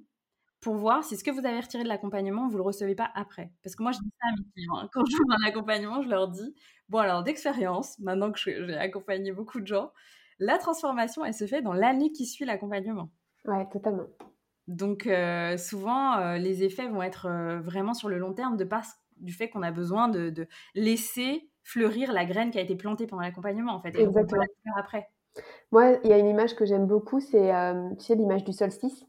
pour 0.62 0.76
voir 0.76 1.02
si 1.02 1.16
ce 1.16 1.24
que 1.24 1.30
vous 1.30 1.44
avez 1.44 1.60
retiré 1.60 1.82
de 1.82 1.88
l'accompagnement, 1.88 2.48
vous 2.48 2.56
le 2.56 2.62
recevez 2.62 2.94
pas 2.94 3.10
après. 3.14 3.52
Parce 3.64 3.74
que 3.74 3.82
moi, 3.82 3.90
je 3.90 3.98
dis 3.98 4.10
ça 4.20 4.28
à 4.28 4.30
mes 4.30 4.44
clients. 4.54 4.76
Hein. 4.78 4.88
Quand 4.92 5.04
je 5.04 5.16
fais 5.16 5.22
un 5.28 5.48
accompagnement, 5.48 6.02
je 6.02 6.08
leur 6.08 6.28
dis, 6.28 6.54
bon 6.88 6.98
alors 6.98 7.24
d'expérience, 7.24 7.98
maintenant 7.98 8.30
que 8.30 8.38
j'ai 8.38 8.76
accompagné 8.76 9.32
beaucoup 9.32 9.60
de 9.60 9.66
gens, 9.66 9.92
la 10.38 10.58
transformation, 10.58 11.24
elle 11.24 11.34
se 11.34 11.46
fait 11.46 11.62
dans 11.62 11.72
l'année 11.72 12.12
qui 12.12 12.26
suit 12.26 12.44
l'accompagnement. 12.44 13.10
Ouais, 13.44 13.68
totalement. 13.70 14.06
Donc 14.68 15.08
euh, 15.08 15.56
souvent, 15.56 16.16
euh, 16.18 16.38
les 16.38 16.62
effets 16.62 16.86
vont 16.86 17.02
être 17.02 17.26
euh, 17.26 17.60
vraiment 17.60 17.94
sur 17.94 18.08
le 18.08 18.18
long 18.18 18.32
terme 18.32 18.56
de 18.56 18.64
par 18.64 18.84
du 19.18 19.32
fait 19.32 19.48
qu'on 19.48 19.62
a 19.62 19.70
besoin 19.70 20.08
de, 20.08 20.46
laisser 20.74 21.48
fleurir 21.62 22.12
la 22.12 22.24
graine 22.24 22.50
qui 22.50 22.58
a 22.58 22.62
été 22.62 22.74
plantée 22.74 23.06
pendant 23.06 23.22
l'accompagnement, 23.22 23.74
en 23.74 23.80
fait. 23.80 23.96
Et 23.96 24.02
Exactement. 24.02 24.42
On 24.66 24.78
après. 24.78 25.08
Moi, 25.70 25.98
il 26.04 26.10
y 26.10 26.12
a 26.12 26.18
une 26.18 26.28
image 26.28 26.54
que 26.54 26.66
j'aime 26.66 26.86
beaucoup, 26.86 27.20
c'est 27.20 27.52
tu 27.98 28.04
sais, 28.04 28.14
l'image 28.14 28.44
du 28.44 28.52
solstice. 28.52 29.06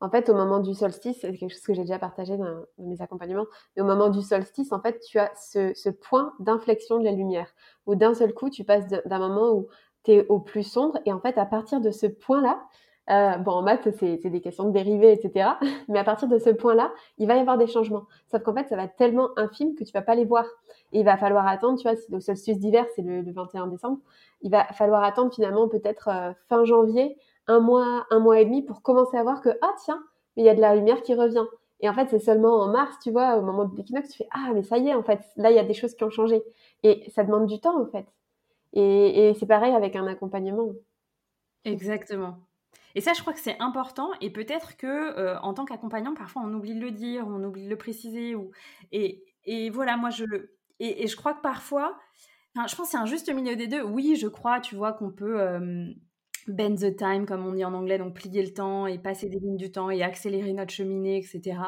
En 0.00 0.10
fait, 0.10 0.28
au 0.28 0.34
moment 0.34 0.60
du 0.60 0.74
solstice, 0.74 1.18
c'est 1.20 1.32
quelque 1.34 1.50
chose 1.50 1.62
que 1.62 1.72
j'ai 1.72 1.82
déjà 1.82 1.98
partagé 1.98 2.36
dans, 2.36 2.64
mes 2.78 3.00
accompagnements, 3.00 3.46
mais 3.74 3.82
au 3.82 3.86
moment 3.86 4.10
du 4.10 4.20
solstice, 4.20 4.72
en 4.72 4.80
fait, 4.80 5.00
tu 5.00 5.18
as 5.18 5.32
ce, 5.34 5.88
point 5.88 6.34
d'inflexion 6.40 6.98
de 6.98 7.04
la 7.04 7.12
lumière, 7.12 7.50
où 7.86 7.94
d'un 7.94 8.14
seul 8.14 8.34
coup, 8.34 8.50
tu 8.50 8.64
passes 8.64 8.86
d'un 8.86 9.18
moment 9.18 9.52
où 9.52 9.68
tu 10.04 10.12
es 10.12 10.26
au 10.28 10.40
plus 10.40 10.62
sombre, 10.62 10.98
et 11.06 11.12
en 11.12 11.20
fait, 11.20 11.38
à 11.38 11.46
partir 11.46 11.80
de 11.80 11.90
ce 11.90 12.06
point-là, 12.06 12.62
euh, 13.10 13.36
bon, 13.36 13.52
en 13.52 13.62
maths, 13.62 13.88
c'est 13.98 14.16
des 14.16 14.40
questions 14.40 14.64
de 14.64 14.70
dérivés, 14.72 15.12
etc. 15.12 15.50
Mais 15.88 15.98
à 15.98 16.04
partir 16.04 16.28
de 16.28 16.38
ce 16.38 16.50
point-là, 16.50 16.92
il 17.18 17.26
va 17.26 17.36
y 17.36 17.40
avoir 17.40 17.58
des 17.58 17.66
changements. 17.66 18.06
Sauf 18.30 18.42
qu'en 18.42 18.54
fait, 18.54 18.68
ça 18.68 18.76
va 18.76 18.88
tellement 18.88 19.30
infime 19.36 19.74
que 19.74 19.84
tu 19.84 19.92
vas 19.92 20.02
pas 20.02 20.14
les 20.14 20.24
voir. 20.24 20.46
Et 20.92 21.00
il 21.00 21.04
va 21.04 21.16
falloir 21.16 21.46
attendre, 21.46 21.78
tu 21.78 21.88
vois, 21.88 21.96
si 21.96 22.10
le 22.10 22.20
solstice 22.20 22.58
d'hiver, 22.58 22.86
c'est 22.94 23.02
le, 23.02 23.30
21 23.30 23.66
décembre, 23.66 23.98
il 24.42 24.50
va 24.50 24.64
falloir 24.72 25.02
attendre 25.02 25.34
finalement 25.34 25.68
peut-être 25.68 26.08
euh, 26.08 26.32
fin 26.48 26.64
janvier 26.64 27.16
un 27.46 27.60
mois, 27.60 28.06
un 28.10 28.20
mois 28.20 28.40
et 28.40 28.44
demi 28.44 28.62
pour 28.62 28.82
commencer 28.82 29.16
à 29.16 29.22
voir 29.22 29.42
que, 29.42 29.50
ah 29.60 29.74
tiens, 29.84 30.02
il 30.36 30.44
y 30.44 30.48
a 30.48 30.54
de 30.54 30.60
la 30.60 30.74
lumière 30.74 31.02
qui 31.02 31.14
revient. 31.14 31.44
Et 31.80 31.88
en 31.88 31.92
fait, 31.92 32.08
c'est 32.08 32.18
seulement 32.18 32.60
en 32.62 32.68
mars, 32.68 32.96
tu 33.02 33.10
vois, 33.10 33.36
au 33.36 33.42
moment 33.42 33.64
de 33.66 33.76
l'équinoxe, 33.76 34.10
tu 34.10 34.18
fais, 34.18 34.28
ah, 34.32 34.50
mais 34.54 34.62
ça 34.62 34.78
y 34.78 34.88
est, 34.88 34.94
en 34.94 35.02
fait, 35.02 35.20
là, 35.36 35.50
il 35.50 35.56
y 35.56 35.58
a 35.58 35.64
des 35.64 35.74
choses 35.74 35.94
qui 35.94 36.04
ont 36.04 36.10
changé. 36.10 36.42
Et 36.82 37.04
ça 37.10 37.24
demande 37.24 37.46
du 37.46 37.60
temps, 37.60 37.78
en 37.78 37.86
fait. 37.86 38.06
Et, 38.72 39.34
c'est 39.38 39.46
pareil 39.46 39.72
avec 39.72 39.94
un 39.94 40.06
accompagnement. 40.06 40.70
Exactement. 41.64 42.38
Et 42.94 43.00
ça, 43.00 43.12
je 43.12 43.20
crois 43.20 43.32
que 43.32 43.40
c'est 43.40 43.58
important. 43.60 44.10
Et 44.20 44.30
peut-être 44.30 44.76
que 44.76 44.86
euh, 44.86 45.38
en 45.40 45.54
tant 45.54 45.64
qu'accompagnant, 45.64 46.14
parfois 46.14 46.42
on 46.44 46.52
oublie 46.54 46.74
de 46.74 46.80
le 46.80 46.90
dire, 46.90 47.26
on 47.26 47.42
oublie 47.42 47.64
de 47.64 47.70
le 47.70 47.76
préciser. 47.76 48.34
Et, 48.92 49.70
voilà, 49.70 49.96
moi, 49.96 50.10
je 50.10 50.24
et, 50.80 51.04
et 51.04 51.06
je 51.06 51.16
crois 51.16 51.34
que 51.34 51.40
parfois, 51.40 51.98
je 52.56 52.74
pense 52.74 52.90
c'est 52.90 52.96
un 52.96 53.06
juste 53.06 53.32
milieu 53.32 53.56
des 53.56 53.66
deux. 53.66 53.82
Oui, 53.82 54.16
je 54.16 54.28
crois, 54.28 54.60
tu 54.60 54.74
vois, 54.74 54.92
qu'on 54.92 55.10
peut 55.10 55.38
bend 56.48 56.76
the 56.76 56.96
time, 56.96 57.26
comme 57.26 57.46
on 57.46 57.52
dit 57.52 57.64
en 57.64 57.74
anglais, 57.74 57.98
donc 57.98 58.14
plier 58.14 58.42
le 58.42 58.52
temps 58.52 58.86
et 58.86 58.98
passer 58.98 59.28
des 59.28 59.38
lignes 59.38 59.56
du 59.56 59.70
temps 59.70 59.90
et 59.90 60.02
accélérer 60.02 60.52
notre 60.52 60.72
cheminée, 60.72 61.18
etc. 61.18 61.58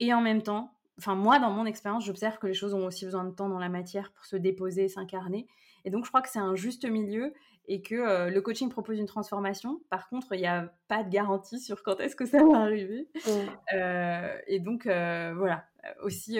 Et 0.00 0.14
en 0.14 0.20
même 0.20 0.42
temps, 0.42 0.72
enfin 0.98 1.14
moi, 1.14 1.38
dans 1.38 1.50
mon 1.50 1.66
expérience, 1.66 2.04
j'observe 2.04 2.38
que 2.38 2.46
les 2.46 2.54
choses 2.54 2.74
ont 2.74 2.86
aussi 2.86 3.04
besoin 3.04 3.24
de 3.24 3.34
temps 3.34 3.48
dans 3.48 3.58
la 3.58 3.68
matière 3.68 4.12
pour 4.12 4.24
se 4.24 4.36
déposer, 4.36 4.88
s'incarner. 4.88 5.46
Et 5.84 5.90
donc, 5.90 6.04
je 6.04 6.10
crois 6.10 6.22
que 6.22 6.30
c'est 6.30 6.38
un 6.38 6.54
juste 6.54 6.88
milieu 6.88 7.32
et 7.66 7.82
que 7.82 7.94
euh, 7.94 8.30
le 8.30 8.40
coaching 8.40 8.68
propose 8.68 8.98
une 8.98 9.06
transformation. 9.06 9.80
Par 9.90 10.08
contre, 10.08 10.34
il 10.34 10.40
n'y 10.40 10.46
a 10.46 10.72
pas 10.88 11.02
de 11.02 11.10
garantie 11.10 11.60
sur 11.60 11.82
quand 11.82 12.00
est-ce 12.00 12.16
que 12.16 12.26
ça 12.26 12.44
va 12.44 12.58
arriver. 12.58 13.08
Mmh. 13.14 13.30
Euh, 13.74 14.38
et 14.46 14.60
donc, 14.60 14.86
euh, 14.86 15.34
voilà, 15.36 15.64
aussi 16.02 16.38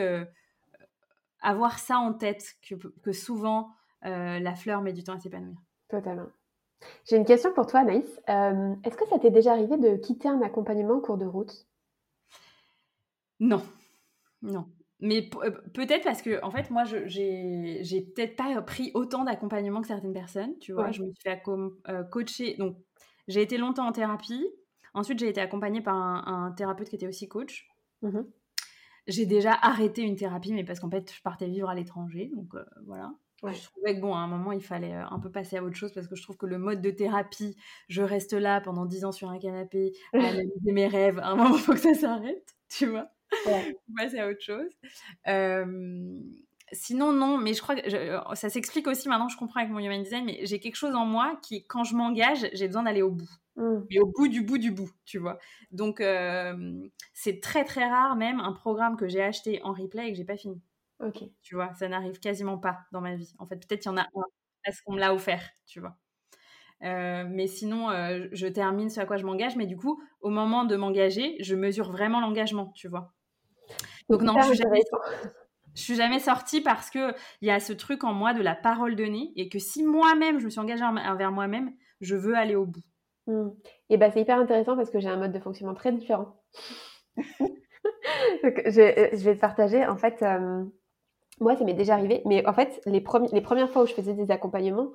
avoir 1.40 1.78
ça 1.78 1.98
en 1.98 2.12
tête, 2.12 2.54
que, 2.68 2.74
que 2.74 3.12
souvent, 3.12 3.70
la 4.02 4.54
fleur 4.54 4.82
met 4.82 4.92
du 4.92 5.02
temps 5.02 5.14
à 5.14 5.18
s'épanouir. 5.18 5.56
Totalement. 5.88 6.28
J'ai 7.08 7.16
une 7.16 7.24
question 7.24 7.52
pour 7.52 7.66
toi, 7.66 7.80
Anaïs. 7.80 8.20
Euh, 8.28 8.74
est-ce 8.84 8.96
que 8.96 9.06
ça 9.08 9.18
t'est 9.18 9.30
déjà 9.30 9.52
arrivé 9.52 9.76
de 9.76 9.96
quitter 9.96 10.28
un 10.28 10.42
accompagnement 10.42 10.94
en 10.94 11.00
cours 11.00 11.18
de 11.18 11.26
route? 11.26 11.66
Non, 13.40 13.62
non. 14.42 14.66
Mais 15.04 15.28
euh, 15.42 15.50
peut-être 15.72 16.02
parce 16.02 16.22
que, 16.22 16.42
en 16.42 16.50
fait, 16.50 16.70
moi, 16.70 16.84
j'ai, 16.84 17.82
peut-être 18.14 18.36
pas 18.36 18.60
pris 18.62 18.90
autant 18.94 19.24
d'accompagnement 19.24 19.80
que 19.80 19.86
certaines 19.86 20.12
personnes. 20.12 20.58
Tu 20.60 20.72
vois, 20.72 20.90
je 20.90 21.02
me 21.02 21.12
suis 21.12 21.22
fait 21.22 21.42
euh, 21.88 22.02
coacher. 22.04 22.56
Donc, 22.58 22.76
j'ai 23.28 23.42
été 23.42 23.58
longtemps 23.58 23.86
en 23.86 23.92
thérapie. 23.92 24.44
Ensuite, 24.94 25.18
j'ai 25.18 25.28
été 25.28 25.40
accompagnée 25.40 25.80
par 25.80 25.96
un, 25.96 26.52
thérapeute 26.52 26.88
qui 26.88 26.96
était 26.96 27.08
aussi 27.08 27.28
coach. 27.28 27.68
Mmh 28.02 28.20
j'ai 29.06 29.26
déjà 29.26 29.52
arrêté 29.52 30.00
une 30.00 30.16
thérapie, 30.16 30.54
mais 30.54 30.64
parce 30.64 30.80
qu'en 30.80 30.88
fait, 30.88 31.12
je 31.12 31.20
partais 31.20 31.46
vivre 31.46 31.68
à 31.68 31.74
l'étranger. 31.74 32.30
Donc, 32.34 32.54
voilà. 32.86 33.12
Je 33.52 33.62
trouvais 33.64 33.94
que 33.94 34.00
bon, 34.00 34.14
à 34.14 34.18
un 34.18 34.26
moment, 34.26 34.52
il 34.52 34.62
fallait 34.62 34.94
euh, 34.94 35.04
un 35.10 35.18
peu 35.18 35.30
passer 35.30 35.56
à 35.56 35.64
autre 35.64 35.76
chose 35.76 35.92
parce 35.92 36.06
que 36.06 36.14
je 36.14 36.22
trouve 36.22 36.36
que 36.36 36.46
le 36.46 36.58
mode 36.58 36.80
de 36.80 36.90
thérapie, 36.90 37.56
je 37.88 38.02
reste 38.02 38.32
là 38.32 38.60
pendant 38.60 38.86
10 38.86 39.04
ans 39.04 39.12
sur 39.12 39.30
un 39.30 39.38
canapé 39.38 39.92
à 40.14 40.18
analyser 40.18 40.72
mes 40.72 40.86
rêves, 40.86 41.18
à 41.18 41.28
un 41.28 41.36
moment, 41.36 41.56
il 41.56 41.60
faut 41.60 41.72
que 41.72 41.80
ça 41.80 41.94
s'arrête, 41.94 42.54
tu 42.68 42.86
vois. 42.86 43.08
Ouais. 43.46 43.76
passer 43.96 44.18
à 44.18 44.28
autre 44.28 44.40
chose. 44.40 44.70
sinon, 46.72 47.12
non, 47.12 47.38
mais 47.38 47.54
je 47.54 47.62
crois 47.62 47.76
que 47.76 47.94
euh, 47.94 48.34
ça 48.34 48.48
s'explique 48.48 48.86
aussi 48.86 49.08
maintenant, 49.08 49.28
je 49.28 49.36
comprends 49.36 49.60
avec 49.60 49.72
mon 49.72 49.78
human 49.78 50.02
design, 50.02 50.24
mais 50.24 50.40
j'ai 50.44 50.60
quelque 50.60 50.76
chose 50.76 50.94
en 50.94 51.04
moi 51.04 51.38
qui, 51.42 51.64
quand 51.66 51.84
je 51.84 51.94
m'engage, 51.94 52.48
j'ai 52.52 52.66
besoin 52.66 52.84
d'aller 52.84 53.02
au 53.02 53.10
bout. 53.10 53.30
Mmh. 53.56 53.82
Et 53.90 54.00
au 54.00 54.06
bout 54.06 54.26
du 54.26 54.42
bout 54.42 54.58
du 54.58 54.72
bout, 54.72 54.90
tu 55.04 55.18
vois. 55.18 55.38
Donc, 55.70 56.02
c'est 57.12 57.40
très 57.40 57.64
très 57.64 57.88
rare 57.88 58.16
même 58.16 58.40
un 58.40 58.52
programme 58.52 58.96
que 58.96 59.08
j'ai 59.08 59.22
acheté 59.22 59.60
en 59.62 59.72
replay 59.72 60.08
et 60.08 60.12
que 60.12 60.18
j'ai 60.18 60.24
pas 60.24 60.36
fini. 60.36 60.60
Ok. 61.00 61.24
Tu 61.42 61.54
vois, 61.54 61.72
ça 61.74 61.88
n'arrive 61.88 62.18
quasiment 62.18 62.58
pas 62.58 62.80
dans 62.92 63.00
ma 63.00 63.14
vie. 63.14 63.34
En 63.38 63.46
fait, 63.46 63.56
peut-être 63.56 63.84
il 63.84 63.88
y 63.88 63.90
en 63.90 63.96
a 63.96 64.02
un 64.02 64.22
parce 64.64 64.80
qu'on 64.80 64.94
me 64.94 65.00
l'a 65.00 65.14
offert, 65.14 65.50
tu 65.66 65.80
vois. 65.80 65.96
Euh, 66.82 67.24
mais 67.28 67.46
sinon, 67.46 67.90
euh, 67.90 68.26
je 68.32 68.46
termine 68.46 68.90
ce 68.90 69.00
à 69.00 69.06
quoi 69.06 69.16
je 69.16 69.24
m'engage. 69.24 69.56
Mais 69.56 69.66
du 69.66 69.76
coup, 69.76 70.02
au 70.20 70.30
moment 70.30 70.64
de 70.64 70.76
m'engager, 70.76 71.36
je 71.40 71.54
mesure 71.54 71.90
vraiment 71.90 72.20
l'engagement, 72.20 72.72
tu 72.74 72.88
vois. 72.88 73.13
Donc 74.08 74.22
non, 74.22 74.38
je 74.40 74.48
suis, 74.48 74.56
jamais, 74.56 74.80
suis 75.74 75.94
jamais 75.94 76.18
sortie 76.18 76.60
parce 76.60 76.90
que 76.90 77.14
il 77.40 77.48
y 77.48 77.50
a 77.50 77.60
ce 77.60 77.72
truc 77.72 78.04
en 78.04 78.12
moi 78.12 78.34
de 78.34 78.42
la 78.42 78.54
parole 78.54 78.96
donnée 78.96 79.32
et 79.36 79.48
que 79.48 79.58
si 79.58 79.82
moi-même 79.82 80.38
je 80.38 80.44
me 80.44 80.50
suis 80.50 80.60
engagée 80.60 80.84
envers 80.84 81.32
moi-même, 81.32 81.72
je 82.00 82.16
veux 82.16 82.36
aller 82.36 82.54
au 82.54 82.66
bout. 82.66 82.82
Mmh. 83.26 83.48
Et 83.90 83.96
bah 83.96 84.10
c'est 84.10 84.20
hyper 84.20 84.38
intéressant 84.38 84.76
parce 84.76 84.90
que 84.90 85.00
j'ai 85.00 85.08
un 85.08 85.16
mode 85.16 85.32
de 85.32 85.38
fonctionnement 85.38 85.74
très 85.74 85.92
différent. 85.92 86.36
Donc, 88.42 88.62
je, 88.66 89.10
je, 89.12 89.24
vais 89.24 89.34
te 89.34 89.40
partager 89.40 89.86
en 89.86 89.96
fait. 89.96 90.22
Euh, 90.22 90.64
moi, 91.40 91.56
ça 91.56 91.64
m'est 91.64 91.74
déjà 91.74 91.94
arrivé, 91.94 92.22
mais 92.26 92.46
en 92.46 92.52
fait, 92.52 92.80
les, 92.86 93.02
les 93.32 93.40
premières 93.40 93.70
fois 93.70 93.82
où 93.82 93.86
je 93.86 93.94
faisais 93.94 94.14
des 94.14 94.30
accompagnements, 94.30 94.90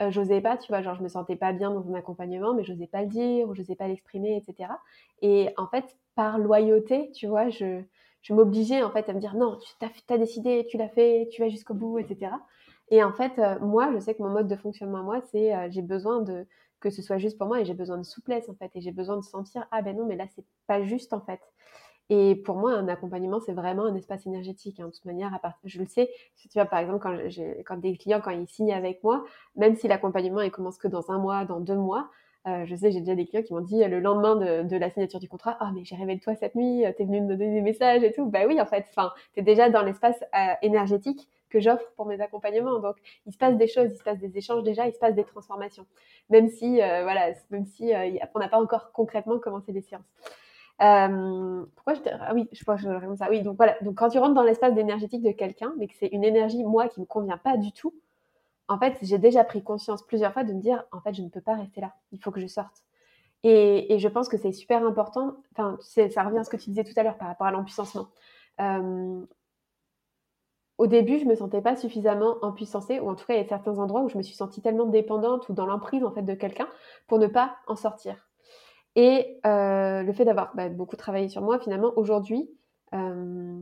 euh, 0.00 0.10
j'osais 0.10 0.40
pas, 0.40 0.56
tu 0.56 0.68
vois, 0.72 0.82
genre 0.82 0.94
je 0.94 1.02
me 1.02 1.08
sentais 1.08 1.36
pas 1.36 1.52
bien 1.52 1.70
dans 1.70 1.88
un 1.90 1.94
accompagnement, 1.94 2.54
mais 2.54 2.64
j'osais 2.64 2.86
pas 2.86 3.02
le 3.02 3.08
dire, 3.08 3.48
ou 3.48 3.54
j'osais 3.54 3.74
pas 3.74 3.88
l'exprimer, 3.88 4.36
etc. 4.36 4.70
Et 5.20 5.50
en 5.56 5.66
fait, 5.66 5.96
par 6.14 6.38
loyauté, 6.38 7.10
tu 7.12 7.26
vois, 7.26 7.50
je, 7.50 7.82
je 8.22 8.34
m'obligeais 8.34 8.82
en 8.82 8.90
fait 8.90 9.08
à 9.08 9.12
me 9.12 9.20
dire 9.20 9.34
non, 9.34 9.58
tu 9.58 10.12
as, 10.12 10.18
décidé, 10.18 10.66
tu 10.68 10.76
l'as 10.76 10.88
fait, 10.88 11.28
tu 11.32 11.42
vas 11.42 11.48
jusqu'au 11.48 11.74
bout, 11.74 11.98
etc. 11.98 12.32
Et 12.90 13.02
en 13.04 13.12
fait, 13.12 13.38
euh, 13.38 13.58
moi, 13.60 13.90
je 13.94 14.00
sais 14.00 14.14
que 14.14 14.22
mon 14.22 14.30
mode 14.30 14.48
de 14.48 14.56
fonctionnement, 14.56 15.02
moi, 15.02 15.20
c'est 15.30 15.54
euh, 15.54 15.68
j'ai 15.70 15.82
besoin 15.82 16.20
de 16.22 16.46
que 16.80 16.90
ce 16.90 17.02
soit 17.02 17.18
juste 17.18 17.36
pour 17.38 17.46
moi 17.46 17.60
et 17.60 17.64
j'ai 17.64 17.74
besoin 17.74 17.98
de 17.98 18.04
souplesse 18.04 18.48
en 18.48 18.54
fait 18.54 18.70
et 18.74 18.80
j'ai 18.80 18.90
besoin 18.90 19.18
de 19.18 19.22
sentir 19.22 19.66
ah 19.70 19.82
ben 19.82 19.94
non 19.94 20.06
mais 20.06 20.16
là 20.16 20.24
c'est 20.34 20.46
pas 20.66 20.82
juste 20.82 21.12
en 21.12 21.20
fait 21.20 21.40
et 22.10 22.34
pour 22.34 22.56
moi, 22.56 22.72
un 22.72 22.88
accompagnement, 22.88 23.38
c'est 23.38 23.52
vraiment 23.52 23.84
un 23.84 23.94
espace 23.94 24.26
énergétique. 24.26 24.80
Hein. 24.80 24.86
De 24.86 24.90
toute 24.90 25.04
manière, 25.04 25.32
à 25.32 25.54
je 25.64 25.78
le 25.78 25.86
sais, 25.86 26.10
si 26.34 26.48
tu 26.48 26.58
vois, 26.58 26.66
par 26.66 26.80
exemple, 26.80 26.98
quand, 26.98 27.16
quand 27.64 27.76
des 27.76 27.96
clients, 27.96 28.20
quand 28.20 28.32
ils 28.32 28.48
signent 28.48 28.74
avec 28.74 29.02
moi, 29.04 29.24
même 29.54 29.76
si 29.76 29.86
l'accompagnement, 29.86 30.40
il 30.40 30.50
commence 30.50 30.76
que 30.76 30.88
dans 30.88 31.12
un 31.12 31.18
mois, 31.18 31.44
dans 31.44 31.60
deux 31.60 31.76
mois, 31.76 32.10
euh, 32.46 32.64
je 32.66 32.74
sais, 32.74 32.90
j'ai 32.90 33.00
déjà 33.00 33.14
des 33.14 33.26
clients 33.26 33.42
qui 33.42 33.52
m'ont 33.52 33.60
dit 33.60 33.84
le 33.84 34.00
lendemain 34.00 34.36
de, 34.36 34.76
la 34.76 34.90
signature 34.90 35.20
du 35.20 35.28
contrat, 35.28 35.56
ah 35.60 35.70
mais 35.74 35.84
j'ai 35.84 35.96
rêvé 35.96 36.16
de 36.16 36.20
toi 36.20 36.34
cette 36.34 36.54
nuit, 36.54 36.84
t'es 36.96 37.04
venu 37.04 37.20
me 37.20 37.28
donner 37.28 37.52
des 37.52 37.60
messages 37.60 38.02
et 38.02 38.12
tout. 38.12 38.26
Bah 38.26 38.40
oui, 38.46 38.60
en 38.60 38.66
fait, 38.66 38.86
enfin, 38.88 39.12
t'es 39.34 39.42
déjà 39.42 39.68
dans 39.70 39.82
l'espace 39.82 40.22
euh, 40.34 40.54
énergétique 40.62 41.28
que 41.50 41.60
j'offre 41.60 41.84
pour 41.96 42.06
mes 42.06 42.20
accompagnements. 42.20 42.78
Donc, 42.78 42.96
il 43.26 43.32
se 43.32 43.38
passe 43.38 43.56
des 43.56 43.66
choses, 43.66 43.90
il 43.92 43.96
se 43.96 44.02
passe 44.02 44.18
des 44.18 44.36
échanges 44.38 44.62
déjà, 44.62 44.86
il 44.86 44.92
se 44.92 44.98
passe 44.98 45.14
des 45.14 45.24
transformations. 45.24 45.86
Même 46.30 46.48
si, 46.48 46.80
euh, 46.80 47.02
voilà, 47.02 47.32
même 47.50 47.66
si 47.66 47.92
on 48.34 48.38
n'a 48.38 48.48
pas 48.48 48.60
encore 48.60 48.92
concrètement 48.92 49.38
commencé 49.38 49.72
les 49.72 49.82
séances. 49.82 50.06
Euh, 50.82 51.66
pourquoi 51.74 51.94
je 51.94 52.00
ah 52.08 52.32
oui, 52.34 52.48
je 52.52 52.62
crois 52.62 52.76
que 52.76 52.82
je 52.82 52.88
réponds 52.88 53.16
ça. 53.16 53.28
Oui, 53.28 53.42
donc 53.42 53.56
voilà. 53.56 53.76
Donc 53.82 53.96
quand 53.96 54.08
tu 54.08 54.18
rentres 54.18 54.34
dans 54.34 54.42
l'espace 54.42 54.76
énergétique 54.76 55.22
de 55.22 55.32
quelqu'un, 55.32 55.74
mais 55.78 55.86
que 55.86 55.94
c'est 55.98 56.06
une 56.08 56.24
énergie 56.24 56.64
moi 56.64 56.88
qui 56.88 57.00
me 57.00 57.06
convient 57.06 57.36
pas 57.36 57.56
du 57.56 57.72
tout, 57.72 57.94
en 58.70 58.78
fait, 58.78 58.96
j'ai 59.02 59.18
déjà 59.18 59.42
pris 59.42 59.64
conscience 59.64 60.06
plusieurs 60.06 60.32
fois 60.32 60.44
de 60.44 60.52
me 60.52 60.60
dire, 60.60 60.84
en 60.92 61.00
fait, 61.00 61.12
je 61.12 61.22
ne 61.22 61.28
peux 61.28 61.40
pas 61.40 61.56
rester 61.56 61.80
là. 61.80 61.92
Il 62.12 62.22
faut 62.22 62.30
que 62.30 62.40
je 62.40 62.46
sorte. 62.46 62.84
Et, 63.42 63.98
je 63.98 64.08
pense 64.08 64.28
que 64.28 64.36
c'est 64.36 64.52
super 64.52 64.86
important. 64.86 65.38
Enfin, 65.52 65.76
ça 65.82 66.22
revient 66.22 66.38
à 66.38 66.44
ce 66.44 66.50
que 66.50 66.56
tu 66.56 66.70
disais 66.70 66.84
tout 66.84 66.92
à 66.96 67.02
l'heure 67.02 67.18
par 67.18 67.26
rapport 67.26 67.48
à 67.48 67.50
l'empuissancement. 67.50 68.08
Euh, 68.60 69.26
au 70.78 70.86
début, 70.86 71.18
je 71.18 71.24
me 71.24 71.34
sentais 71.34 71.60
pas 71.60 71.74
suffisamment 71.74 72.36
empuissancée, 72.42 73.00
ou 73.00 73.10
en 73.10 73.16
tout 73.16 73.26
cas, 73.26 73.34
il 73.34 73.38
y 73.38 73.44
a 73.44 73.48
certains 73.48 73.76
endroits 73.78 74.02
où 74.02 74.08
je 74.08 74.16
me 74.16 74.22
suis 74.22 74.36
sentie 74.36 74.62
tellement 74.62 74.86
dépendante 74.86 75.48
ou 75.48 75.52
dans 75.52 75.66
l'emprise 75.66 76.04
en 76.04 76.12
fait 76.12 76.22
de 76.22 76.34
quelqu'un 76.34 76.68
pour 77.08 77.18
ne 77.18 77.26
pas 77.26 77.56
en 77.66 77.74
sortir. 77.74 78.28
Et 78.94 79.40
euh, 79.46 80.04
le 80.04 80.12
fait 80.12 80.24
d'avoir 80.24 80.54
bah, 80.54 80.68
beaucoup 80.68 80.96
travaillé 80.96 81.28
sur 81.28 81.42
moi, 81.42 81.58
finalement, 81.58 81.92
aujourd'hui, 81.96 82.48
euh, 82.94 83.58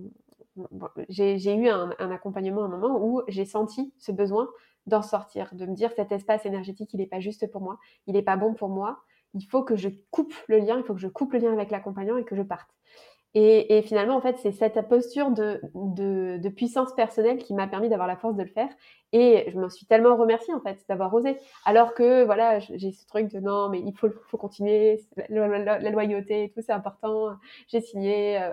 j'ai 1.09 1.55
eu 1.55 1.69
un, 1.69 1.95
un, 1.99 2.11
accompagnement 2.11 2.63
à 2.63 2.65
un 2.67 2.69
moment 2.69 3.01
où 3.03 3.23
j'ai 3.29 3.47
senti 3.47 3.95
ce 3.99 4.13
besoin 4.13 4.49
d'en 4.89 5.03
sortir, 5.03 5.51
de 5.53 5.67
me 5.67 5.75
dire 5.75 5.93
cet 5.95 6.13
espace 6.13 6.47
énergétique, 6.47 6.93
il 6.93 6.99
n'est 6.99 7.07
pas 7.07 7.21
juste 7.21 7.51
pour 7.51 7.61
moi, 7.61 7.79
il 8.07 8.15
n'est 8.15 8.23
pas 8.23 8.37
bon 8.37 8.55
pour 8.55 8.69
moi, 8.69 8.99
il 9.35 9.45
faut 9.45 9.63
que 9.63 9.77
je 9.77 9.89
coupe 10.11 10.35
le 10.49 10.59
lien, 10.59 10.79
il 10.79 10.85
faut 10.85 10.95
que 10.95 11.01
je 11.01 11.09
coupe 11.09 11.33
le 11.33 11.41
lien 11.41 11.53
avec 11.53 11.71
l'accompagnant 11.71 12.17
et 12.17 12.25
que 12.25 12.35
je 12.37 12.43
parte. 12.43 12.71
Et, 13.35 13.83
finalement, 13.83 14.17
en 14.17 14.21
fait, 14.21 14.37
c'est 14.39 14.53
cette 14.53 14.89
posture 14.89 15.31
de, 15.31 16.49
puissance 16.49 16.95
personnelle 16.95 17.39
qui 17.39 17.55
m'a 17.55 17.69
permis 17.69 17.89
d'avoir 17.89 18.09
la 18.09 18.17
force 18.17 18.35
de 18.35 18.43
le 18.43 18.49
faire. 18.49 18.71
Et 19.13 19.45
je 19.53 19.59
m'en 19.61 19.69
suis 19.69 19.87
tellement 19.87 20.17
remerciée, 20.17 20.55
en 20.55 20.61
fait, 20.61 20.85
d'avoir 20.89 21.13
osé. 21.15 21.37
Alors 21.65 21.95
que, 21.95 22.25
voilà, 22.25 22.59
j'ai 22.59 22.91
ce 22.91 23.07
truc 23.07 23.29
de 23.29 23.39
non, 23.39 23.69
mais 23.69 23.81
il 23.81 23.95
faut, 23.95 24.09
faut 24.29 24.39
continuer, 24.39 25.01
la, 25.29 25.79
loyauté 25.91 26.45
et 26.45 26.51
tout, 26.51 26.63
c'est 26.63 26.73
important. 26.73 27.37
J'ai 27.69 27.81
signé. 27.81 28.43
Euh, 28.43 28.53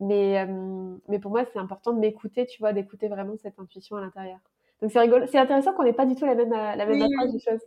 mais, 0.00 0.40
euh, 0.40 0.96
mais 1.08 1.18
pour 1.18 1.30
moi, 1.30 1.44
c'est 1.52 1.58
important 1.58 1.92
de 1.92 2.00
m'écouter, 2.00 2.46
tu 2.46 2.58
vois, 2.60 2.72
d'écouter 2.72 3.08
vraiment 3.08 3.36
cette 3.36 3.58
intuition 3.58 3.96
à 3.96 4.00
l'intérieur. 4.00 4.38
Donc 4.82 4.90
c'est 4.90 5.00
rigolo, 5.00 5.26
c'est 5.26 5.38
intéressant 5.38 5.72
qu'on 5.72 5.84
n'ait 5.84 5.92
pas 5.92 6.04
du 6.04 6.14
tout 6.14 6.26
la 6.26 6.34
même, 6.34 6.50
la 6.50 6.84
même 6.84 7.00
approche 7.00 7.32
des 7.32 7.40
choses. 7.40 7.60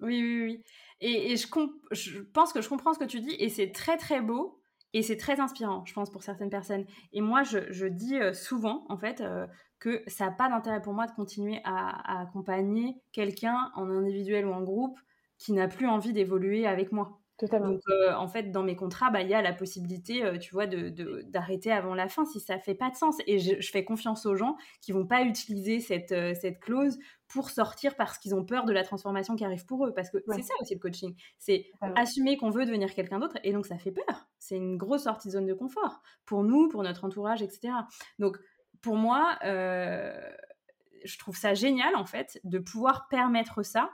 Oui, 0.00 0.22
oui, 0.22 0.42
oui. 0.44 0.62
Et, 1.00 1.36
je, 1.36 1.46
je 1.90 2.20
pense 2.20 2.52
que 2.52 2.62
je 2.62 2.68
comprends 2.68 2.94
ce 2.94 2.98
que 2.98 3.04
tu 3.04 3.20
dis 3.20 3.34
et 3.38 3.48
c'est 3.48 3.72
très 3.72 3.96
très 3.96 4.20
beau 4.20 4.62
et 4.92 5.02
c'est 5.02 5.16
très 5.16 5.40
inspirant, 5.40 5.84
je 5.86 5.92
pense, 5.94 6.10
pour 6.10 6.22
certaines 6.22 6.50
personnes. 6.50 6.84
Et 7.12 7.20
moi, 7.20 7.42
je, 7.42 7.86
dis 7.86 8.16
euh, 8.16 8.32
souvent, 8.34 8.84
en 8.88 8.98
fait, 8.98 9.20
euh, 9.20 9.46
que 9.78 10.02
ça 10.06 10.26
n'a 10.26 10.32
pas 10.32 10.48
d'intérêt 10.48 10.82
pour 10.82 10.92
moi 10.92 11.06
de 11.06 11.12
continuer 11.12 11.60
à 11.64 12.20
accompagner 12.20 13.02
quelqu'un 13.12 13.70
en 13.74 13.88
individuel 13.90 14.46
ou 14.46 14.52
en 14.52 14.62
groupe 14.62 14.98
qui 15.38 15.52
n'a 15.52 15.66
plus 15.66 15.88
envie 15.88 16.12
d'évoluer 16.12 16.66
avec 16.66 16.92
moi. 16.92 17.21
Donc, 17.50 17.80
euh, 17.88 18.14
en 18.14 18.28
fait, 18.28 18.50
dans 18.50 18.62
mes 18.62 18.76
contrats, 18.76 19.10
bah, 19.10 19.22
il 19.22 19.28
y 19.28 19.34
a 19.34 19.42
la 19.42 19.52
possibilité, 19.52 20.24
euh, 20.24 20.38
tu 20.38 20.52
vois, 20.52 20.66
d'arrêter 20.66 21.70
de, 21.70 21.74
avant 21.74 21.94
la 21.94 22.08
fin 22.08 22.24
si 22.24 22.40
ça 22.40 22.58
fait 22.58 22.74
pas 22.74 22.90
de 22.90 22.96
sens. 22.96 23.16
Et 23.26 23.38
je, 23.38 23.70
fais 23.70 23.84
confiance 23.84 24.26
aux 24.26 24.36
gens 24.36 24.56
qui 24.80 24.92
vont 24.92 25.06
pas 25.06 25.22
utiliser 25.22 25.80
cette, 25.80 26.12
euh, 26.12 26.34
cette 26.40 26.60
clause 26.60 26.98
pour 27.28 27.50
sortir 27.50 27.96
parce 27.96 28.18
qu'ils 28.18 28.34
ont 28.34 28.44
peur 28.44 28.64
de 28.64 28.72
la 28.72 28.84
transformation 28.84 29.34
qui 29.34 29.44
arrive 29.44 29.64
pour 29.64 29.86
eux. 29.86 29.92
Parce 29.94 30.10
que 30.10 30.18
c'est 30.28 30.42
ça 30.42 30.54
aussi 30.60 30.74
le 30.74 30.80
coaching. 30.80 31.14
C'est 31.38 31.66
assumer 31.96 32.36
qu'on 32.36 32.50
veut 32.50 32.64
devenir 32.64 32.94
quelqu'un 32.94 33.18
d'autre. 33.18 33.38
Et 33.42 33.52
donc, 33.52 33.66
ça 33.66 33.78
fait 33.78 33.92
peur. 33.92 34.28
C'est 34.38 34.56
une 34.56 34.76
grosse 34.76 35.04
sortie 35.04 35.28
de 35.28 35.32
zone 35.32 35.46
de 35.46 35.54
confort 35.54 36.00
pour 36.26 36.44
nous, 36.44 36.68
pour 36.68 36.82
notre 36.82 37.04
entourage, 37.04 37.42
etc. 37.42 37.72
Donc, 38.18 38.38
pour 38.82 38.96
moi, 38.96 39.38
je 39.42 41.18
trouve 41.18 41.36
ça 41.36 41.54
génial, 41.54 41.96
en 41.96 42.04
fait, 42.04 42.38
de 42.44 42.58
pouvoir 42.58 43.08
permettre 43.08 43.62
ça 43.62 43.90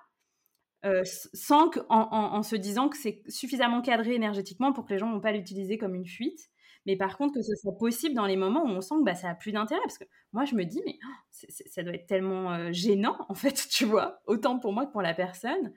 euh, 0.85 1.03
sans 1.05 1.71
en, 1.89 2.43
se 2.43 2.57
disant 2.57 2.89
que 2.89 2.97
c'est 2.97 3.23
suffisamment 3.29 3.83
cadré 3.83 4.15
énergétiquement 4.15 4.73
pour 4.73 4.85
que 4.85 4.93
les 4.93 4.99
gens 4.99 5.09
ne 5.09 5.15
vont 5.15 5.21
pas 5.21 5.33
l'utiliser 5.33 5.79
comme 5.79 5.95
une 5.95 6.07
fuite. 6.07 6.51
Mais 6.87 6.97
par 6.97 7.19
contre, 7.19 7.35
que 7.35 7.43
ce 7.43 7.55
soit 7.57 7.77
possible 7.77 8.15
dans 8.15 8.27
les 8.27 8.37
moments 8.37 8.65
où 8.65 8.69
on 8.69 8.81
sent 8.81 8.95
que 9.01 9.05
bah, 9.05 9.15
ça 9.15 9.29
n'a 9.29 9.35
plus 9.35 9.53
d'intérêt. 9.53 9.83
Parce 9.83 9.99
que 9.99 10.05
moi, 10.33 10.45
je 10.45 10.55
me 10.55 10.65
dis, 10.65 10.81
mais 10.87 10.99
oh, 11.05 11.47
ça 11.67 11.83
doit 11.83 11.95
être 11.95 12.07
tellement 12.07 12.53
euh, 12.53 12.73
gênant, 12.73 13.17
en 13.29 13.35
fait, 13.35 13.67
tu 13.71 13.85
vois, 13.85 14.21
autant 14.27 14.59
pour 14.59 14.73
moi 14.73 14.87
que 14.87 14.93
pour 14.93 15.03
la 15.03 15.15
personne, 15.15 15.73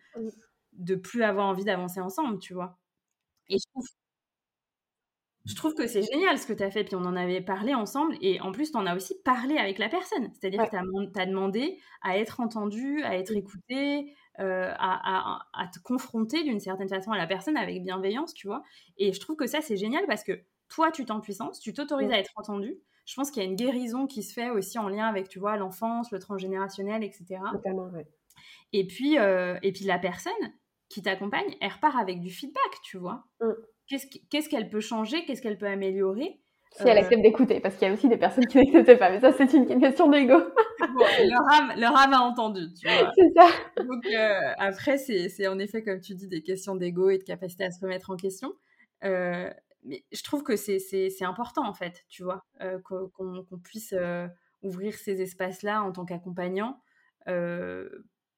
de 0.74 0.96
plus 0.96 1.24
avoir 1.24 1.48
envie 1.48 1.66
d'avancer 1.66 2.00
ensemble, 2.00 2.40
tu 2.40 2.54
vois. 2.54 2.78
Et 3.50 3.58
je 3.58 3.68
trouve, 3.72 3.86
je 5.46 5.56
trouve 5.56 5.74
que 5.74 5.88
c'est 5.88 6.04
génial 6.04 6.38
ce 6.38 6.46
que 6.46 6.54
tu 6.54 6.64
as 6.64 6.72
fait. 6.72 6.84
Puis 6.84 6.96
on 6.96 7.06
en 7.06 7.16
avait 7.16 7.42
parlé 7.42 7.74
ensemble. 7.74 8.16
Et 8.22 8.40
en 8.42 8.52
plus, 8.52 8.72
tu 8.72 8.78
en 8.78 8.86
as 8.86 8.96
aussi 8.96 9.16
parlé 9.24 9.58
avec 9.58 9.80
la 9.80 9.90
personne. 9.90 10.32
C'est-à-dire 10.34 10.64
que 10.64 10.70
tu 10.70 11.20
as, 11.20 11.26
demandé 11.26 11.80
à 12.02 12.18
être 12.18 12.40
entendu, 12.40 13.02
à 13.04 13.18
être 13.18 13.36
écouté, 13.36 14.14
euh, 14.40 14.72
à, 14.78 15.70
te 15.74 15.80
confronter 15.80 16.44
d'une 16.44 16.60
certaine 16.60 16.90
façon 16.90 17.12
à 17.12 17.18
la 17.18 17.28
personne 17.28 17.58
avec 17.58 17.84
bienveillance, 17.84 18.34
tu 18.34 18.48
vois. 18.48 18.64
Et 18.98 19.14
je 19.14 19.20
trouve 19.20 19.36
que 19.36 19.48
ça, 19.48 19.62
c'est 19.62 19.78
génial 19.78 20.06
parce 20.08 20.24
que 20.24 20.42
toi, 20.70 20.92
tu 20.92 21.06
t'en 21.06 21.20
puissance, 21.20 21.60
tu 21.60 21.74
t'autorises 21.74 22.12
à 22.12 22.18
être 22.18 22.32
entendu. 22.36 22.76
Je 23.06 23.16
pense 23.16 23.30
qu'il 23.30 23.44
y 23.44 23.46
a 23.46 23.50
une 23.50 23.56
guérison 23.56 24.08
qui 24.08 24.24
se 24.24 24.34
fait 24.34 24.50
aussi 24.50 24.80
en 24.80 24.88
lien 24.88 25.06
avec, 25.08 25.28
tu 25.28 25.40
vois, 25.40 25.58
l'enfance, 25.58 26.12
le 26.12 26.20
transgénérationnel, 26.20 27.04
etc. 27.04 27.42
Et 28.74 28.88
puis, 28.88 29.20
euh, 29.20 29.58
et 29.64 29.74
puis 29.74 29.84
la 29.84 30.00
personne 30.00 30.34
qui 30.88 31.02
t'accompagne, 31.02 31.56
elle 31.60 31.72
repart 31.72 31.98
avec 31.98 32.22
du 32.22 32.30
feedback, 32.30 32.82
tu 32.84 32.98
vois. 32.98 33.26
Mm. 33.42 33.52
Qu'est-ce 34.30 34.48
qu'elle 34.48 34.70
peut 34.70 34.80
changer 34.80 35.26
Qu'est-ce 35.26 35.42
qu'elle 35.42 35.58
peut 35.58 35.68
améliorer 35.68 36.40
si 36.74 36.84
elle 36.88 36.98
euh, 36.98 37.02
accepte 37.02 37.22
d'écouter, 37.22 37.60
parce 37.60 37.76
qu'il 37.76 37.88
y 37.88 37.92
a 37.92 37.94
aussi 37.94 38.08
des 38.08 38.18
personnes 38.18 38.46
qui 38.48 38.58
n'acceptent 38.72 38.98
pas, 38.98 39.12
mais 39.12 39.20
ça 39.20 39.34
c'est 39.34 39.52
une 39.54 39.80
question 39.80 40.10
d'ego. 40.10 40.38
leur, 41.78 41.98
âme, 41.98 42.14
a 42.14 42.22
entendu, 42.22 42.74
tu 42.74 42.88
vois. 42.88 43.12
C'est 43.18 43.32
ça. 43.36 43.50
Donc 43.84 44.06
euh, 44.06 44.54
après, 44.58 44.98
c'est 44.98 45.48
en 45.48 45.60
effet, 45.60 45.84
comme 45.84 46.00
tu 46.00 46.16
dis, 46.16 46.28
des 46.28 46.42
questions 46.42 46.76
d'ego 46.76 47.10
et 47.10 47.18
de 47.18 47.24
capacité 47.24 47.66
à 47.66 47.72
se 47.72 47.82
remettre 47.82 48.10
en 48.10 48.16
question. 48.16 48.54
Euh, 49.04 49.50
mais 49.84 50.04
je 50.12 50.24
trouve 50.24 50.44
que 50.44 50.56
c'est 50.56 51.24
important, 51.24 51.68
en 51.68 51.74
fait, 51.74 52.06
tu 52.08 52.24
vois, 52.24 52.46
qu'on 52.84 53.60
puisse 53.64 53.96
ouvrir 54.62 54.94
ces 54.94 55.22
espaces-là 55.22 55.82
en 55.82 55.92
tant 55.92 56.06
qu'accompagnant. 56.06 56.80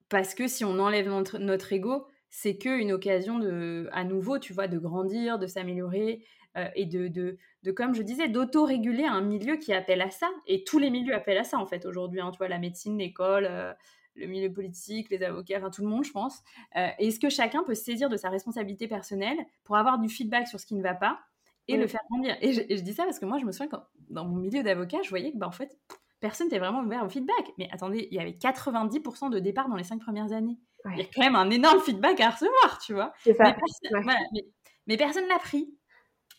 parce 0.10 0.34
que 0.34 0.48
si 0.48 0.64
on 0.64 0.80
enlève 0.80 1.08
notre, 1.08 1.38
notre 1.38 1.74
ego, 1.74 2.08
c'est 2.30 2.58
qu'une 2.58 2.92
occasion 2.94 3.38
de, 3.38 3.90
à 3.92 4.04
nouveau, 4.06 4.40
tu 4.40 4.54
vois, 4.54 4.68
de 4.68 4.80
grandir, 4.80 5.38
de 5.38 5.46
s'améliorer, 5.46 6.24
euh, 6.58 6.68
et 6.76 6.86
de, 6.86 7.08
de, 7.08 7.38
de, 7.64 7.72
comme 7.72 7.96
je 7.96 8.02
disais, 8.02 8.28
d'auto-réguler 8.28 9.06
un 9.06 9.22
milieu 9.22 9.56
qui 9.58 9.74
appelle 9.74 10.02
à 10.02 10.12
ça. 10.12 10.30
Et 10.48 10.64
tous 10.64 10.80
les 10.80 10.90
milieux 10.90 11.16
appellent 11.16 11.38
à 11.38 11.44
ça, 11.44 11.58
en 11.58 11.66
fait, 11.66 11.86
aujourd'hui. 11.86 12.22
Hein, 12.22 12.32
tu 12.32 12.38
vois, 12.38 12.48
la 12.48 12.60
médecine, 12.60 12.98
l'école, 12.98 13.48
euh, 13.50 13.74
le 14.16 14.28
milieu 14.28 14.52
politique, 14.52 15.10
les 15.10 15.24
avocats, 15.24 15.58
enfin, 15.58 15.72
tout 15.72 15.82
le 15.82 15.88
monde, 15.88 16.04
je 16.04 16.12
pense. 16.12 16.42
Euh, 16.76 16.90
Est-ce 17.00 17.20
que 17.20 17.30
chacun 17.30 17.64
peut 17.64 17.74
se 17.74 17.84
saisir 17.84 18.10
de 18.10 18.18
sa 18.18 18.30
responsabilité 18.30 18.88
personnelle 18.88 19.38
pour 19.64 19.78
avoir 19.78 20.00
du 20.00 20.10
feedback 20.10 20.48
sur 20.48 20.60
ce 20.60 20.66
qui 20.66 20.76
ne 20.76 20.84
va 20.84 20.94
pas 20.94 21.20
et 21.68 21.78
le 21.78 21.88
faire 21.88 22.02
grandir? 22.10 22.38
Et 22.42 22.54
je, 22.54 22.82
dis 22.82 22.94
ça 22.94 23.06
parce 23.06 23.20
que 23.20 23.26
moi, 23.26 23.40
je 23.40 23.46
me 23.46 23.52
souviens 23.52 23.70
quand, 23.70 23.84
dans 24.10 24.26
mon 24.26 24.38
milieu 24.38 24.62
d'avocat, 24.62 24.98
je 25.04 25.10
voyais 25.10 25.32
que, 25.32 25.38
bah, 25.38 25.48
en 25.48 25.52
fait, 25.52 25.80
personne 26.20 26.48
n'était 26.48 26.60
vraiment 26.60 26.82
ouvert 26.82 27.04
au 27.04 27.10
feedback. 27.10 27.52
Mais 27.58 27.68
attendez, 27.72 28.08
il 28.12 28.16
y 28.16 28.20
avait 28.20 28.32
90% 28.32 29.32
de 29.32 29.40
départ 29.40 29.70
dans 29.70 29.76
les 29.76 29.84
cinq 29.84 30.00
premières 30.02 30.32
années. 30.32 30.58
Il 30.92 31.00
y 31.00 31.02
a 31.02 31.06
quand 31.06 31.22
même 31.22 31.36
un 31.36 31.50
énorme 31.50 31.80
feedback 31.80 32.20
à 32.20 32.30
recevoir, 32.30 32.80
tu 32.86 32.94
vois. 32.94 33.14
Mais 33.26 33.34
personne, 33.34 34.06
mais, 34.34 34.46
mais 34.86 34.98
personne 34.98 35.28
l'a 35.28 35.40
pris. 35.40 35.74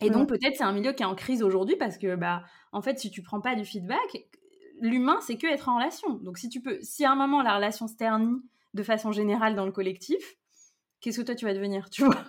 Et 0.00 0.10
donc, 0.10 0.28
peut-être 0.28 0.56
c'est 0.56 0.64
un 0.64 0.72
milieu 0.72 0.92
qui 0.92 1.02
est 1.02 1.06
en 1.06 1.14
crise 1.14 1.42
aujourd'hui 1.42 1.76
parce 1.76 1.98
que, 1.98 2.16
bah, 2.16 2.42
en 2.72 2.82
fait, 2.82 2.98
si 2.98 3.10
tu 3.10 3.22
prends 3.22 3.40
pas 3.40 3.54
du 3.54 3.64
feedback, 3.64 4.26
l'humain, 4.80 5.18
c'est 5.20 5.36
que 5.36 5.46
être 5.46 5.68
en 5.68 5.76
relation. 5.76 6.14
Donc, 6.14 6.38
si 6.38 6.48
tu 6.48 6.60
peux, 6.60 6.78
si 6.82 7.04
à 7.04 7.12
un 7.12 7.16
moment 7.16 7.42
la 7.42 7.56
relation 7.56 7.86
se 7.86 7.94
ternit 7.94 8.42
de 8.74 8.82
façon 8.82 9.12
générale 9.12 9.54
dans 9.54 9.66
le 9.66 9.72
collectif, 9.72 10.36
qu'est-ce 11.00 11.20
que 11.20 11.26
toi 11.26 11.34
tu 11.34 11.44
vas 11.44 11.54
devenir, 11.54 11.88
tu 11.90 12.04
vois? 12.04 12.24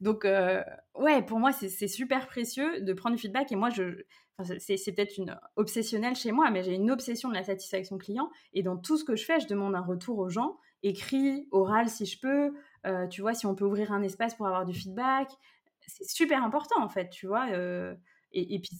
Donc, 0.00 0.24
euh, 0.24 0.62
ouais, 0.94 1.22
pour 1.22 1.38
moi, 1.38 1.52
c'est 1.52 1.88
super 1.88 2.26
précieux 2.26 2.80
de 2.80 2.92
prendre 2.92 3.16
du 3.16 3.22
feedback. 3.22 3.52
Et 3.52 3.56
moi, 3.56 3.70
je, 3.70 4.02
c'est 4.58 4.92
peut-être 4.92 5.18
une 5.18 5.38
obsessionnelle 5.56 6.16
chez 6.16 6.32
moi, 6.32 6.50
mais 6.50 6.62
j'ai 6.62 6.74
une 6.74 6.90
obsession 6.90 7.28
de 7.28 7.34
la 7.34 7.44
satisfaction 7.44 7.98
client. 7.98 8.30
Et 8.52 8.62
dans 8.62 8.76
tout 8.76 8.96
ce 8.96 9.04
que 9.04 9.16
je 9.16 9.24
fais, 9.24 9.40
je 9.40 9.46
demande 9.46 9.74
un 9.74 9.80
retour 9.80 10.18
aux 10.18 10.28
gens, 10.28 10.58
écrit, 10.82 11.48
oral 11.52 11.88
si 11.88 12.06
je 12.06 12.18
peux. 12.20 12.52
Euh, 12.86 13.06
tu 13.06 13.20
vois, 13.20 13.34
si 13.34 13.46
on 13.46 13.54
peut 13.54 13.64
ouvrir 13.64 13.92
un 13.92 14.02
espace 14.02 14.34
pour 14.34 14.46
avoir 14.46 14.66
du 14.66 14.74
feedback, 14.74 15.30
c'est 15.86 16.08
super 16.08 16.42
important 16.42 16.82
en 16.82 16.88
fait, 16.88 17.08
tu 17.10 17.26
vois. 17.26 17.48
Euh, 17.50 17.94
et, 18.32 18.58
puis, 18.60 18.70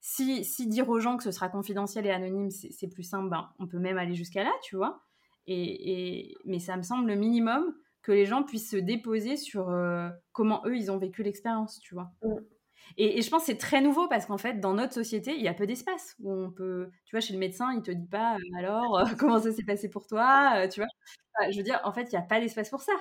si, 0.00 0.44
si, 0.44 0.66
dire 0.66 0.88
aux 0.88 0.98
gens 0.98 1.16
que 1.16 1.22
ce 1.22 1.30
sera 1.30 1.48
confidentiel 1.48 2.06
et 2.06 2.10
anonyme, 2.10 2.50
c'est 2.50 2.88
plus 2.88 3.04
simple, 3.04 3.28
ben, 3.30 3.48
on 3.58 3.66
peut 3.66 3.78
même 3.78 3.98
aller 3.98 4.14
jusqu'à 4.14 4.42
là, 4.42 4.52
tu 4.62 4.76
vois. 4.76 5.02
Et, 5.46 6.34
mais 6.44 6.58
ça 6.58 6.76
me 6.76 6.82
semble 6.82 7.06
le 7.06 7.14
minimum 7.14 7.72
que 8.02 8.10
les 8.10 8.26
gens 8.26 8.42
puissent 8.42 8.70
se 8.70 8.76
déposer 8.76 9.36
sur 9.36 9.72
comment 10.32 10.62
eux, 10.66 10.76
ils 10.76 10.90
ont 10.90 10.98
vécu 10.98 11.22
l'expérience, 11.22 11.78
tu 11.80 11.94
vois. 11.94 12.10
Mmh. 12.22 12.34
Et, 12.96 13.22
je 13.22 13.30
pense 13.30 13.42
que 13.42 13.46
c'est 13.46 13.58
très 13.58 13.80
nouveau 13.80 14.08
parce 14.08 14.26
qu'en 14.26 14.38
fait, 14.38 14.60
dans 14.60 14.74
notre 14.74 14.94
société, 14.94 15.34
il 15.34 15.42
y 15.42 15.48
a 15.48 15.54
peu 15.54 15.66
d'espace 15.66 16.16
où 16.20 16.32
on 16.32 16.50
peut. 16.50 16.90
Tu 17.04 17.14
vois, 17.14 17.20
chez 17.20 17.32
le 17.32 17.38
médecin, 17.38 17.72
il 17.74 17.82
te 17.82 17.90
dit 17.90 18.06
pas 18.06 18.36
euh, 18.36 18.58
alors 18.58 19.04
comment 19.18 19.40
ça 19.40 19.52
s'est 19.52 19.64
passé 19.64 19.88
pour 19.88 20.06
toi, 20.06 20.68
tu 20.68 20.80
vois 20.80 20.88
je 21.50 21.56
veux 21.56 21.62
dire, 21.62 21.80
en 21.84 21.92
fait, 21.92 22.04
il 22.12 22.16
n'y 22.16 22.18
a 22.18 22.22
pas 22.22 22.40
d'espace 22.40 22.70
pour 22.70 22.80
ça. 22.80 22.92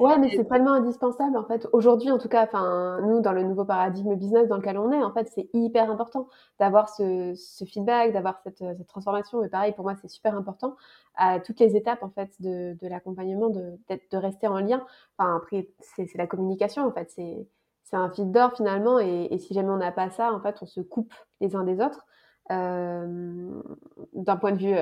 Ouais, 0.00 0.18
mais 0.18 0.30
c'est 0.30 0.44
tellement 0.48 0.72
indispensable, 0.72 1.36
en 1.36 1.44
fait. 1.44 1.68
Aujourd'hui, 1.72 2.10
en 2.10 2.18
tout 2.18 2.28
cas, 2.28 2.44
enfin, 2.44 3.00
nous, 3.02 3.20
dans 3.20 3.32
le 3.32 3.42
nouveau 3.42 3.64
paradigme 3.64 4.14
business 4.14 4.48
dans 4.48 4.56
lequel 4.56 4.78
on 4.78 4.90
est, 4.90 5.02
en 5.02 5.12
fait, 5.12 5.28
c'est 5.34 5.48
hyper 5.52 5.90
important 5.90 6.28
d'avoir 6.58 6.88
ce, 6.88 7.34
feedback, 7.66 8.12
d'avoir 8.12 8.40
cette, 8.42 8.86
transformation. 8.86 9.40
Mais 9.40 9.48
pareil, 9.48 9.72
pour 9.72 9.84
moi, 9.84 9.94
c'est 10.00 10.08
super 10.08 10.34
important 10.34 10.76
à 11.14 11.40
toutes 11.40 11.60
les 11.60 11.76
étapes, 11.76 12.02
en 12.02 12.10
fait, 12.10 12.30
de, 12.40 12.76
l'accompagnement, 12.82 13.50
de, 13.50 13.78
de 13.88 14.16
rester 14.16 14.48
en 14.48 14.58
lien. 14.58 14.84
Enfin, 15.18 15.36
après, 15.36 15.68
c'est 15.80 16.08
la 16.16 16.26
communication, 16.26 16.86
en 16.86 16.92
fait. 16.92 17.10
C'est 17.10 17.46
un 17.94 18.10
fil 18.10 18.32
d'or, 18.32 18.56
finalement. 18.56 18.98
Et, 18.98 19.38
si 19.38 19.54
jamais 19.54 19.70
on 19.70 19.76
n'a 19.76 19.92
pas 19.92 20.10
ça, 20.10 20.32
en 20.32 20.40
fait, 20.40 20.56
on 20.62 20.66
se 20.66 20.80
coupe 20.80 21.14
les 21.40 21.54
uns 21.54 21.62
des 21.62 21.80
autres. 21.80 22.04
d'un 22.50 24.36
point 24.40 24.52
de 24.52 24.58
vue 24.58 24.74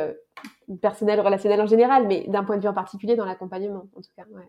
personnel, 0.80 1.20
relationnel 1.20 1.61
en 1.61 1.66
général, 1.66 2.07
mais 2.07 2.24
d'un 2.28 2.44
point 2.44 2.57
de 2.57 2.62
vue 2.62 2.68
en 2.68 2.74
particulier 2.74 3.16
dans 3.16 3.26
l'accompagnement, 3.26 3.88
en 3.94 4.00
tout 4.00 4.11
cas. 4.16 4.24
Ouais. 4.30 4.48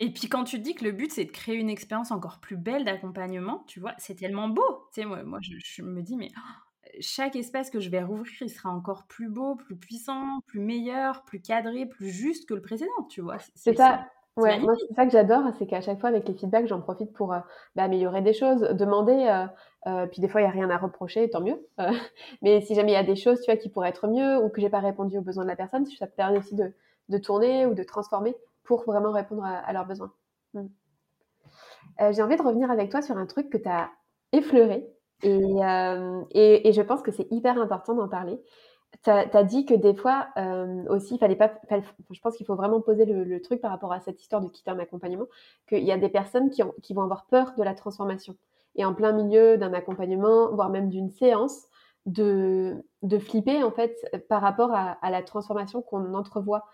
Et 0.00 0.10
puis 0.10 0.28
quand 0.28 0.44
tu 0.44 0.58
dis 0.58 0.74
que 0.74 0.84
le 0.84 0.92
but 0.92 1.12
c'est 1.12 1.26
de 1.26 1.30
créer 1.30 1.56
une 1.56 1.68
expérience 1.68 2.10
encore 2.10 2.40
plus 2.40 2.56
belle 2.56 2.84
d'accompagnement, 2.84 3.64
tu 3.66 3.80
vois, 3.80 3.92
c'est 3.98 4.14
tellement 4.14 4.48
beau. 4.48 4.88
Tu 4.94 5.02
sais, 5.02 5.06
moi, 5.06 5.22
moi 5.24 5.40
je, 5.42 5.82
me 5.82 6.00
dis, 6.00 6.16
mais 6.16 6.30
oh, 6.36 6.90
chaque 7.00 7.36
espace 7.36 7.68
que 7.68 7.80
je 7.80 7.90
vais 7.90 8.02
rouvrir, 8.02 8.32
il 8.40 8.48
sera 8.48 8.70
encore 8.70 9.06
plus 9.06 9.28
beau, 9.28 9.56
plus 9.56 9.76
puissant, 9.76 10.40
plus 10.46 10.60
meilleur, 10.60 11.22
plus 11.24 11.42
cadré, 11.42 11.84
plus 11.84 12.08
juste 12.08 12.48
que 12.48 12.54
le 12.54 12.62
précédent, 12.62 13.04
tu 13.10 13.20
vois. 13.20 13.36
C'est 13.54 13.76
ça. 13.76 14.06
Ouais, 14.36 14.58
moi 14.60 14.74
c'est 14.78 14.94
ça 14.94 15.04
que 15.04 15.10
j'adore, 15.10 15.42
c'est 15.58 15.66
qu'à 15.66 15.80
chaque 15.80 16.00
fois 16.00 16.08
avec 16.08 16.26
les 16.28 16.34
feedbacks, 16.34 16.66
j'en 16.66 16.80
profite 16.80 17.12
pour 17.12 17.32
euh, 17.32 17.40
bah, 17.74 17.82
améliorer 17.84 18.22
des 18.22 18.32
choses, 18.32 18.60
demander. 18.60 19.12
Euh, 19.12 19.46
euh, 19.86 20.06
puis 20.06 20.20
des 20.20 20.28
fois 20.28 20.40
il 20.40 20.44
y 20.44 20.46
a 20.46 20.50
rien 20.50 20.70
à 20.70 20.78
reprocher, 20.78 21.28
tant 21.30 21.40
mieux. 21.40 21.66
mais 22.42 22.60
si 22.60 22.74
jamais 22.74 22.92
il 22.92 22.94
y 22.94 22.98
a 22.98 23.02
des 23.02 23.16
choses, 23.16 23.40
tu 23.40 23.50
vois, 23.50 23.60
qui 23.60 23.68
pourraient 23.68 23.88
être 23.88 24.06
mieux 24.06 24.38
ou 24.38 24.48
que 24.48 24.60
j'ai 24.60 24.70
pas 24.70 24.80
répondu 24.80 25.18
aux 25.18 25.22
besoins 25.22 25.44
de 25.44 25.48
la 25.48 25.56
personne, 25.56 25.84
ça 25.86 26.06
te 26.06 26.14
permet 26.14 26.38
aussi 26.38 26.54
de, 26.54 26.72
de 27.08 27.18
tourner 27.18 27.66
ou 27.66 27.74
de 27.74 27.82
transformer 27.82 28.34
pour 28.62 28.84
vraiment 28.84 29.12
répondre 29.12 29.44
à, 29.44 29.72
leurs 29.72 29.86
besoins. 29.86 30.12
Euh, 30.54 32.12
j'ai 32.12 32.22
envie 32.22 32.36
de 32.36 32.42
revenir 32.42 32.70
avec 32.70 32.90
toi 32.90 33.02
sur 33.02 33.16
un 33.16 33.26
truc 33.26 33.50
que 33.50 33.58
tu 33.58 33.68
as 33.68 33.90
effleuré 34.32 34.86
et, 35.22 36.68
et, 36.68 36.72
je 36.72 36.80
pense 36.80 37.02
que 37.02 37.10
c'est 37.10 37.30
hyper 37.30 37.60
important 37.60 37.94
d'en 37.94 38.08
parler. 38.08 38.40
Tu 39.02 39.10
as, 39.10 39.44
dit 39.44 39.64
que 39.64 39.74
des 39.74 39.94
fois 39.94 40.28
euh, 40.36 40.84
aussi, 40.88 41.16
fallait 41.16 41.36
pas, 41.36 41.52
je 41.70 42.20
pense 42.20 42.36
qu'il 42.36 42.44
faut 42.44 42.56
vraiment 42.56 42.80
poser 42.80 43.06
le, 43.06 43.40
truc 43.40 43.60
par 43.60 43.70
rapport 43.70 43.92
à 43.92 44.00
cette 44.00 44.20
histoire 44.20 44.42
de 44.42 44.48
quitter 44.48 44.70
un 44.70 44.78
accompagnement, 44.78 45.26
qu'il 45.68 45.84
y 45.84 45.92
a 45.92 45.96
des 45.96 46.08
personnes 46.08 46.50
qui, 46.50 46.62
ont, 46.62 46.74
qui, 46.82 46.92
vont 46.92 47.02
avoir 47.02 47.26
peur 47.26 47.54
de 47.56 47.62
la 47.62 47.74
transformation. 47.74 48.36
Et 48.74 48.84
en 48.84 48.92
plein 48.92 49.12
milieu 49.12 49.56
d'un 49.56 49.72
accompagnement, 49.72 50.52
voire 50.52 50.68
même 50.68 50.90
d'une 50.90 51.10
séance, 51.10 51.66
de, 52.06 52.84
de 53.02 53.18
flipper 53.18 53.62
en 53.62 53.70
fait 53.70 53.94
par 54.28 54.42
rapport 54.42 54.74
à, 54.74 54.92
à 55.02 55.10
la 55.10 55.22
transformation 55.22 55.82
qu'on 55.82 56.14
entrevoit 56.14 56.64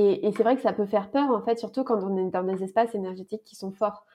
et, 0.00 0.30
c'est 0.36 0.44
vrai 0.44 0.54
que 0.54 0.62
ça 0.62 0.72
peut 0.72 0.86
faire 0.86 1.10
peur, 1.10 1.28
en 1.30 1.42
fait, 1.42 1.58
surtout 1.58 1.82
quand 1.82 2.02
on 2.04 2.16
est 2.16 2.30
dans 2.30 2.44
des 2.44 2.62
espaces 2.62 2.94
énergétiques 2.94 3.42
qui 3.42 3.56
sont 3.56 3.72
forts. 3.72 4.06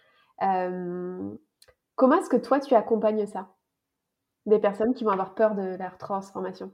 Euh, 0.42 1.30
comment 1.96 2.16
est-ce 2.16 2.30
que 2.30 2.38
toi, 2.38 2.62
tu 2.62 2.74
accompagnes 2.74 3.26
ça? 3.26 3.50
Des 4.46 4.60
personnes 4.60 4.94
qui 4.94 5.04
vont 5.04 5.12
avoir 5.12 5.36
peur 5.36 5.56
de 5.56 5.76
leur 5.76 5.98
transformation 5.98 6.72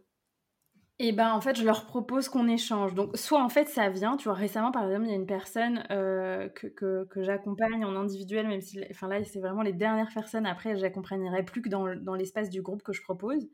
et 1.00 1.14
ben 1.14 1.32
en 1.34 1.40
fait, 1.40 1.58
je 1.58 1.64
leur 1.64 1.86
propose 1.86 2.28
qu'on 2.28 2.48
échange. 2.48 2.94
Donc, 2.94 3.16
soit 3.18 3.42
en 3.42 3.50
fait, 3.50 3.70
ça 3.70 3.90
vient, 3.90 4.18
tu 4.18 4.26
vois, 4.26 4.34
récemment, 4.34 4.72
par 4.72 4.84
exemple, 4.84 5.06
il 5.06 5.10
y 5.12 5.14
a 5.14 5.16
une 5.16 5.26
personne 5.26 5.86
euh, 5.92 6.50
que, 6.50 6.68
que, 7.06 7.24
j'accompagne 7.24 7.86
en 7.86 7.96
individuel, 7.96 8.48
même 8.48 8.60
si, 8.60 8.82
enfin 8.92 9.08
là, 9.08 9.24
c'est 9.24 9.40
vraiment 9.40 9.62
les 9.62 9.72
dernières 9.72 10.14
personnes. 10.14 10.46
Après, 10.46 10.78
j'accompagnerai 10.78 11.44
plus 11.44 11.62
que 11.62 11.70
dans, 11.70 11.96
dans 11.96 12.16
l'espace 12.16 12.50
du 12.50 12.62
groupe 12.62 12.84
que 12.84 12.92
je 12.92 13.02
propose. 13.02 13.48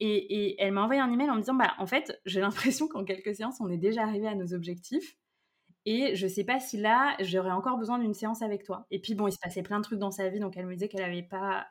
Et, 0.00 0.56
elle 0.62 0.72
m'a 0.72 0.82
envoyé 0.82 1.00
un 1.00 1.12
email 1.12 1.30
en 1.30 1.34
me 1.34 1.40
disant 1.40 1.54
bah 1.54 1.72
en 1.78 1.86
fait 1.86 2.20
j'ai 2.26 2.40
l'impression 2.40 2.88
qu'en 2.88 3.04
quelques 3.04 3.34
séances 3.34 3.60
on 3.60 3.70
est 3.70 3.78
déjà 3.78 4.02
arrivé 4.02 4.26
à 4.26 4.34
nos 4.34 4.52
objectifs 4.52 5.16
et 5.86 6.16
je 6.16 6.26
sais 6.26 6.44
pas 6.44 6.58
si 6.58 6.78
là 6.78 7.16
j'aurais 7.20 7.52
encore 7.52 7.78
besoin 7.78 7.98
d'une 7.98 8.14
séance 8.14 8.42
avec 8.42 8.64
toi. 8.64 8.86
Et 8.90 9.00
puis 9.00 9.14
bon 9.14 9.28
il 9.28 9.32
se 9.32 9.38
passait 9.38 9.62
plein 9.62 9.78
de 9.78 9.84
trucs 9.84 10.00
dans 10.00 10.10
sa 10.10 10.28
vie 10.28 10.40
donc 10.40 10.56
elle 10.56 10.66
me 10.66 10.74
disait 10.74 10.88
qu'elle 10.88 11.02
n'avait 11.02 11.22
pas 11.22 11.66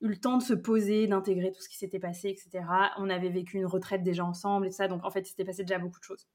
eu 0.00 0.08
le 0.08 0.16
temps 0.16 0.38
de 0.38 0.42
se 0.42 0.54
poser, 0.54 1.06
d'intégrer 1.06 1.52
tout 1.52 1.60
ce 1.60 1.68
qui 1.68 1.76
s'était 1.76 1.98
passé, 1.98 2.28
etc. 2.28 2.64
On 2.98 3.10
avait 3.10 3.28
vécu 3.28 3.58
une 3.58 3.66
retraite 3.66 4.02
déjà 4.02 4.24
ensemble 4.24 4.66
et 4.66 4.70
tout 4.70 4.76
ça 4.76 4.88
donc 4.88 5.04
en 5.04 5.10
fait 5.10 5.20
il 5.20 5.30
s'était 5.30 5.44
passé 5.44 5.64
déjà 5.64 5.78
beaucoup 5.78 5.98
de 5.98 6.04
choses. 6.04 6.26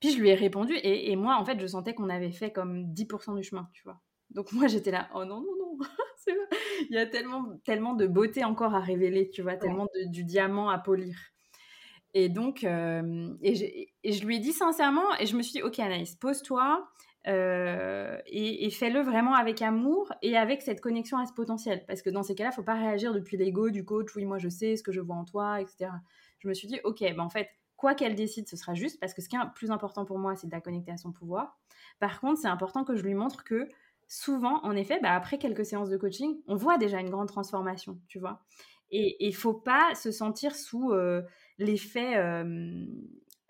Puis 0.00 0.12
je 0.12 0.20
lui 0.20 0.28
ai 0.28 0.34
répondu 0.34 0.74
et, 0.74 1.10
et 1.10 1.16
moi 1.16 1.36
en 1.36 1.44
fait 1.44 1.60
je 1.60 1.66
sentais 1.66 1.94
qu'on 1.94 2.10
avait 2.10 2.32
fait 2.32 2.52
comme 2.52 2.92
10% 2.92 3.36
du 3.36 3.42
chemin 3.42 3.68
tu 3.72 3.82
vois. 3.84 4.00
Donc 4.30 4.52
moi 4.52 4.66
j'étais 4.68 4.90
là 4.90 5.08
oh 5.14 5.24
non 5.24 5.40
non 5.40 5.56
non 5.58 5.78
il 6.90 6.94
y 6.94 6.98
a 6.98 7.06
tellement, 7.06 7.58
tellement 7.64 7.94
de 7.94 8.06
beauté 8.06 8.44
encore 8.44 8.74
à 8.74 8.80
révéler, 8.80 9.30
tu 9.30 9.42
vois, 9.42 9.56
tellement 9.56 9.86
de, 9.86 10.10
du 10.10 10.24
diamant 10.24 10.68
à 10.68 10.78
polir. 10.78 11.16
Et 12.14 12.28
donc, 12.28 12.62
euh, 12.64 13.34
et, 13.42 14.12
je 14.12 14.24
lui 14.24 14.36
ai 14.36 14.38
dit 14.38 14.52
sincèrement, 14.52 15.14
et 15.18 15.26
je 15.26 15.36
me 15.36 15.42
suis 15.42 15.52
dit, 15.52 15.62
ok 15.62 15.78
Anaïs, 15.80 16.14
pose-toi 16.14 16.86
euh, 17.26 18.18
et, 18.26 18.70
fais-le 18.70 19.00
vraiment 19.00 19.34
avec 19.34 19.62
amour 19.62 20.12
et 20.22 20.36
avec 20.36 20.62
cette 20.62 20.80
connexion 20.80 21.18
à 21.18 21.26
ce 21.26 21.32
potentiel. 21.32 21.84
Parce 21.86 22.02
que 22.02 22.10
dans 22.10 22.22
ces 22.22 22.34
cas-là, 22.34 22.50
il 22.50 22.52
ne 22.52 22.56
faut 22.56 22.62
pas 22.62 22.74
réagir 22.74 23.14
depuis 23.14 23.36
l'ego 23.36 23.70
du 23.70 23.84
coach, 23.84 24.14
oui, 24.14 24.24
moi 24.24 24.38
je 24.38 24.48
sais 24.48 24.76
ce 24.76 24.82
que 24.82 24.92
je 24.92 25.00
vois 25.00 25.16
en 25.16 25.24
toi, 25.24 25.60
etc. 25.60 25.90
Je 26.40 26.48
me 26.48 26.54
suis 26.54 26.68
dit, 26.68 26.80
ok, 26.84 27.00
ben 27.00 27.20
en 27.20 27.30
fait, 27.30 27.48
quoi 27.76 27.94
qu'elle 27.94 28.14
décide, 28.14 28.48
ce 28.48 28.56
sera 28.56 28.74
juste, 28.74 29.00
parce 29.00 29.14
que 29.14 29.22
ce 29.22 29.28
qui 29.28 29.36
est 29.36 29.40
plus 29.54 29.70
important 29.70 30.04
pour 30.04 30.18
moi, 30.18 30.36
c'est 30.36 30.46
de 30.46 30.52
la 30.52 30.60
connecter 30.60 30.92
à 30.92 30.96
son 30.96 31.12
pouvoir. 31.12 31.58
Par 31.98 32.20
contre, 32.20 32.40
c'est 32.40 32.48
important 32.48 32.84
que 32.84 32.96
je 32.96 33.02
lui 33.02 33.14
montre 33.14 33.44
que 33.44 33.68
souvent, 34.08 34.62
en 34.62 34.72
effet, 34.76 35.00
bah, 35.00 35.14
après 35.14 35.38
quelques 35.38 35.64
séances 35.64 35.88
de 35.88 35.96
coaching, 35.96 36.40
on 36.46 36.56
voit 36.56 36.78
déjà 36.78 37.00
une 37.00 37.10
grande 37.10 37.28
transformation, 37.28 37.98
tu 38.08 38.18
vois. 38.18 38.42
Et 38.90 39.16
il 39.26 39.34
faut 39.34 39.54
pas 39.54 39.94
se 39.94 40.12
sentir 40.12 40.54
sous 40.54 40.92
euh, 40.92 41.22
l'effet 41.58 42.16
euh, 42.16 42.86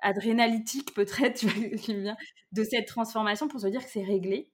adrénalytique, 0.00 0.94
peut-être, 0.94 1.44
de 2.52 2.64
cette 2.64 2.86
transformation 2.86 3.48
pour 3.48 3.60
se 3.60 3.66
dire 3.68 3.84
que 3.84 3.90
c'est 3.90 4.04
réglé. 4.04 4.50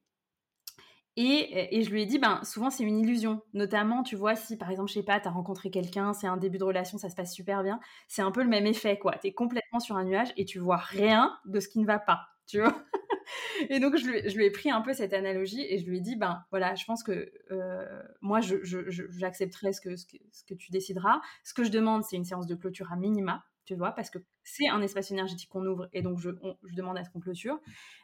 Et, 1.16 1.76
et, 1.76 1.82
je 1.82 1.90
lui 1.90 2.02
ai 2.02 2.06
dit, 2.06 2.18
ben, 2.18 2.40
souvent 2.44 2.70
c'est 2.70 2.84
une 2.84 2.98
illusion. 2.98 3.42
Notamment, 3.52 4.02
tu 4.02 4.16
vois, 4.16 4.36
si 4.36 4.56
par 4.56 4.70
exemple, 4.70 4.88
je 4.88 4.94
sais 4.94 5.02
pas, 5.02 5.20
tu 5.20 5.28
as 5.28 5.30
rencontré 5.30 5.70
quelqu'un, 5.70 6.12
c'est 6.12 6.28
un 6.28 6.36
début 6.36 6.58
de 6.58 6.64
relation, 6.64 6.98
ça 6.98 7.10
se 7.10 7.16
passe 7.16 7.34
super 7.34 7.62
bien, 7.62 7.80
c'est 8.08 8.22
un 8.22 8.30
peu 8.30 8.42
le 8.42 8.48
même 8.48 8.66
effet, 8.66 8.96
quoi. 8.96 9.16
Tu 9.20 9.28
es 9.28 9.32
complètement 9.32 9.80
sur 9.80 9.96
un 9.96 10.04
nuage 10.04 10.32
et 10.36 10.44
tu 10.44 10.60
vois 10.60 10.76
rien 10.76 11.36
de 11.46 11.58
ce 11.60 11.68
qui 11.68 11.80
ne 11.80 11.86
va 11.86 11.98
pas, 11.98 12.28
tu 12.46 12.60
vois 12.60 12.74
et 13.68 13.80
donc, 13.80 13.96
je 13.96 14.06
lui, 14.36 14.44
ai 14.44 14.50
pris 14.50 14.70
un 14.70 14.80
peu 14.80 14.92
cette 14.92 15.12
analogie 15.12 15.64
et 15.68 15.78
je 15.78 15.86
lui 15.86 15.98
ai 15.98 16.00
dit, 16.00 16.16
ben 16.16 16.44
voilà, 16.50 16.74
je 16.74 16.84
pense 16.84 17.02
que 17.02 17.32
euh, 17.50 18.02
moi, 18.20 18.40
j'accepterai 18.40 19.72
ce 19.72 19.80
que, 19.80 19.96
ce, 19.96 20.06
que, 20.46 20.54
tu 20.54 20.70
décideras. 20.70 21.20
Ce 21.44 21.54
que 21.54 21.64
je 21.64 21.70
demande, 21.70 22.02
c'est 22.04 22.16
une 22.16 22.24
séance 22.24 22.46
de 22.46 22.54
clôture 22.54 22.92
à 22.92 22.96
minima, 22.96 23.44
tu 23.70 23.76
vois, 23.76 23.92
parce 23.92 24.10
que 24.10 24.18
c'est 24.42 24.68
un 24.68 24.82
espace 24.82 25.12
énergétique 25.12 25.48
qu'on 25.48 25.64
ouvre 25.64 25.88
et 25.92 26.02
donc 26.02 26.18
je, 26.18 26.30
demande 26.74 26.98
à 26.98 27.04
ce 27.04 27.10
qu'on 27.10 27.20
clôture. 27.20 27.60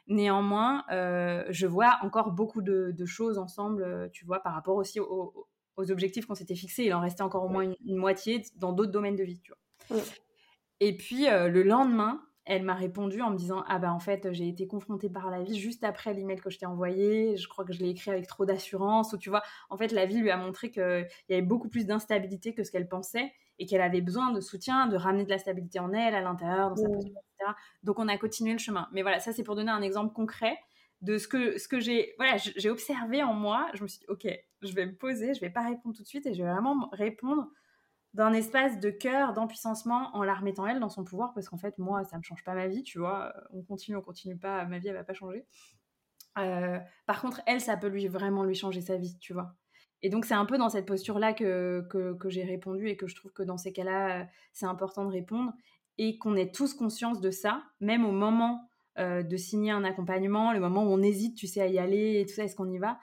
Néanmoins, 0.07 0.85
euh, 0.91 1.43
je 1.49 1.67
vois 1.67 1.97
encore 2.03 2.31
beaucoup 2.31 2.61
de, 2.61 3.05
choses 3.05 3.37
ensemble, 3.37 3.83
euh, 3.83 4.07
tu 4.13 4.23
vois, 4.23 4.39
par 4.39 4.53
rapport 4.53 4.77
aussi 4.77 5.01
aux, 5.01 5.49
objectifs 5.77 6.25
qu'on 6.25 6.35
s'était 6.35 6.55
fixés. 6.55 6.85
Il 6.85 6.93
en 6.93 7.01
restait 7.01 7.21
encore 7.21 7.43
au 7.43 7.49
moins 7.49 7.69
une, 7.85 7.97
moitié 7.97 8.43
dans 8.55 8.71
d'autres 8.71 8.93
domaines 8.93 9.17
de 9.17 9.25
vie, 9.25 9.41
tu 9.41 9.51
vois. 9.89 10.01
Et 10.79 10.95
puis 10.95 11.25
le 11.25 11.63
lendemain, 11.63 12.21
elle 12.45 12.63
m'a 12.63 12.73
répondu 12.73 13.21
en 13.21 13.31
me 13.31 13.37
disant 13.37 13.65
Ah 13.67 13.77
bah 13.77 13.91
en 13.91 13.99
fait, 13.99 14.31
j'ai 14.31 14.47
été 14.47 14.67
confrontée 14.67 15.09
par 15.09 15.29
la 15.29 15.43
vie 15.43 15.59
juste 15.59 15.83
après 15.83 16.13
l'email 16.13 16.39
que 16.39 16.49
je 16.49 16.57
t'ai 16.57 16.65
envoyé. 16.65 17.35
Je 17.35 17.47
crois 17.49 17.65
que 17.65 17.73
je 17.73 17.79
l'ai 17.79 17.89
écrit 17.89 18.09
avec 18.09 18.25
trop 18.25 18.45
d'assurance. 18.45 19.11
Ou 19.11 19.17
tu 19.17 19.29
vois, 19.29 19.43
en 19.69 19.75
fait, 19.75 19.91
la 19.91 20.05
vie 20.05 20.19
lui 20.19 20.31
a 20.31 20.37
montré 20.37 20.71
qu'il 20.71 21.07
y 21.27 21.33
avait 21.33 21.41
beaucoup 21.41 21.67
plus 21.67 21.85
d'instabilité 21.85 22.53
que 22.53 22.63
ce 22.63 22.71
qu'elle 22.71 22.87
pensait 22.87 23.33
et 23.59 23.65
qu'elle 23.65 23.81
avait 23.81 24.01
besoin 24.01 24.31
de 24.31 24.39
soutien, 24.39 24.87
de 24.87 24.95
ramener 24.95 25.25
de 25.25 25.29
la 25.29 25.39
stabilité 25.39 25.79
en 25.79 25.93
elle, 25.93 26.15
à 26.15 26.21
l'intérieur, 26.21 26.69
dans 26.69 26.75
sa 26.75 26.89
posture, 26.89 27.11
etc. 27.11 27.51
Donc 27.83 27.99
on 27.99 28.07
a 28.07 28.17
continué 28.17 28.53
le 28.53 28.59
chemin. 28.59 28.87
Mais 28.91 29.01
voilà, 29.01 29.19
ça 29.19 29.33
c'est 29.33 29.43
pour 29.43 29.55
donner 29.55 29.71
un 29.71 29.81
exemple 29.81 30.13
concret 30.13 30.57
de 31.01 31.17
ce 31.17 31.27
que, 31.27 31.57
ce 31.57 31.67
que 31.67 31.79
j'ai 31.79 32.13
voilà, 32.17 32.37
j'ai 32.37 32.69
observé 32.69 33.23
en 33.23 33.33
moi. 33.33 33.69
Je 33.73 33.83
me 33.83 33.87
suis 33.87 33.99
dit 33.99 34.05
Ok, 34.09 34.27
je 34.61 34.73
vais 34.73 34.85
me 34.85 34.95
poser, 34.95 35.33
je 35.33 35.41
vais 35.41 35.49
pas 35.49 35.63
répondre 35.63 35.95
tout 35.95 36.03
de 36.03 36.07
suite 36.07 36.25
et 36.25 36.33
je 36.33 36.43
vais 36.43 36.49
vraiment 36.51 36.89
répondre 36.91 37.49
d'un 38.13 38.33
espace 38.33 38.79
de 38.79 38.89
cœur, 38.89 39.33
d'empuissancement 39.33 40.15
en 40.15 40.23
la 40.23 40.33
remettant 40.33 40.65
elle 40.65 40.79
dans 40.79 40.89
son 40.89 41.03
pouvoir 41.03 41.33
parce 41.33 41.49
qu'en 41.49 41.57
fait 41.57 41.77
moi 41.77 42.03
ça 42.03 42.17
me 42.17 42.23
change 42.23 42.43
pas 42.43 42.55
ma 42.55 42.67
vie 42.67 42.81
tu 42.81 42.97
vois 42.97 43.33
on 43.51 43.61
continue 43.61 43.97
on 43.97 44.01
continue 44.01 44.37
pas 44.37 44.65
ma 44.65 44.79
vie 44.79 44.87
elle 44.87 44.95
va 44.95 45.03
pas 45.03 45.13
changer 45.13 45.45
euh, 46.39 46.79
par 47.05 47.21
contre 47.21 47.41
elle 47.45 47.61
ça 47.61 47.77
peut 47.77 47.87
lui 47.87 48.07
vraiment 48.07 48.43
lui 48.43 48.55
changer 48.55 48.81
sa 48.81 48.97
vie 48.97 49.19
tu 49.19 49.33
vois 49.33 49.55
et 50.01 50.09
donc 50.09 50.25
c'est 50.25 50.33
un 50.33 50.45
peu 50.45 50.57
dans 50.57 50.69
cette 50.69 50.85
posture 50.85 51.19
là 51.19 51.33
que, 51.33 51.85
que, 51.89 52.29
j'ai 52.29 52.43
répondu 52.43 52.87
et 52.87 52.95
que 52.97 53.07
je 53.07 53.15
trouve 53.15 53.31
que 53.31 53.43
dans 53.43 53.57
ces 53.57 53.73
cas 53.73 53.83
là 53.83 54.27
c'est 54.53 54.65
important 54.65 55.05
de 55.05 55.11
répondre 55.11 55.53
et 55.97 56.17
qu'on 56.17 56.35
ait 56.35 56.51
tous 56.51 56.73
conscience 56.73 57.19
de 57.19 57.31
ça 57.31 57.63
même 57.79 58.05
au 58.05 58.11
moment 58.11 58.69
euh, 58.99 59.23
de 59.23 59.37
signer 59.37 59.71
un 59.71 59.83
accompagnement 59.83 60.53
le 60.53 60.59
moment 60.59 60.83
où 60.83 60.87
on 60.87 61.01
hésite 61.01 61.35
tu 61.35 61.47
sais 61.47 61.61
à 61.61 61.67
y 61.67 61.79
aller 61.79 62.19
et 62.19 62.25
tout 62.25 62.33
ça 62.33 62.43
est-ce 62.43 62.55
qu'on 62.55 62.69
y 62.69 62.77
va? 62.77 62.99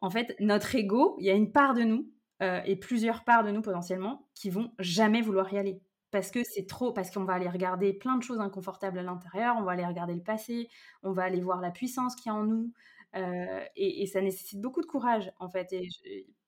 En 0.00 0.10
fait 0.10 0.34
notre 0.40 0.74
ego 0.74 1.16
il 1.18 1.26
y 1.26 1.30
a 1.30 1.34
une 1.34 1.52
part 1.52 1.74
de 1.74 1.82
nous 1.82 2.10
euh, 2.42 2.60
et 2.64 2.76
plusieurs 2.76 3.24
parts 3.24 3.44
de 3.44 3.50
nous 3.50 3.62
potentiellement 3.62 4.26
qui 4.34 4.50
vont 4.50 4.72
jamais 4.78 5.22
vouloir 5.22 5.52
y 5.52 5.58
aller. 5.58 5.80
Parce 6.10 6.30
que 6.30 6.40
c'est 6.44 6.66
trop, 6.66 6.92
parce 6.92 7.10
qu'on 7.10 7.24
va 7.24 7.34
aller 7.34 7.48
regarder 7.48 7.92
plein 7.92 8.16
de 8.16 8.22
choses 8.22 8.40
inconfortables 8.40 8.98
à 8.98 9.02
l'intérieur, 9.02 9.56
on 9.58 9.62
va 9.62 9.72
aller 9.72 9.86
regarder 9.86 10.14
le 10.14 10.22
passé, 10.22 10.68
on 11.02 11.12
va 11.12 11.24
aller 11.24 11.40
voir 11.40 11.60
la 11.60 11.70
puissance 11.70 12.14
qu'il 12.16 12.30
y 12.30 12.34
a 12.34 12.38
en 12.38 12.44
nous, 12.44 12.72
euh, 13.16 13.64
et, 13.76 14.06
ça 14.06 14.20
nécessite 14.20 14.60
beaucoup 14.60 14.80
de 14.80 14.86
courage 14.86 15.32
en 15.38 15.48
fait. 15.48 15.72
Et 15.72 15.88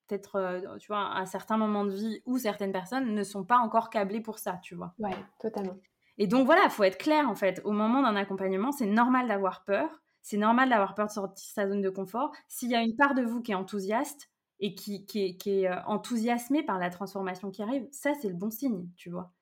peut-être, 0.07 0.37
euh, 0.37 0.77
tu 0.79 0.89
vois, 0.89 1.14
à 1.14 1.27
certains 1.27 1.57
moments 1.57 1.85
de 1.85 1.93
vie 1.93 2.23
où 2.27 2.39
certaines 2.39 2.73
personnes 2.73 3.14
ne 3.14 3.23
sont 3.23 3.45
pas 3.45 3.59
encore 3.59 3.91
câblées 3.91 4.21
pour 4.21 4.39
ça, 4.39 4.59
tu 4.62 4.75
vois. 4.75 4.95
Ouais, 4.99 5.17
totalement. 5.41 5.77
Et 6.19 6.27
donc 6.27 6.47
voilà, 6.47 6.62
il 6.64 6.71
faut 6.71 6.85
être 6.85 6.99
clair 6.99 7.29
en 7.29 7.35
fait. 7.35 7.61
Au 7.64 7.73
moment 7.73 8.03
d'un 8.03 8.17
accompagnement, 8.17 8.73
c'est 8.73 8.87
normal 8.87 9.29
d'avoir 9.29 9.64
peur, 9.64 10.03
c'est 10.23 10.39
normal 10.39 10.71
d'avoir 10.71 10.95
peur 10.95 11.07
de 11.07 11.12
sortir 11.12 11.35
de 11.35 11.39
sa 11.39 11.69
zone 11.69 11.83
de 11.83 11.91
confort. 11.91 12.33
S'il 12.49 12.71
y 12.71 12.75
a 12.75 12.83
une 12.83 12.97
part 12.97 13.14
de 13.14 13.23
vous 13.23 13.43
qui 13.43 13.53
est 13.53 13.57
enthousiaste, 13.57 14.31
et 14.61 14.75
qui, 14.75 15.05
qui, 15.07 15.37
est, 15.47 15.69
euh, 15.69 15.83
enthousiasmé 15.87 16.62
par 16.62 16.79
la 16.79 16.91
transformation 16.91 17.51
qui 17.51 17.62
arrive, 17.62 17.87
ça 17.93 18.12
c'est 18.21 18.29
le 18.29 18.35
bon 18.35 18.51
signe, 18.51 18.89
tu 18.97 19.11
vois. 19.11 19.33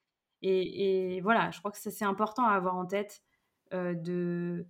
Et, 0.43 1.21
voilà, 1.23 1.51
je 1.53 1.59
crois 1.59 1.71
que 1.71 1.79
c'est 1.79 2.05
important 2.05 2.45
à 2.47 2.53
avoir 2.53 2.77
en 2.77 2.85
tête 2.85 3.23
euh, 3.73 3.95
de 3.95 4.67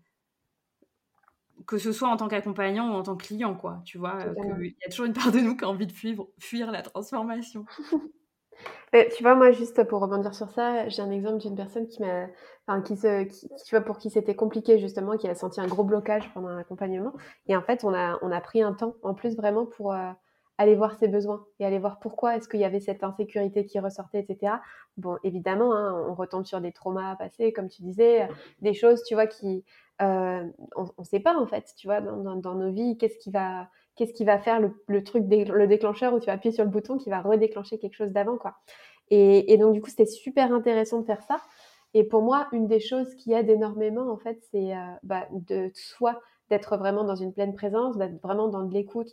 que 1.67 1.79
ce 1.79 1.93
soit 1.93 2.09
en 2.09 2.17
tant 2.17 2.29
qu'accompagnant 2.29 2.91
ou 2.91 2.95
en 2.95 3.03
tant 3.03 3.17
que 3.17 3.25
client, 3.27 3.55
quoi, 3.55 3.81
tu 3.85 3.99
vois, 3.99 4.17
euh, 4.21 4.35
il 4.61 4.75
y 4.83 4.87
a 4.87 4.91
toujours 4.91 5.07
une 5.07 5.13
part 5.13 5.33
de 5.33 5.39
nous 5.39 5.57
qui 5.57 5.65
a 5.65 5.69
envie 5.69 5.87
de 5.87 5.93
fuir, 5.93 6.25
fuir 6.39 6.71
la 6.71 6.83
transformation. 6.83 7.65
tu 8.93 9.23
vois, 9.23 9.35
moi, 9.35 9.51
juste 9.53 9.85
pour 9.85 10.01
rebondir 10.01 10.35
sur 10.35 10.51
ça, 10.51 10.89
j'ai 10.89 11.03
un 11.03 11.11
exemple 11.11 11.39
d'une 11.39 11.57
personne 11.57 11.89
qui 11.89 12.03
m'a, 12.03 12.27
enfin, 12.67 12.83
qui 12.83 12.97
se, 12.97 13.25
qui, 13.25 13.49
tu 13.49 13.75
vois, 13.75 13.85
pour 13.85 13.99
qui 13.99 14.11
c'était 14.11 14.37
compliqué 14.37 14.79
justement, 14.79 15.17
qui 15.17 15.29
a 15.29 15.35
senti 15.35 15.61
un 15.61 15.67
gros 15.67 15.85
blocage 15.85 16.33
pendant 16.33 16.51
l'accompagnement. 16.51 17.13
Et 17.47 17.57
en 17.57 17.63
fait, 17.63 17.85
on 17.85 17.95
a, 17.95 18.19
on 18.23 18.31
a 18.31 18.41
pris 18.41 18.63
un 18.63 18.73
temps 18.73 18.97
en 19.03 19.15
plus 19.15 19.37
vraiment 19.37 19.67
pour 19.67 19.93
euh, 19.93 20.11
aller 20.59 20.77
voir 20.77 20.97
ses 20.97 21.09
besoins 21.09 21.45
et 21.59 21.67
aller 21.67 21.79
voir 21.79 21.99
pourquoi 21.99 22.37
est-ce 22.37 22.49
qu'il 22.49 22.61
y 22.61 22.65
avait 22.65 22.81
cette 22.81 23.03
insécurité 23.03 23.67
qui 23.67 23.81
ressortait, 23.81 24.21
etc. 24.21 24.55
Bon, 24.97 25.19
évidemment, 25.25 25.75
hein, 25.75 26.07
on 26.09 26.15
retombe 26.15 26.45
sur 26.45 26.61
des 26.61 26.73
traumas 26.73 27.17
passés, 27.17 27.53
comme 27.53 27.69
tu 27.69 27.83
disais, 27.83 28.29
des 28.61 28.75
choses, 28.75 29.03
tu 29.03 29.15
vois, 29.15 29.27
qui, 29.27 29.65
on 30.01 30.53
ne 30.99 31.05
sait 31.05 31.21
pas 31.21 31.37
en 31.39 31.47
fait, 31.47 31.73
tu 31.77 31.87
vois, 31.87 32.01
dans, 32.01 32.55
nos 32.55 32.71
vies, 32.71 32.97
qu'est-ce 32.99 33.19
qui 33.19 33.31
va 33.31 33.69
qu'est-ce 33.97 34.13
qui 34.13 34.25
va 34.25 34.39
faire 34.39 34.61
le, 34.61 35.05
truc, 35.05 35.25
le 35.29 35.67
déclencheur 35.67 36.15
où 36.15 36.21
tu 36.21 36.27
vas 36.27 36.33
appuyer 36.33 36.55
sur 36.55 36.65
le 36.65 36.71
bouton 36.71 36.99
qui 36.99 37.11
va 37.11 37.21
redéclencher 37.21 37.79
quelque 37.79 37.95
chose 37.95 38.13
d'avant, 38.13 38.37
quoi. 38.37 38.57
Et, 39.11 39.57
donc, 39.59 39.75
du 39.75 39.81
coup, 39.81 39.91
c'était 39.91 40.07
super 40.07 40.53
intéressant 40.53 41.01
de 41.01 41.07
faire 41.07 41.23
ça. 41.23 41.37
Et 41.93 42.05
pour 42.05 42.23
moi, 42.23 42.49
une 42.53 42.67
des 42.67 42.81
choses 42.81 43.15
qui 43.15 43.33
aide 43.33 43.49
énormément, 43.49 44.11
en 44.11 44.17
fait, 44.17 44.41
c'est 44.51 44.75
euh, 44.75 44.81
bah, 45.03 45.29
de 45.31 45.71
soit 45.75 46.21
d'être 46.51 46.77
vraiment 46.77 47.05
dans 47.05 47.15
une 47.15 47.33
pleine 47.33 47.55
présence, 47.55 47.97
d'être 47.97 48.21
vraiment 48.23 48.49
dans 48.49 48.65
de 48.65 48.73
l'écoute, 48.73 49.09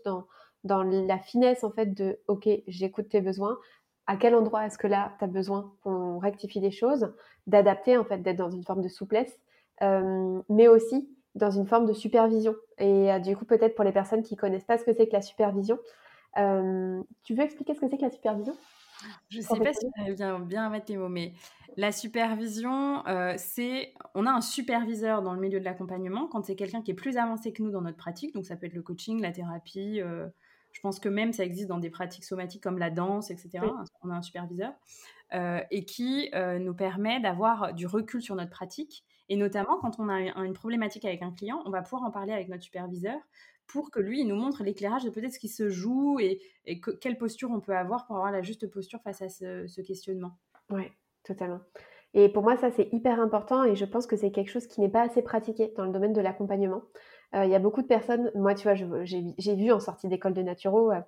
dans, 0.63 0.83
la 0.83 1.19
finesse, 1.19 1.63
en 1.63 1.71
fait, 1.71 1.93
de 1.93 2.19
OK, 2.27 2.49
j'écoute 2.67 3.09
tes 3.09 3.21
besoins. 3.21 3.57
À 4.07 4.17
quel 4.17 4.33
endroit 4.33 4.65
est-ce 4.65 4.77
que 4.77 4.87
là, 4.87 5.13
tu 5.19 5.25
as 5.25 5.27
besoin 5.27 5.73
qu'on 5.83 6.17
rectifie 6.17 6.59
des 6.59 6.71
choses, 6.71 7.13
d'adapter, 7.45 7.97
en 7.97 8.05
fait, 8.05 8.19
d'être 8.19 8.37
dans 8.37 8.49
une 8.49 8.63
forme 8.63 8.81
de 8.81 8.89
souplesse, 8.89 9.37
euh, 9.37 9.37
mais 9.81 10.67
aussi 10.67 11.09
dans 11.35 11.51
une 11.51 11.65
forme 11.65 11.85
de 11.85 11.93
supervision. 11.93 12.55
Et 12.77 13.11
euh, 13.11 13.19
du 13.19 13.35
coup, 13.35 13.45
peut-être 13.45 13.75
pour 13.75 13.85
les 13.85 13.91
personnes 13.91 14.23
qui 14.23 14.35
connaissent 14.35 14.65
pas 14.65 14.77
ce 14.77 14.83
que 14.83 14.93
c'est 14.93 15.07
que 15.07 15.13
la 15.13 15.21
supervision, 15.21 15.79
euh, 16.37 17.01
tu 17.23 17.35
veux 17.35 17.43
expliquer 17.43 17.73
ce 17.73 17.79
que 17.79 17.87
c'est 17.89 17.97
que 17.97 18.03
la 18.03 18.11
supervision? 18.11 18.55
Je 19.29 19.39
ne 19.39 19.43
sais 19.43 19.59
pas 19.59 19.73
si 19.73 19.85
tu 20.05 20.13
bien, 20.13 20.39
bien 20.39 20.69
mettre 20.69 20.85
tes 20.85 20.97
mots, 20.97 21.09
mais 21.09 21.33
la 21.75 21.91
supervision, 21.91 23.05
euh, 23.07 23.33
c'est 23.37 23.93
on 24.13 24.27
a 24.27 24.31
un 24.31 24.41
superviseur 24.41 25.23
dans 25.23 25.33
le 25.33 25.39
milieu 25.39 25.59
de 25.59 25.65
l'accompagnement 25.65 26.27
quand 26.27 26.45
c'est 26.45 26.55
quelqu'un 26.55 26.83
qui 26.83 26.91
est 26.91 26.95
plus 26.95 27.17
avancé 27.17 27.51
que 27.51 27.63
nous 27.63 27.71
dans 27.71 27.81
notre 27.81 27.97
pratique. 27.97 28.35
Donc 28.35 28.45
ça 28.45 28.55
peut 28.55 28.67
être 28.67 28.75
le 28.75 28.83
coaching, 28.83 29.19
la 29.19 29.31
thérapie. 29.31 30.01
je 30.01 30.79
pense 30.81 30.99
que 30.99 31.09
même 31.09 31.33
ça 31.33 31.43
existe 31.43 31.67
dans 31.67 31.79
des 31.79 31.89
pratiques 31.89 32.25
somatiques 32.25 32.61
comme 32.61 32.77
la 32.77 32.91
danse, 32.91 33.31
etc. 33.31 33.65
On 34.03 34.11
a 34.11 34.15
un 34.15 34.21
superviseur 34.21 34.73
et 35.33 35.85
qui 35.85 36.29
nous 36.59 36.75
permet 36.75 37.19
d'avoir 37.21 37.73
du 37.73 37.87
recul 37.87 38.21
sur 38.21 38.35
notre 38.35 38.51
pratique 38.51 39.03
et 39.31 39.37
notamment, 39.37 39.77
quand 39.77 39.97
on 39.97 40.09
a 40.09 40.19
une 40.43 40.51
problématique 40.51 41.05
avec 41.05 41.21
un 41.21 41.31
client, 41.31 41.61
on 41.65 41.69
va 41.69 41.81
pouvoir 41.81 42.03
en 42.03 42.11
parler 42.11 42.33
avec 42.33 42.49
notre 42.49 42.63
superviseur 42.63 43.17
pour 43.65 43.89
que 43.89 44.01
lui, 44.01 44.19
il 44.19 44.27
nous 44.27 44.35
montre 44.35 44.61
l'éclairage 44.61 45.05
de 45.05 45.09
peut-être 45.09 45.31
ce 45.31 45.39
qui 45.39 45.47
se 45.47 45.69
joue 45.69 46.19
et, 46.19 46.41
quelle 46.99 47.17
posture 47.17 47.49
on 47.49 47.61
peut 47.61 47.73
avoir 47.73 48.05
pour 48.05 48.17
avoir 48.17 48.33
la 48.33 48.41
juste 48.41 48.69
posture 48.69 48.99
face 49.01 49.21
à 49.21 49.29
ce, 49.29 49.81
questionnement. 49.83 50.31
Oui, 50.69 50.83
totalement. 51.23 51.61
Et 52.13 52.27
pour 52.27 52.43
moi, 52.43 52.57
ça, 52.57 52.71
c'est 52.71 52.89
hyper 52.91 53.21
important 53.21 53.63
et 53.63 53.77
je 53.77 53.85
pense 53.85 54.05
que 54.05 54.17
c'est 54.17 54.31
quelque 54.31 54.51
chose 54.51 54.67
qui 54.67 54.81
n'est 54.81 54.89
pas 54.89 55.03
assez 55.03 55.21
pratiqué 55.21 55.71
dans 55.77 55.85
le 55.85 55.93
domaine 55.93 56.11
de 56.11 56.19
l'accompagnement. 56.19 56.81
Euh, 57.33 57.45
il 57.45 57.51
y 57.51 57.55
a 57.55 57.59
beaucoup 57.59 57.81
de 57.81 57.87
personnes, 57.87 58.31
moi, 58.35 58.53
tu 58.53 58.63
vois, 58.63 58.75
j'ai 59.05 59.55
vu 59.55 59.71
en 59.71 59.79
sortie 59.79 60.09
d'école 60.09 60.33
de 60.33 60.41
naturo, 60.41 60.91
euh, 60.91 60.99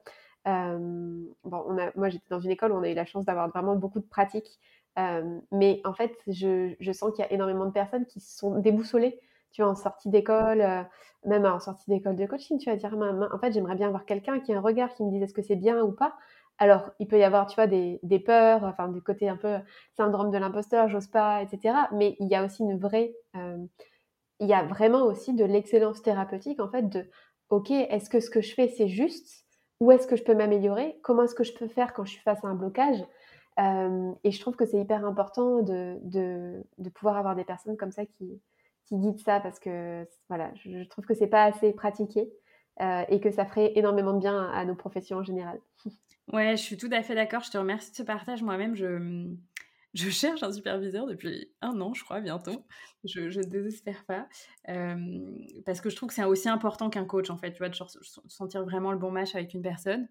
euh, 0.47 1.25
bon, 1.43 1.77
moi, 1.97 2.07
j'étais 2.07 2.29
dans 2.29 2.39
une 2.39 2.51
école 2.51 2.71
où 2.71 2.75
on 2.75 2.83
a 2.83 2.89
eu 2.89 2.93
la 2.93 3.05
chance 3.05 3.25
d'avoir 3.25 3.49
vraiment 3.49 3.75
beaucoup 3.75 3.99
de 3.99 4.07
pratiques 4.07 4.61
euh, 4.99 5.39
mais 5.51 5.81
en 5.85 5.93
fait, 5.93 6.15
je, 6.27 6.73
je 6.79 6.91
sens 6.91 7.11
qu'il 7.13 7.23
y 7.23 7.27
a 7.27 7.31
énormément 7.31 7.65
de 7.65 7.71
personnes 7.71 8.05
qui 8.05 8.19
sont 8.19 8.59
déboussolées. 8.59 9.19
Tu 9.51 9.61
vois, 9.61 9.71
en 9.71 9.75
sortie 9.75 10.09
d'école, 10.09 10.61
euh, 10.61 10.81
même 11.25 11.45
en 11.45 11.59
sortie 11.59 11.89
d'école 11.89 12.15
de 12.15 12.25
coaching, 12.25 12.57
tu 12.57 12.69
vas 12.69 12.75
dire, 12.75 12.95
en 12.95 13.37
fait, 13.39 13.51
j'aimerais 13.51 13.75
bien 13.75 13.87
avoir 13.87 14.05
quelqu'un 14.05 14.39
qui 14.39 14.53
a 14.53 14.57
un 14.57 14.61
regard 14.61 14.93
qui 14.93 15.03
me 15.03 15.11
dise 15.11 15.21
est-ce 15.23 15.33
que 15.33 15.43
c'est 15.43 15.55
bien 15.55 15.81
ou 15.83 15.91
pas? 15.91 16.15
Alors, 16.57 16.91
il 16.99 17.07
peut 17.07 17.17
y 17.19 17.23
avoir, 17.23 17.47
tu 17.47 17.55
vois, 17.55 17.67
des, 17.67 17.99
des 18.03 18.19
peurs, 18.19 18.63
enfin, 18.63 18.87
du 18.87 19.01
côté 19.01 19.29
un 19.29 19.37
peu 19.37 19.57
syndrome 19.95 20.31
de 20.31 20.37
l'imposteur, 20.37 20.87
j'ose 20.89 21.07
pas, 21.07 21.41
etc. 21.43 21.89
Mais 21.91 22.15
il 22.19 22.27
y 22.29 22.35
a 22.35 22.45
aussi 22.45 22.63
une 22.63 22.77
vraie, 22.79 23.13
euh, 23.35 23.57
il 24.39 24.47
y 24.47 24.53
a 24.53 24.63
vraiment 24.63 25.03
aussi 25.03 25.33
de 25.33 25.45
l'excellence 25.45 26.01
thérapeutique, 26.01 26.59
en 26.59 26.69
fait, 26.69 26.89
de, 26.89 27.09
ok, 27.49 27.71
est-ce 27.71 28.09
que 28.09 28.19
ce 28.19 28.29
que 28.29 28.41
je 28.41 28.53
fais, 28.53 28.67
c'est 28.67 28.87
juste? 28.87 29.45
Où 29.79 29.91
est-ce 29.91 30.07
que 30.07 30.15
je 30.15 30.23
peux 30.23 30.35
m'améliorer? 30.35 30.99
Comment 31.03 31.23
est-ce 31.23 31.35
que 31.35 31.43
je 31.43 31.53
peux 31.53 31.67
faire 31.67 31.93
quand 31.93 32.05
je 32.05 32.11
suis 32.11 32.21
face 32.21 32.43
à 32.43 32.47
un 32.47 32.55
blocage? 32.55 33.03
Et 33.57 34.31
je 34.31 34.39
trouve 34.39 34.55
que 34.55 34.65
c'est 34.65 34.79
hyper 34.79 35.05
important 35.05 35.61
de, 35.61 35.97
de, 36.03 36.63
de, 36.77 36.89
pouvoir 36.89 37.17
avoir 37.17 37.35
des 37.35 37.43
personnes 37.43 37.77
comme 37.77 37.91
ça 37.91 38.05
qui, 38.05 38.41
qui 38.85 38.97
guident 38.97 39.19
ça 39.19 39.39
parce 39.39 39.59
que 39.59 40.07
voilà, 40.29 40.51
je, 40.55 40.83
trouve 40.85 41.05
que 41.05 41.13
c'est 41.13 41.27
pas 41.27 41.43
assez 41.43 41.73
pratiqué 41.73 42.31
et 42.79 43.19
que 43.21 43.31
ça 43.31 43.45
ferait 43.45 43.73
énormément 43.75 44.13
de 44.13 44.19
bien 44.19 44.49
à, 44.51 44.65
nos 44.65 44.75
professions 44.75 45.17
en 45.17 45.23
général. 45.23 45.59
Ouais, 46.31 46.55
je 46.57 46.63
suis 46.63 46.77
tout 46.77 46.89
à 46.91 47.03
fait 47.03 47.15
d'accord. 47.15 47.43
Je 47.43 47.51
te 47.51 47.57
remercie 47.57 47.91
de 47.91 47.95
ce 47.97 48.03
partage. 48.03 48.41
Moi-même, 48.41 48.75
je, 48.75 49.27
je 49.93 50.09
cherche 50.09 50.41
un 50.41 50.51
superviseur 50.51 51.05
depuis 51.05 51.51
un 51.61 51.79
an, 51.81 51.93
je 51.93 52.03
crois, 52.03 52.21
bientôt. 52.21 52.65
Je 53.03 53.21
ne 53.21 53.43
désespère 53.43 54.05
pas. 54.05 54.27
parce 55.65 55.81
que 55.81 55.89
je 55.89 55.95
trouve 55.95 56.09
que 56.09 56.15
c'est 56.15 56.23
aussi 56.23 56.49
important 56.49 56.89
qu'un 56.89 57.05
coach, 57.05 57.29
en 57.29 57.37
fait, 57.37 57.51
tu 57.51 57.59
vois, 57.59 57.69
de 57.69 57.75
sentir 58.27 58.63
vraiment 58.63 58.91
le 58.91 58.97
bon 58.97 59.11
match 59.11 59.35
avec 59.35 59.53
une 59.53 59.61
personne 59.61 60.07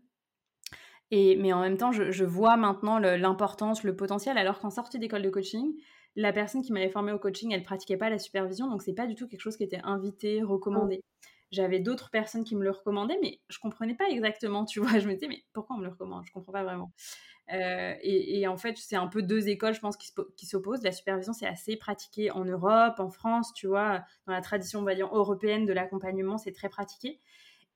mais 1.12 1.52
en 1.52 1.60
même 1.60 1.76
temps, 1.76 1.92
je, 1.92 2.24
vois 2.24 2.56
maintenant 2.56 2.98
l'importance, 2.98 3.84
le, 3.84 3.94
potentiel, 3.94 4.38
alors 4.38 4.58
qu'en 4.58 4.70
sortie 4.70 4.98
d'école 4.98 5.22
de 5.22 5.30
coaching, 5.30 5.74
la 6.16 6.32
personne 6.32 6.62
qui 6.62 6.72
m'avait 6.72 6.90
formée 6.90 7.12
au 7.12 7.18
coaching, 7.18 7.52
elle 7.52 7.62
pratiquait 7.62 7.96
pas 7.96 8.10
la 8.10 8.18
supervision, 8.18 8.68
donc 8.68 8.82
c'est 8.82 8.94
pas 8.94 9.06
du 9.06 9.14
tout 9.14 9.28
quelque 9.28 9.40
chose 9.40 9.56
qui 9.56 9.64
était 9.64 9.80
invité, 9.84 10.42
recommandé. 10.42 11.02
J'avais 11.50 11.80
d'autres 11.80 12.10
personnes 12.10 12.44
qui 12.44 12.56
me 12.56 12.64
le 12.64 12.70
recommandaient, 12.70 13.18
mais 13.20 13.40
je 13.50 13.58
comprenais 13.58 13.94
pas 13.94 14.08
exactement, 14.08 14.64
tu 14.64 14.80
vois. 14.80 14.88
Je 15.00 15.06
me 15.06 15.12
disais, 15.12 15.28
mais 15.28 15.44
pourquoi 15.52 15.76
on 15.76 15.80
me 15.80 15.84
le 15.84 15.90
recommande? 15.90 16.24
Je 16.24 16.32
comprends 16.32 16.52
pas 16.52 16.64
vraiment. 16.64 16.92
Euh, 17.52 17.94
et, 18.00 18.46
en 18.46 18.56
fait, 18.56 18.78
c'est 18.78 18.96
un 18.96 19.08
peu 19.08 19.22
deux 19.22 19.50
écoles, 19.50 19.74
je 19.74 19.80
pense, 19.80 19.98
qui 19.98 20.46
s'opposent. 20.46 20.82
La 20.82 20.92
supervision, 20.92 21.34
c'est 21.34 21.46
assez 21.46 21.76
pratiqué 21.76 22.30
en 22.30 22.46
Europe, 22.46 23.00
en 23.00 23.10
France, 23.10 23.52
tu 23.52 23.66
vois, 23.66 24.02
dans 24.26 24.32
la 24.32 24.40
tradition, 24.40 24.80
on 24.80 24.84
va 24.84 24.94
dire, 24.94 25.14
européenne 25.14 25.66
de 25.66 25.74
l'accompagnement, 25.74 26.38
c'est 26.38 26.52
très 26.52 26.70
pratiqué. 26.70 27.20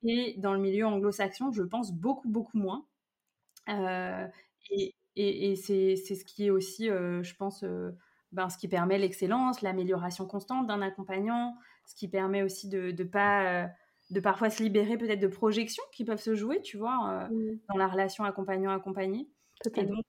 Et 0.03 0.35
dans 0.37 0.53
le 0.53 0.59
milieu 0.59 0.87
anglo-saxon, 0.87 1.51
je 1.51 1.61
pense 1.61 1.91
beaucoup, 1.91 2.29
beaucoup 2.29 2.57
moins. 2.57 2.87
Euh, 3.69 4.27
et, 4.69 4.93
et, 5.15 5.55
c'est 5.55 5.95
ce 5.95 6.23
qui 6.23 6.45
est 6.45 6.49
aussi, 6.49 6.89
euh, 6.89 7.23
je 7.23 7.35
pense, 7.35 7.63
euh, 7.63 7.91
ben, 8.31 8.49
ce 8.49 8.57
qui 8.57 8.67
permet 8.67 8.97
l'excellence, 8.97 9.61
l'amélioration 9.61 10.25
constante 10.25 10.67
d'un 10.67 10.81
accompagnant, 10.81 11.55
ce 11.85 11.95
qui 11.95 12.07
permet 12.07 12.43
aussi 12.43 12.67
de 12.67 12.91
ne 12.91 13.03
pas 13.03 13.69
de 14.09 14.21
parfois 14.21 14.49
se 14.49 14.63
libérer 14.63 14.97
peut-être 14.97 15.19
de 15.19 15.27
projections 15.27 15.83
qui 15.91 16.05
peuvent 16.05 16.21
se 16.21 16.33
jouer, 16.33 16.61
tu 16.61 16.77
vois, 16.77 17.27
mmh. 17.29 17.59
dans 17.69 17.77
la 17.77 17.87
relation 17.87 18.23
accompagnant-accompagné. 18.23 19.27
Et 19.75 19.83
donc, 19.83 20.05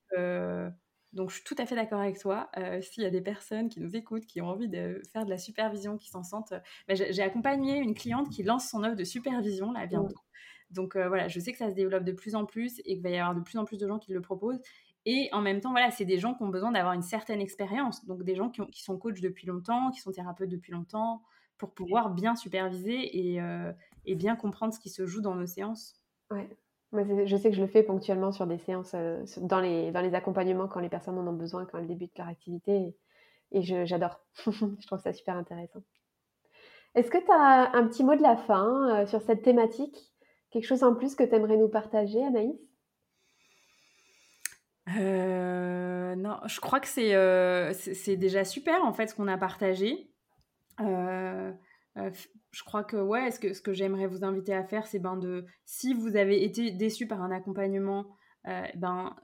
donc, 1.14 1.30
je 1.30 1.36
suis 1.36 1.44
tout 1.44 1.54
à 1.59 1.64
fait 1.64 1.74
d'accord 1.74 2.00
avec 2.00 2.18
toi. 2.18 2.50
S'il 2.82 3.02
y 3.02 3.06
a 3.06 3.11
des 3.11 3.22
personnes 3.22 3.68
qui 3.68 3.80
nous 3.80 3.96
écoutent, 3.96 4.26
qui 4.26 4.40
ont 4.40 4.48
envie 4.48 4.68
de 4.68 5.00
faire 5.12 5.24
de 5.24 5.30
la 5.30 5.38
supervision, 5.38 5.96
qui 5.96 6.11
s'en 6.11 6.22
sentent... 6.22 6.52
Ben, 6.86 6.96
j'ai 6.96 7.22
accompagné 7.22 7.78
une 7.78 7.94
cliente 7.94 8.28
qui 8.28 8.42
lance 8.42 8.68
son 8.68 8.84
offre 8.84 8.94
de 8.94 9.04
supervision, 9.04 9.72
là, 9.72 9.86
bientôt. 9.86 10.14
Donc 10.70 10.96
euh, 10.96 11.08
voilà, 11.08 11.28
je 11.28 11.40
sais 11.40 11.52
que 11.52 11.58
ça 11.58 11.70
se 11.70 11.74
développe 11.74 12.04
de 12.04 12.12
plus 12.12 12.34
en 12.34 12.44
plus 12.44 12.80
et 12.80 12.94
qu'il 12.94 13.02
va 13.02 13.10
y 13.10 13.16
avoir 13.16 13.34
de 13.34 13.40
plus 13.40 13.58
en 13.58 13.64
plus 13.64 13.78
de 13.78 13.86
gens 13.86 13.98
qui 13.98 14.12
le 14.12 14.20
proposent. 14.20 14.60
Et 15.10 15.30
en 15.32 15.40
même 15.40 15.60
temps, 15.60 15.70
voilà, 15.70 15.90
c'est 15.90 16.04
des 16.04 16.18
gens 16.18 16.34
qui 16.34 16.42
ont 16.42 16.48
besoin 16.48 16.72
d'avoir 16.72 16.92
une 16.92 17.02
certaine 17.02 17.40
expérience. 17.40 18.04
Donc 18.04 18.24
des 18.24 18.34
gens 18.34 18.50
qui, 18.50 18.82
sont 18.82 18.98
coachs 18.98 19.20
depuis 19.20 19.46
longtemps, 19.46 19.90
qui 19.90 20.00
sont 20.00 20.12
thérapeutes 20.12 20.50
depuis 20.50 20.72
longtemps, 20.72 21.22
pour 21.56 21.72
pouvoir 21.72 22.10
bien 22.10 22.36
superviser 22.36 23.30
et, 23.30 23.40
euh, 23.40 23.72
bien 24.06 24.36
comprendre 24.36 24.74
ce 24.74 24.80
qui 24.80 24.90
se 24.90 25.06
joue 25.06 25.22
dans 25.22 25.34
nos 25.34 25.46
séances. 25.46 25.94
Ouais. 26.30 26.48
Moi, 26.92 27.04
je 27.24 27.36
sais 27.36 27.50
que 27.50 27.56
je 27.56 27.60
le 27.60 27.66
fais 27.66 27.82
ponctuellement 27.82 28.32
sur 28.32 28.46
des 28.46 28.58
séances, 28.58 28.92
euh, 28.94 29.22
dans, 29.38 29.60
les, 29.60 29.92
dans 29.92 30.00
les 30.02 30.14
accompagnements 30.14 30.68
quand 30.68 30.80
les 30.80 30.88
personnes 30.90 31.18
en 31.18 31.26
ont 31.26 31.32
besoin, 31.32 31.64
quand 31.64 31.78
elles 31.78 31.86
débutent 31.86 32.16
leur 32.18 32.28
activité. 32.28 32.94
Et, 33.52 33.62
j'adore. 33.62 34.20
je 34.46 34.86
trouve 34.86 35.00
ça 35.00 35.14
super 35.14 35.36
intéressant. 35.36 35.80
Est-ce 36.94 37.10
que 37.10 37.18
tu 37.18 37.30
as 37.30 37.74
un 37.74 37.86
petit 37.86 38.04
mot 38.04 38.14
de 38.14 38.22
la 38.22 38.36
fin 38.36 39.06
sur 39.06 39.22
cette 39.22 39.42
thématique? 39.42 40.12
Quelque 40.51 40.66
chose 40.66 40.82
en 40.82 40.94
plus 40.94 41.14
que 41.14 41.24
tu 41.24 41.34
aimerais 41.34 41.57
nous 41.57 41.68
partager, 41.68 42.22
Anaïs? 42.24 42.59
Euh, 44.96 46.14
non, 46.16 46.38
je 46.46 46.61
crois 46.61 46.80
que 46.80 46.88
c'est 46.88 47.14
euh, 47.14 47.72
c'est 47.74 48.16
déjà 48.16 48.44
super 48.44 48.84
en 48.84 48.92
fait 48.92 49.09
ce 49.09 49.14
qu'on 49.14 49.28
a 49.28 49.36
partagé. 49.36 50.11
Euh, 50.80 51.53
je 52.53 52.64
crois 52.64 52.84
que 52.84 52.96
ouais, 52.96 53.30
ce 53.30 53.40
que, 53.40 53.53
ce 53.53 53.61
que 53.61 53.72
j'aimerais 53.72 54.07
vous 54.07 54.24
inviter 54.24 54.55
à 54.55 54.64
faire, 54.64 54.86
c'est 54.86 55.01
ben 55.01 55.16
de 55.16 55.44
si 55.64 55.92
vous 55.92 56.16
avez 56.16 56.44
été 56.44 56.70
déçu 56.70 57.07
par 57.07 57.22
un 57.22 57.30
accompagnement, 57.30 58.07
ben 58.44 59.16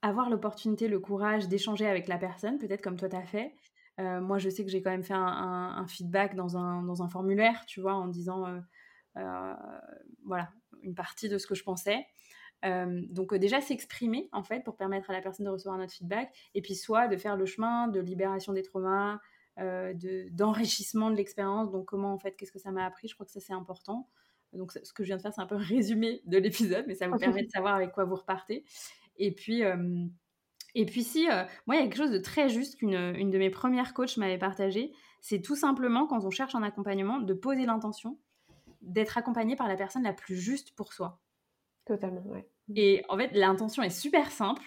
avoir 0.00 0.30
l'opportunité, 0.30 0.88
le 0.88 1.00
courage 1.00 1.48
d'échanger 1.48 1.86
avec 1.86 2.08
la 2.08 2.16
personne, 2.16 2.58
peut-être 2.58 2.82
comme 2.82 2.96
toi 2.96 3.08
tu 3.08 3.16
as 3.16 3.26
fait. 3.26 3.54
moi, 3.98 4.38
je 4.38 4.48
sais 4.48 4.64
que 4.64 4.70
j'ai 4.70 4.80
quand 4.80 4.90
même 4.90 5.02
fait 5.02 5.14
un, 5.14 5.20
un, 5.76 5.86
feedback 5.88 6.34
dans 6.36 6.56
un, 6.56 6.82
dans 6.84 7.02
un 7.02 7.08
formulaire, 7.08 7.66
tu 7.66 7.80
vois, 7.80 7.94
en 7.94 8.06
disant 8.06 8.46
voilà, 9.14 10.50
une 10.82 10.94
partie 10.94 11.28
de 11.28 11.38
ce 11.38 11.46
que 11.46 11.54
je 11.54 11.64
pensais. 11.64 12.06
Euh, 12.64 13.02
donc 13.08 13.32
euh, 13.32 13.38
déjà 13.38 13.60
s'exprimer 13.62 14.28
en 14.32 14.42
fait 14.42 14.60
pour 14.60 14.76
permettre 14.76 15.08
à 15.08 15.14
la 15.14 15.22
personne 15.22 15.46
de 15.46 15.50
recevoir 15.50 15.78
notre 15.78 15.94
feedback 15.94 16.30
et 16.54 16.60
puis 16.60 16.74
soit 16.74 17.08
de 17.08 17.16
faire 17.16 17.34
le 17.34 17.46
chemin 17.46 17.88
de 17.88 18.00
libération 18.00 18.52
des 18.52 18.62
traumas, 18.62 19.18
d'enrichissement 20.30 21.10
de, 21.10 21.16
l'expérience. 21.16 21.70
Donc 21.70 21.86
comment 21.86 22.12
en 22.12 22.18
fait 22.18 22.36
qu'est-ce 22.36 22.52
que 22.52 22.58
ça 22.58 22.70
m'a 22.70 22.84
appris? 22.84 23.08
Je 23.08 23.14
crois 23.14 23.26
que 23.26 23.32
ça 23.32 23.40
c'est 23.40 23.52
important. 23.52 24.08
Donc 24.52 24.72
ce 24.72 24.92
que 24.92 25.04
je 25.04 25.08
viens 25.08 25.16
de 25.16 25.22
faire 25.22 25.32
c'est 25.32 25.40
un 25.40 25.46
peu 25.46 25.56
résumé 25.56 26.22
de 26.26 26.38
l'épisode, 26.38 26.84
mais 26.86 26.94
ça 26.94 27.08
vous 27.08 27.18
permet 27.18 27.44
de 27.44 27.50
savoir 27.50 27.74
avec 27.74 27.92
quoi 27.92 28.04
vous 28.04 28.16
repartez. 28.16 28.64
Et 29.16 29.34
puis, 29.34 29.62
et 30.74 30.86
puis 30.86 31.02
si, 31.02 31.26
moi, 31.66 31.76
il 31.76 31.78
y 31.78 31.78
a 31.78 31.82
quelque 31.82 31.96
chose 31.96 32.10
de 32.10 32.18
très 32.18 32.48
juste 32.48 32.76
qu'une 32.78 32.94
une 32.94 33.30
de 33.30 33.38
mes 33.38 33.50
premières 33.50 33.92
coachs 33.92 34.16
m'avait 34.16 34.38
partagé, 34.38 34.92
c'est 35.20 35.42
tout 35.42 35.56
simplement 35.56 36.06
quand 36.06 36.24
on 36.24 36.30
cherche 36.30 36.54
un 36.54 36.62
accompagnement, 36.62 37.20
de 37.20 37.34
poser 37.34 37.66
l'intention 37.66 38.18
d'être 38.80 39.18
accompagné 39.18 39.56
par 39.56 39.68
la 39.68 39.76
personne 39.76 40.02
la 40.02 40.12
plus 40.12 40.36
juste 40.36 40.72
pour 40.74 40.92
soi. 40.92 41.20
Totalement, 41.84 42.22
ouais. 42.26 42.48
Et 42.74 43.02
en 43.08 43.16
fait, 43.16 43.30
l'intention 43.32 43.82
est 43.82 43.90
super 43.90 44.30
simple 44.30 44.62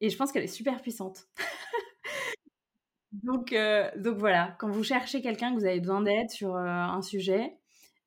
et 0.00 0.10
je 0.10 0.16
pense 0.16 0.32
qu'elle 0.32 0.44
est 0.44 0.48
super 0.48 0.82
puissante. 0.82 1.28
donc, 3.12 3.54
donc 3.96 4.18
voilà, 4.18 4.54
quand 4.58 4.68
vous 4.68 4.84
cherchez 4.84 5.22
quelqu'un 5.22 5.54
que 5.54 5.58
vous 5.58 5.64
avez 5.64 5.80
besoin 5.80 6.02
d'aide 6.02 6.30
sur 6.30 6.56
un 6.56 7.00
sujet, 7.02 7.56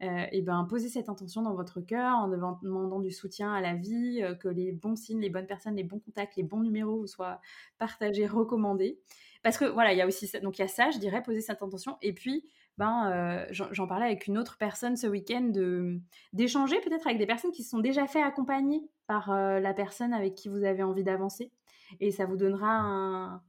euh, 0.02 0.26
et 0.32 0.42
ben 0.42 0.66
posez 0.70 0.88
cette 0.88 1.10
intention 1.10 1.42
dans 1.42 1.54
votre 1.54 1.82
cœur 1.82 2.16
en 2.16 2.30
demandant 2.30 3.00
du 3.00 3.12
soutien 3.12 3.54
à 3.54 3.60
la 3.60 3.76
vie, 3.76 4.22
euh, 4.24 4.34
que 4.34 4.48
les 4.48 4.72
bons 4.72 4.96
signes, 4.96 5.20
les 5.20 5.30
bonnes 5.30 5.46
personnes, 5.46 5.76
les 5.76 5.84
bons 5.84 6.00
contacts, 6.00 6.38
les 6.38 6.44
bons 6.44 6.62
numéros 6.62 7.00
vous 7.00 7.08
soient 7.08 7.42
partagés, 7.78 8.26
recommandés. 8.26 9.00
Parce 9.44 9.58
que 9.58 9.66
voilà, 9.66 9.92
il 9.92 9.98
y 9.98 10.02
a 10.02 10.08
aussi 10.08 10.28
ça. 10.28 10.40
Donc 10.40 10.58
il 10.58 10.62
y 10.62 10.66
a 10.66 10.70
ça, 10.70 10.90
je 10.92 11.00
dirais, 11.00 11.22
poser 11.22 11.42
cette 11.42 11.62
intention. 11.62 11.98
Et 12.02 12.14
puis, 12.14 12.46
ben, 12.80 13.12
euh, 13.12 13.46
j'en 13.52 13.86
parlais 13.88 14.06
avec 14.06 14.26
une 14.26 14.38
autre 14.38 14.58
personne 14.58 14.96
ce 14.96 15.06
week-end, 15.06 15.52
d'échanger 16.34 16.80
peut-être 16.82 17.06
avec 17.06 17.20
des 17.20 17.28
personnes 17.28 17.52
qui 17.52 17.64
se 17.64 17.70
sont 17.70 17.80
déjà 17.80 18.08
fait 18.08 18.22
accompagner 18.22 18.90
par 19.06 19.32
la 19.32 19.74
personne 19.74 20.14
avec 20.14 20.36
qui 20.36 20.50
vous 20.50 20.64
avez 20.64 20.82
envie 20.82 21.04
d'avancer. 21.04 21.52
Et 22.00 22.12
ça 22.12 22.26
vous 22.26 22.38
donnera 22.38 23.42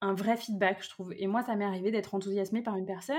un, 0.00 0.14
vrai 0.14 0.36
feedback, 0.36 0.82
je 0.82 0.88
trouve. 0.88 1.12
Et 1.16 1.26
moi, 1.26 1.42
ça 1.42 1.54
m'est 1.54 1.64
arrivé 1.64 1.90
d'être 1.90 2.14
enthousiasmée 2.14 2.62
par 2.62 2.76
une 2.76 2.86
personne, 2.86 3.16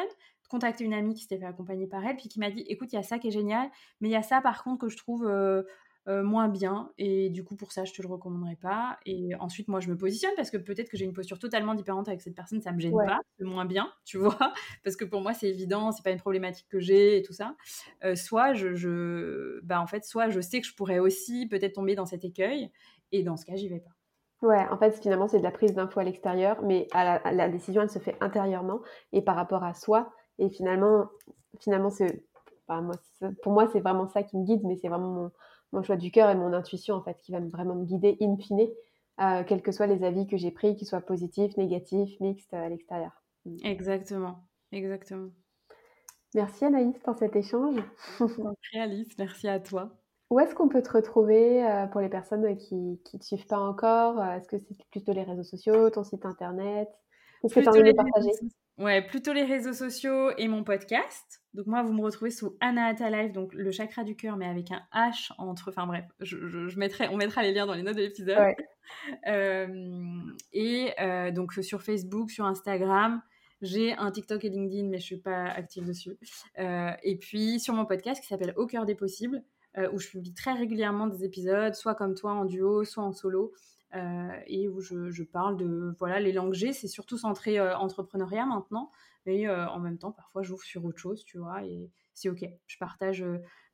contacté 0.49 0.83
une 0.83 0.93
amie 0.93 1.13
qui 1.13 1.21
s'était 1.21 1.37
fait 1.37 1.45
accompagner 1.45 1.87
par 1.87 2.03
elle, 2.05 2.17
puis 2.17 2.27
qui 2.27 2.39
m'a 2.39 2.49
dit 2.49 2.65
écoute, 2.67 2.91
il 2.91 2.95
y 2.95 2.99
a 2.99 3.03
ça 3.03 3.19
qui 3.19 3.27
est 3.29 3.31
génial, 3.31 3.69
mais 4.01 4.09
il 4.09 4.11
y 4.11 4.17
a 4.17 4.23
ça 4.23 4.41
par 4.41 4.63
contre 4.63 4.79
que 4.79 4.89
je 4.89 4.97
trouve 4.97 5.25
euh, 5.27 5.63
euh, 6.09 6.23
moins 6.23 6.47
bien, 6.47 6.91
et 6.97 7.29
du 7.29 7.43
coup, 7.43 7.55
pour 7.55 7.71
ça, 7.71 7.85
je 7.85 7.93
te 7.93 8.01
le 8.01 8.07
recommanderais 8.07 8.55
pas. 8.55 8.97
Et 9.05 9.35
ensuite, 9.39 9.67
moi, 9.67 9.79
je 9.79 9.89
me 9.89 9.97
positionne 9.97 10.31
parce 10.35 10.49
que 10.49 10.57
peut-être 10.57 10.89
que 10.89 10.97
j'ai 10.97 11.05
une 11.05 11.13
posture 11.13 11.37
totalement 11.37 11.75
différente 11.75 12.07
avec 12.07 12.21
cette 12.21 12.35
personne, 12.35 12.61
ça 12.61 12.71
me 12.71 12.79
gêne 12.79 12.95
pas, 12.95 13.19
c'est 13.37 13.45
moins 13.45 13.65
bien, 13.65 13.91
tu 14.05 14.17
vois, 14.17 14.53
parce 14.83 14.95
que 14.95 15.05
pour 15.05 15.21
moi, 15.21 15.33
c'est 15.33 15.47
évident, 15.47 15.91
c'est 15.91 16.03
pas 16.03 16.11
une 16.11 16.19
problématique 16.19 16.67
que 16.69 16.79
j'ai 16.79 17.17
et 17.17 17.21
tout 17.21 17.33
ça. 17.33 17.55
Euh, 18.03 18.15
soit 18.15 18.53
je, 18.53 18.73
je, 18.73 19.59
bah, 19.63 19.81
en 19.81 19.87
fait, 19.87 20.03
soit 20.03 20.29
je 20.29 20.41
sais 20.41 20.61
que 20.61 20.67
je 20.67 20.73
pourrais 20.73 20.99
aussi 20.99 21.47
peut-être 21.47 21.73
tomber 21.73 21.95
dans 21.95 22.05
cet 22.05 22.25
écueil, 22.25 22.71
et 23.11 23.23
dans 23.23 23.37
ce 23.37 23.45
cas, 23.45 23.55
j'y 23.55 23.69
vais 23.69 23.79
pas. 23.79 24.47
Ouais, 24.47 24.65
en 24.71 24.77
fait, 24.77 24.99
finalement, 24.99 25.27
c'est 25.27 25.39
de 25.39 25.43
la 25.43 25.51
prise 25.51 25.73
d'infos 25.73 25.99
à 25.99 26.03
l'extérieur, 26.03 26.63
mais 26.63 26.87
à 26.91 27.03
la, 27.03 27.31
la, 27.31 27.49
décision, 27.49 27.81
elle 27.81 27.89
se 27.89 27.99
fait 27.99 28.15
intérieurement 28.21 28.79
et 29.11 29.21
par 29.21 29.35
rapport 29.35 29.63
à 29.63 29.73
soi. 29.73 30.11
Et 30.37 30.49
finalement, 30.49 31.09
finalement 31.59 31.89
c'est, 31.89 32.23
moi, 32.69 32.95
pour 33.41 33.53
moi, 33.53 33.67
c'est 33.71 33.79
vraiment 33.79 34.07
ça 34.07 34.23
qui 34.23 34.37
me 34.37 34.45
guide, 34.45 34.61
mais 34.63 34.75
c'est 34.77 34.87
vraiment 34.87 35.09
mon, 35.09 35.31
choix 35.83 35.95
du 35.95 36.11
cœur 36.11 36.29
et 36.29 36.35
mon 36.35 36.53
intuition, 36.53 36.95
en 36.95 37.01
fait, 37.01 37.17
qui 37.21 37.31
va 37.31 37.39
vraiment 37.39 37.75
me 37.75 37.85
guider 37.85 38.17
in 38.21 38.37
fine, 38.37 38.67
euh, 39.21 39.43
quels 39.43 39.61
que 39.61 39.71
soient 39.71 39.87
les 39.87 40.03
avis 40.03 40.27
que 40.27 40.37
j'ai 40.37 40.51
pris, 40.51 40.75
qu'ils 40.75 40.87
soient 40.87 41.01
positifs, 41.01 41.55
négatifs, 41.57 42.19
mixtes 42.19 42.53
à 42.53 42.69
l'extérieur. 42.69 43.11
Mm. 43.45 43.57
Exactement, 43.63 44.39
exactement. 44.71 45.29
Merci 46.35 46.65
Anaïs 46.65 46.97
pour 47.03 47.15
cet 47.15 47.35
échange. 47.35 47.75
Merci 48.19 48.77
Alice, 48.79 49.17
merci 49.17 49.47
à 49.47 49.59
toi. 49.59 49.89
Où 50.29 50.39
est-ce 50.39 50.53
qu'on 50.53 50.69
peut 50.69 50.83
te 50.83 50.91
retrouver 50.91 51.65
euh, 51.65 51.87
pour 51.87 52.01
les 52.01 52.09
personnes 52.09 52.55
qui 52.55 52.75
ne 52.75 52.95
te 53.17 53.23
suivent 53.23 53.47
pas 53.47 53.59
encore? 53.59 54.23
Est-ce 54.23 54.47
que 54.47 54.57
c'est 54.59 54.77
plutôt 54.91 55.11
les 55.11 55.23
réseaux 55.23 55.43
sociaux, 55.43 55.89
ton 55.89 56.03
site 56.03 56.23
internet? 56.25 56.87
Qu'est-ce 57.41 57.55
que 57.55 57.59
tu 57.61 57.67
as 57.67 57.71
envie 57.71 57.83
de 57.83 57.91
partager? 57.93 58.31
Ouais, 58.79 59.01
plutôt 59.01 59.33
les 59.33 59.43
réseaux 59.43 59.73
sociaux 59.73 60.31
et 60.37 60.47
mon 60.47 60.63
podcast. 60.63 61.41
Donc 61.53 61.67
moi, 61.67 61.83
vous 61.83 61.91
me 61.91 62.01
retrouvez 62.01 62.31
sous 62.31 62.55
Anahata 62.61 63.09
Life, 63.09 63.33
donc 63.33 63.53
le 63.53 63.71
chakra 63.71 64.05
du 64.05 64.15
cœur, 64.15 64.37
mais 64.37 64.45
avec 64.45 64.71
un 64.71 64.81
H 64.93 65.33
entre. 65.37 65.67
Enfin 65.69 65.85
bref, 65.85 66.05
je, 66.21 66.79
mettrai, 66.79 67.09
on 67.09 67.17
mettra 67.17 67.43
les 67.43 67.51
liens 67.51 67.65
dans 67.65 67.73
les 67.73 67.83
notes 67.83 67.97
de 67.97 68.01
l'épisode. 68.01 68.55
Euh, 69.27 70.19
et 70.51 70.93
euh, 70.99 71.29
donc 71.29 71.53
sur 71.53 71.83
Facebook, 71.83 72.31
sur 72.31 72.45
Instagram, 72.45 73.21
j'ai 73.61 73.93
un 73.93 74.09
TikTok 74.09 74.43
et 74.45 74.49
LinkedIn, 74.49 74.87
mais 74.87 74.97
je 74.97 75.03
suis 75.03 75.19
pas 75.19 75.43
active 75.43 75.85
dessus. 75.85 76.17
Euh, 76.57 76.91
et 77.03 77.17
puis 77.17 77.59
sur 77.59 77.75
mon 77.75 77.85
podcast 77.85 78.19
qui 78.19 78.27
s'appelle 78.27 78.53
Au 78.55 78.65
cœur 78.65 78.87
des 78.87 78.95
possibles, 78.95 79.43
où 79.93 79.99
je 79.99 80.09
publie 80.09 80.33
très 80.33 80.53
régulièrement 80.53 81.05
des 81.05 81.23
épisodes, 81.23 81.75
soit 81.75 81.93
comme 81.93 82.15
toi 82.15 82.31
en 82.31 82.45
duo, 82.45 82.83
soit 82.83 83.03
en 83.03 83.11
solo. 83.11 83.53
Euh, 83.95 84.29
et 84.45 84.67
où 84.67 84.81
je, 84.81 85.23
parle 85.23 85.57
de 85.57 85.95
voilà 85.97 86.19
les 86.19 86.31
langues 86.31 86.53
G, 86.53 86.73
c'est 86.73 86.87
surtout 86.87 87.17
centré 87.17 87.57
euh, 87.57 87.75
entrepreneuriat 87.75 88.45
maintenant, 88.45 88.91
mais 89.25 89.47
euh, 89.47 89.67
en 89.67 89.79
même 89.79 89.97
temps 89.97 90.11
parfois 90.11 90.43
j'ouvre 90.43 90.61
sur 90.61 90.85
autre 90.85 90.99
chose, 90.99 91.23
tu 91.23 91.39
vois, 91.39 91.63
et 91.63 91.89
c'est 92.13 92.29
ok. 92.29 92.45
Je 92.67 92.77
partage 92.77 93.25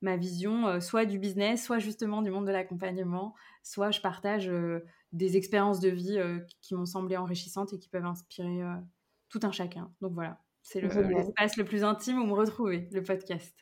ma 0.01 0.15
vision, 0.15 0.79
soit 0.79 1.05
du 1.05 1.19
business, 1.19 1.65
soit 1.65 1.79
justement 1.79 2.21
du 2.21 2.31
monde 2.31 2.45
de 2.45 2.51
l'accompagnement, 2.51 3.35
soit 3.61 3.91
je 3.91 3.99
partage 3.99 4.49
des 5.11 5.35
expériences 5.35 5.79
de 5.79 5.89
vie 5.89 6.19
qui 6.61 6.75
m'ont 6.75 6.85
semblé 6.85 7.17
enrichissantes 7.17 7.73
et 7.73 7.79
qui 7.79 7.89
peuvent 7.89 8.05
inspirer 8.05 8.61
tout 9.29 9.39
un 9.43 9.51
chacun. 9.51 9.91
Donc 10.01 10.13
voilà, 10.13 10.39
c'est 10.61 10.79
l'espace 10.79 11.57
le, 11.57 11.65
plus 11.65 11.83
intime 11.83 12.19
où 12.19 12.25
me 12.25 12.33
retrouver, 12.33 12.87
le 12.91 13.01
podcast. 13.01 13.53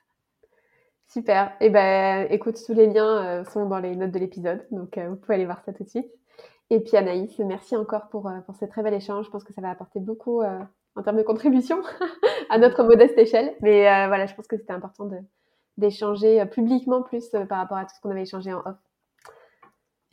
Super. 1.08 1.56
Et 1.62 1.68
eh 1.68 1.70
ben, 1.70 2.28
écoute, 2.30 2.60
tous 2.66 2.74
les 2.74 2.88
liens 2.88 3.45
sont 3.45 3.68
dans 3.68 3.80
les 3.80 3.95
notes 3.95 4.12
de 4.12 4.20
l'épisode, 4.20 4.68
donc 4.72 4.97
vous 4.97 5.16
pouvez 5.16 5.36
aller 5.36 5.45
voir 5.45 5.64
ça 5.64 5.72
tout 5.72 5.86
de 5.86 5.89
suite. 5.89 6.12
Et 6.74 6.80
puis 6.80 6.97
Anaïs, 6.97 7.38
merci 7.38 7.76
encore 7.76 8.07
pour, 8.09 8.28
euh, 8.28 8.39
pour 8.47 8.55
ce 8.55 8.65
très 8.65 8.82
bel 8.82 8.95
échange. 8.95 9.28
Je 9.28 9.30
pense 9.30 9.43
que 9.43 9.53
ça 9.53 9.61
va 9.61 9.69
apporter 9.69 9.99
beaucoup 9.99 10.41
euh, 10.41 10.59
en 10.95 11.03
termes 11.03 11.17
de 11.17 11.21
contribution 11.21 11.78
à 12.49 12.57
notre 12.57 12.84
modeste 12.84 13.15
échelle. 13.15 13.53
Mais 13.61 13.88
euh, 13.88 14.07
voilà, 14.07 14.26
je 14.26 14.34
pense 14.34 14.47
que 14.47 14.57
c'était 14.57 14.74
important 14.74 15.07
d'échanger 15.78 16.43
publiquement 16.47 17.03
plus 17.03 17.30
par 17.47 17.59
rapport 17.59 17.78
à 17.78 17.86
tout 17.86 17.93
ce 17.95 18.01
qu'on 18.01 18.09
avait 18.09 18.24
échangé 18.24 18.51
en 18.51 18.61
off. 18.65 18.78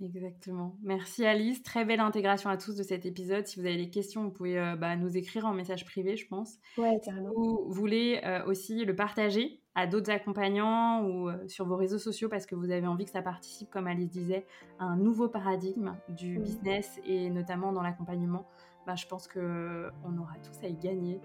Exactement. 0.02 0.76
Merci 0.82 1.26
Alice. 1.26 1.62
Très 1.62 1.84
belle 1.84 2.00
intégration 2.00 2.48
à 2.48 2.56
tous 2.56 2.74
de 2.74 2.82
cet 2.82 3.04
épisode. 3.04 3.46
Si 3.46 3.60
vous 3.60 3.66
avez 3.66 3.76
des 3.76 3.90
questions, 3.90 4.24
vous 4.24 4.30
pouvez 4.30 4.58
euh, 4.58 4.76
bah, 4.76 4.96
nous 4.96 5.16
écrire 5.16 5.44
en 5.46 5.52
message 5.52 5.84
privé, 5.84 6.16
je 6.16 6.26
pense. 6.26 6.58
Ouais, 6.78 6.98
carrément. 7.04 7.30
Si 7.30 7.36
vous 7.36 7.64
voulez 7.68 8.20
euh, 8.24 8.44
aussi 8.46 8.84
le 8.84 8.96
partager 8.96 9.60
à 9.74 9.86
d'autres 9.86 10.10
accompagnants 10.10 11.04
ou 11.04 11.28
euh, 11.28 11.46
sur 11.48 11.66
vos 11.66 11.76
réseaux 11.76 11.98
sociaux 11.98 12.28
parce 12.28 12.46
que 12.46 12.54
vous 12.54 12.70
avez 12.70 12.86
envie 12.86 13.04
que 13.04 13.10
ça 13.10 13.22
participe, 13.22 13.70
comme 13.70 13.86
Alice 13.86 14.10
disait, 14.10 14.46
à 14.78 14.84
un 14.84 14.96
nouveau 14.96 15.28
paradigme 15.28 15.94
du 16.08 16.38
business 16.38 16.98
et 17.04 17.28
notamment 17.28 17.72
dans 17.72 17.82
l'accompagnement, 17.82 18.46
bah, 18.86 18.96
je 18.96 19.06
pense 19.06 19.28
qu'on 19.28 20.18
aura 20.18 20.34
tous 20.42 20.64
à 20.64 20.68
y 20.68 20.74
gagner. 20.74 21.20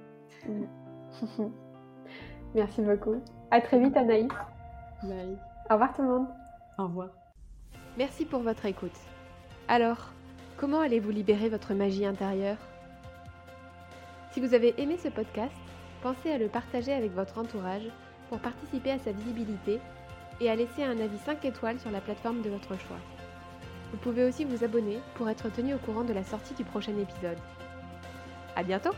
Merci 2.55 2.81
beaucoup. 2.81 3.21
À 3.51 3.61
très 3.61 3.79
vite 3.79 3.95
Anaïs. 3.95 4.27
Bye. 5.03 5.37
Au 5.69 5.73
revoir 5.73 5.93
tout 5.93 6.01
le 6.01 6.07
monde. 6.09 6.27
Au 6.77 6.83
revoir. 6.83 7.24
Merci 7.97 8.25
pour 8.25 8.41
votre 8.41 8.65
écoute. 8.65 8.97
Alors, 9.69 10.11
comment 10.57 10.81
allez-vous 10.81 11.11
libérer 11.11 11.47
votre 11.47 11.73
magie 11.73 12.05
intérieure? 12.05 12.57
Si 14.31 14.41
vous 14.41 14.53
avez 14.53 14.73
aimé 14.81 14.97
ce 15.01 15.07
podcast, 15.07 15.55
pensez 16.01 16.29
à 16.29 16.37
le 16.37 16.49
partager 16.49 16.91
avec 16.91 17.13
votre 17.13 17.37
entourage 17.37 17.89
pour 18.27 18.39
participer 18.39 18.91
à 18.91 18.99
sa 18.99 19.13
visibilité 19.13 19.79
et 20.41 20.49
à 20.49 20.57
laisser 20.57 20.83
un 20.83 20.99
avis 20.99 21.17
5 21.19 21.45
étoiles 21.45 21.79
sur 21.79 21.89
la 21.89 22.01
plateforme 22.01 22.41
de 22.41 22.49
votre 22.49 22.77
choix. 22.77 22.99
Vous 23.91 23.97
pouvez 23.97 24.25
aussi 24.25 24.43
vous 24.43 24.65
abonner 24.65 24.99
pour 25.13 25.29
être 25.29 25.49
tenu 25.49 25.73
au 25.73 25.77
courant 25.77 26.03
de 26.03 26.11
la 26.11 26.25
sortie 26.25 26.53
du 26.53 26.65
prochain 26.65 26.97
épisode. 26.97 27.37
À 28.57 28.63
bientôt! 28.63 28.91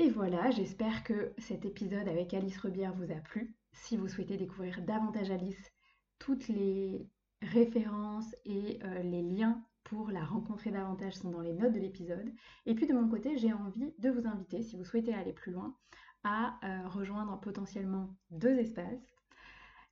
Et 0.00 0.10
voilà, 0.10 0.50
j'espère 0.50 1.04
que 1.04 1.32
cet 1.38 1.64
épisode 1.64 2.08
avec 2.08 2.34
Alice 2.34 2.58
Rebière 2.58 2.94
vous 2.94 3.12
a 3.12 3.20
plu. 3.20 3.54
Si 3.72 3.96
vous 3.96 4.08
souhaitez 4.08 4.36
découvrir 4.36 4.82
davantage 4.82 5.30
Alice, 5.30 5.72
toutes 6.18 6.48
les 6.48 7.08
références 7.42 8.34
et 8.44 8.80
euh, 8.82 9.02
les 9.02 9.22
liens 9.22 9.64
pour 9.84 10.10
la 10.10 10.24
rencontrer 10.24 10.72
davantage 10.72 11.14
sont 11.14 11.30
dans 11.30 11.42
les 11.42 11.52
notes 11.52 11.74
de 11.74 11.78
l'épisode. 11.78 12.32
Et 12.66 12.74
puis 12.74 12.88
de 12.88 12.92
mon 12.92 13.08
côté, 13.08 13.38
j'ai 13.38 13.52
envie 13.52 13.94
de 13.98 14.10
vous 14.10 14.26
inviter, 14.26 14.62
si 14.62 14.76
vous 14.76 14.84
souhaitez 14.84 15.14
aller 15.14 15.32
plus 15.32 15.52
loin, 15.52 15.76
à 16.24 16.58
euh, 16.64 16.88
rejoindre 16.88 17.38
potentiellement 17.38 18.16
deux 18.30 18.58
espaces. 18.58 19.14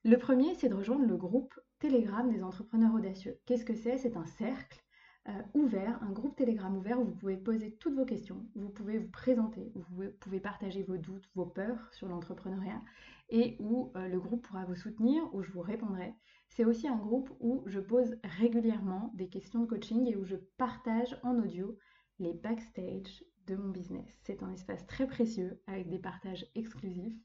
Le 0.03 0.17
premier, 0.17 0.57
c'est 0.57 0.69
de 0.69 0.75
rejoindre 0.75 1.07
le 1.07 1.17
groupe 1.17 1.55
Telegram 1.79 2.29
des 2.29 2.43
entrepreneurs 2.43 2.95
audacieux. 2.95 3.39
Qu'est-ce 3.47 3.65
que 3.65 3.77
c'est? 3.77 3.99
C'est 3.99 4.17
un 4.17 4.27
cercle 4.27 4.82
euh, 5.29 5.43
ouvert, 5.55 6.03
un 6.03 6.11
groupe 6.11 6.35
Telegram 6.35 6.77
ouvert 6.77 7.01
où 7.01 7.05
vous 7.05 7.15
pouvez 7.15 7.37
poser 7.37 7.77
toutes 7.77 7.95
vos 7.95 8.05
questions, 8.05 8.45
vous 8.57 8.71
pouvez 8.71 8.99
vous 8.99 9.11
présenter, 9.11 9.71
vous 9.75 10.11
pouvez 10.19 10.41
partager 10.41 10.83
vos 10.83 10.97
doutes, 10.97 11.29
vos 11.35 11.47
peurs 11.47 11.93
sur 11.93 12.09
l'entrepreneuriat 12.09 12.83
et 13.29 13.57
où 13.61 13.93
euh, 13.97 14.09
le 14.09 14.19
groupe 14.19 14.47
pourra 14.47 14.65
vous 14.65 14.75
soutenir, 14.75 15.23
où 15.33 15.43
je 15.43 15.53
vous 15.53 15.61
répondrai. 15.61 16.15
C'est 16.49 16.65
aussi 16.65 16.89
un 16.89 16.97
groupe 16.97 17.31
où 17.41 17.63
je 17.67 17.81
pose 17.81 18.17
régulièrement 18.25 19.11
des 19.15 19.29
questions 19.29 19.61
de 19.61 19.67
coaching 19.67 20.07
et 20.07 20.17
où 20.17 20.25
je 20.25 20.37
partage 20.59 21.17
en 21.23 21.39
audio 21.39 21.79
les 22.19 22.35
backstage 22.35 23.25
de 23.47 23.57
mon 23.57 23.71
business. 23.71 24.19
C'est 24.23 24.43
un 24.43 24.53
espace 24.53 24.87
très 24.87 25.07
précieux 25.07 25.61
avec 25.67 25.89
des 25.89 25.99
partages 25.99 26.47
exclusifs. 26.55 27.17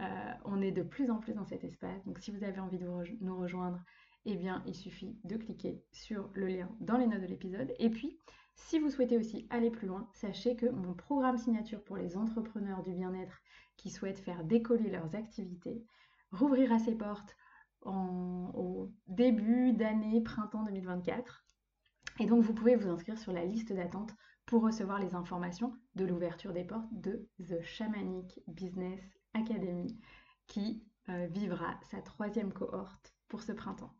Euh, 0.00 0.32
on 0.44 0.60
est 0.60 0.72
de 0.72 0.82
plus 0.82 1.10
en 1.10 1.18
plus 1.18 1.34
dans 1.34 1.44
cet 1.44 1.62
espace. 1.62 2.04
Donc 2.04 2.18
si 2.18 2.32
vous 2.32 2.42
avez 2.42 2.58
envie 2.58 2.78
de 2.78 2.88
nous 3.20 3.38
rejoindre, 3.38 3.80
eh 4.24 4.36
bien 4.36 4.62
il 4.66 4.74
suffit 4.74 5.18
de 5.24 5.36
cliquer 5.36 5.84
sur 5.92 6.30
le 6.34 6.46
lien 6.46 6.68
dans 6.80 6.96
les 6.96 7.06
notes 7.06 7.20
de 7.20 7.26
l'épisode. 7.26 7.74
Et 7.78 7.90
puis, 7.90 8.18
si 8.56 8.78
vous 8.78 8.90
souhaitez 8.90 9.18
aussi 9.18 9.46
aller 9.50 9.70
plus 9.70 9.86
loin, 9.86 10.08
sachez 10.14 10.56
que 10.56 10.66
mon 10.66 10.94
programme 10.94 11.38
signature 11.38 11.82
pour 11.82 11.96
les 11.96 12.16
entrepreneurs 12.16 12.82
du 12.82 12.92
bien-être 12.92 13.40
qui 13.76 13.90
souhaitent 13.90 14.18
faire 14.18 14.44
décoller 14.44 14.90
leurs 14.90 15.14
activités 15.14 15.84
rouvrira 16.30 16.78
ses 16.78 16.94
portes 16.94 17.36
au 17.82 18.90
début 19.06 19.72
d'année 19.72 20.22
printemps 20.22 20.64
2024. 20.64 21.44
Et 22.20 22.26
donc 22.26 22.42
vous 22.42 22.54
pouvez 22.54 22.76
vous 22.76 22.88
inscrire 22.88 23.18
sur 23.18 23.32
la 23.32 23.44
liste 23.44 23.72
d'attente 23.72 24.14
pour 24.46 24.62
recevoir 24.62 24.98
les 24.98 25.14
informations 25.14 25.74
de 25.94 26.04
l'ouverture 26.04 26.52
des 26.52 26.64
portes 26.64 26.92
de 26.92 27.28
The 27.40 27.60
Shamanic 27.62 28.40
Business 28.46 29.00
Academy 29.34 29.98
qui 30.46 30.84
euh, 31.08 31.26
vivra 31.26 31.78
sa 31.90 32.00
troisième 32.00 32.52
cohorte 32.52 33.14
pour 33.28 33.42
ce 33.42 33.52
printemps. 33.52 33.94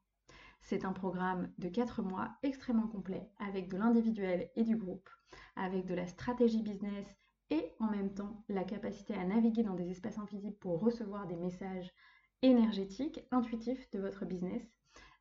C'est 0.65 0.87
un 0.87 0.95
programme 0.95 1.53
de 1.59 1.69
4 1.69 2.03
mois 2.03 2.31
extrêmement 2.43 2.89
complet 2.89 3.31
avec 3.39 3.69
de 3.69 3.77
l'individuel 3.77 4.51
et 4.57 4.65
du 4.65 4.77
groupe, 4.77 5.11
avec 5.57 5.85
de 5.85 5.93
la 5.93 6.07
stratégie 6.07 6.63
business 6.63 7.19
et 7.51 7.71
en 7.81 7.91
même 7.91 8.15
temps 8.15 8.43
la 8.49 8.65
capacité 8.65 9.13
à 9.13 9.25
naviguer 9.25 9.63
dans 9.63 9.75
des 9.75 9.91
espaces 9.91 10.19
invisibles 10.19 10.57
pour 10.57 10.81
recevoir 10.81 11.27
des 11.27 11.37
messages 11.37 11.93
énergétiques, 12.41 13.21
intuitifs 13.31 13.91
de 13.91 14.01
votre 14.01 14.25
business. 14.25 14.63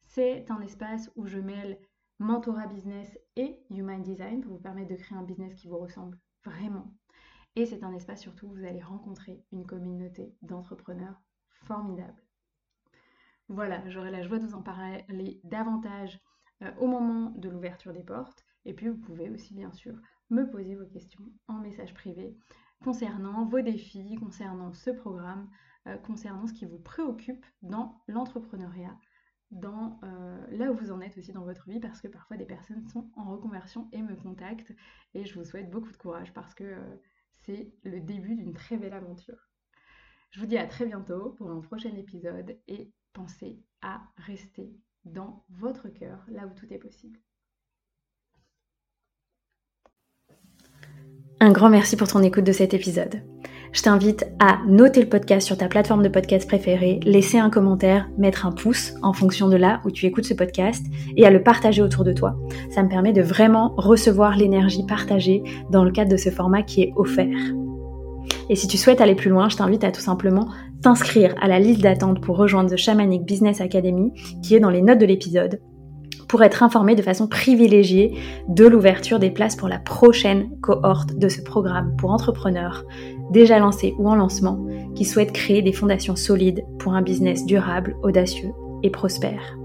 C'est 0.06 0.50
un 0.50 0.62
espace 0.62 1.12
où 1.18 1.26
je 1.26 1.40
mêle 1.40 1.78
mentorat 2.20 2.68
business 2.68 3.20
et 3.36 3.60
human 3.70 4.02
design 4.02 4.40
pour 4.40 4.54
vous 4.54 4.62
permettre 4.62 4.92
de 4.92 4.96
créer 4.96 5.18
un 5.18 5.24
business 5.24 5.54
qui 5.56 5.68
vous 5.68 5.78
ressemble 5.78 6.18
vraiment. 6.46 6.94
Et 7.58 7.66
c'est 7.66 7.84
un 7.84 7.92
espace 7.92 8.22
surtout 8.22 8.48
où 8.48 8.54
vous 8.54 8.66
allez 8.66 8.82
rencontrer 8.82 9.44
une 9.52 9.66
communauté 9.66 10.38
d'entrepreneurs 10.42 11.22
formidables. 11.50 12.24
Voilà, 13.50 13.88
j'aurai 13.90 14.10
la 14.10 14.24
joie 14.24 14.40
de 14.40 14.46
vous 14.46 14.56
en 14.56 14.62
parler 14.62 15.42
davantage 15.44 16.20
euh, 16.62 16.72
au 16.80 16.88
moment 16.88 17.32
de 17.32 17.50
l'ouverture 17.50 17.94
des 17.94 18.04
portes. 18.04 18.46
Et 18.66 18.74
puis 18.74 18.88
vous 18.88 18.98
pouvez 18.98 19.30
aussi 19.30 19.54
bien 19.54 19.72
sûr 19.72 19.96
me 20.30 20.50
poser 20.50 20.76
vos 20.76 20.86
questions 20.86 21.26
en 21.48 21.60
message 21.60 21.94
privé 21.94 22.38
concernant 22.84 23.46
vos 23.46 23.62
défis, 23.62 24.16
concernant 24.16 24.74
ce 24.74 24.90
programme, 24.90 25.50
euh, 25.88 25.98
concernant 25.98 26.48
ce 26.48 26.54
qui 26.54 26.66
vous 26.66 26.80
préoccupe 26.80 27.46
dans 27.62 28.02
l'entrepreneuriat, 28.08 28.98
dans 29.52 30.00
euh, 30.04 30.48
là 30.52 30.72
où 30.72 30.76
vous 30.76 30.92
en 30.92 31.02
êtes 31.02 31.18
aussi 31.18 31.34
dans 31.34 31.44
votre 31.44 31.70
vie, 31.70 31.80
parce 31.80 32.02
que 32.02 32.08
parfois 32.08 32.38
des 32.38 32.46
personnes 32.46 32.88
sont 32.88 33.12
en 33.16 33.32
reconversion 33.32 33.90
et 33.92 34.02
me 34.02 34.16
contactent, 34.16 34.74
et 35.14 35.26
je 35.26 35.38
vous 35.38 35.46
souhaite 35.46 35.70
beaucoup 35.70 35.92
de 35.92 35.98
courage 35.98 36.34
parce 36.34 36.54
que 36.56 36.78
c'est 37.46 37.74
le 37.84 38.00
début 38.00 38.36
d'une 38.36 38.54
très 38.54 38.78
belle 38.78 38.94
aventure. 38.94 39.50
Je 40.32 40.40
vous 40.40 40.46
dis 40.46 40.58
à 40.58 40.66
très 40.66 40.86
bientôt 40.86 41.32
pour 41.38 41.52
un 41.52 41.62
prochain 41.62 41.94
épisode 41.96 42.58
et 42.68 42.92
pensez 43.14 43.60
à 43.82 44.02
rester 44.26 44.72
dans 45.06 45.44
votre 45.50 45.88
cœur, 45.90 46.26
là 46.32 46.44
où 46.46 46.60
tout 46.60 46.72
est 46.74 46.78
possible. 46.78 47.20
Un 51.40 51.52
grand 51.52 51.70
merci 51.70 51.96
pour 51.96 52.08
ton 52.08 52.24
écoute 52.24 52.46
de 52.46 52.52
cet 52.52 52.74
épisode. 52.74 53.22
Je 53.74 53.82
t'invite 53.82 54.26
à 54.40 54.60
noter 54.68 55.02
le 55.02 55.10
podcast 55.10 55.46
sur 55.46 55.58
ta 55.58 55.68
plateforme 55.68 56.04
de 56.04 56.10
podcast 56.10 56.48
préférée, 56.48 57.00
laisser 57.04 57.38
un 57.40 57.50
commentaire, 57.50 58.08
mettre 58.18 58.46
un 58.46 58.52
pouce 58.52 58.94
en 59.02 59.14
fonction 59.14 59.50
de 59.50 59.58
là 59.58 59.82
où 59.84 59.92
tu 59.92 60.06
écoutes 60.06 60.26
ce 60.26 60.36
podcast 60.36 60.86
et 61.18 61.26
à 61.26 61.32
le 61.32 61.44
partager 61.44 61.82
autour 61.82 62.04
de 62.04 62.14
toi. 62.14 62.36
Ça 62.70 62.84
me 62.84 62.90
permet 62.90 63.14
de 63.14 63.22
vraiment 63.22 63.74
recevoir 63.78 64.38
l'énergie 64.38 64.86
partagée 64.86 65.44
dans 65.72 65.84
le 65.84 65.92
cadre 65.92 66.12
de 66.12 66.18
ce 66.18 66.30
format 66.30 66.62
qui 66.62 66.84
est 66.84 66.94
offert. 66.96 67.38
Et 68.50 68.56
si 68.56 68.68
tu 68.68 68.78
souhaites 68.78 69.02
aller 69.02 69.16
plus 69.16 69.30
loin, 69.30 69.50
je 69.50 69.58
t'invite 69.58 69.84
à 69.84 69.92
tout 69.92 70.02
simplement 70.02 70.48
t'inscrire 70.84 71.34
à 71.42 71.48
la 71.48 71.60
liste 71.60 71.82
d'attente 71.82 72.22
pour 72.22 72.38
rejoindre 72.38 72.70
The 72.70 72.78
Shamanic 72.78 73.24
Business 73.24 73.62
Academy 73.62 74.12
qui 74.44 74.54
est 74.54 74.60
dans 74.60 74.70
les 74.70 74.82
notes 74.82 75.00
de 75.00 75.06
l'épisode 75.06 75.60
pour 76.28 76.44
être 76.44 76.62
informé 76.62 76.96
de 76.96 77.02
façon 77.02 77.28
privilégiée 77.28 78.18
de 78.50 78.66
l'ouverture 78.66 79.20
des 79.20 79.32
places 79.32 79.56
pour 79.56 79.70
la 79.70 79.80
prochaine 79.80 80.50
cohorte 80.62 81.18
de 81.18 81.30
ce 81.30 81.42
programme 81.42 81.96
pour 81.98 82.12
entrepreneurs 82.12 82.86
déjà 83.32 83.60
lancés 83.60 83.96
ou 83.98 84.10
en 84.10 84.16
lancement 84.16 84.66
qui 84.96 85.06
souhaitent 85.06 85.32
créer 85.32 85.62
des 85.62 85.74
fondations 85.74 86.16
solides 86.16 86.64
pour 86.80 86.94
un 86.94 87.02
business 87.02 87.46
durable, 87.46 87.96
audacieux 88.04 88.52
et 88.84 88.90
prospère. 88.90 89.58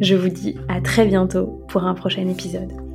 Je 0.00 0.16
vous 0.16 0.30
dis 0.30 0.56
à 0.68 0.80
très 0.80 1.06
bientôt 1.06 1.62
pour 1.68 1.84
un 1.84 1.94
prochain 1.94 2.26
épisode. 2.26 2.89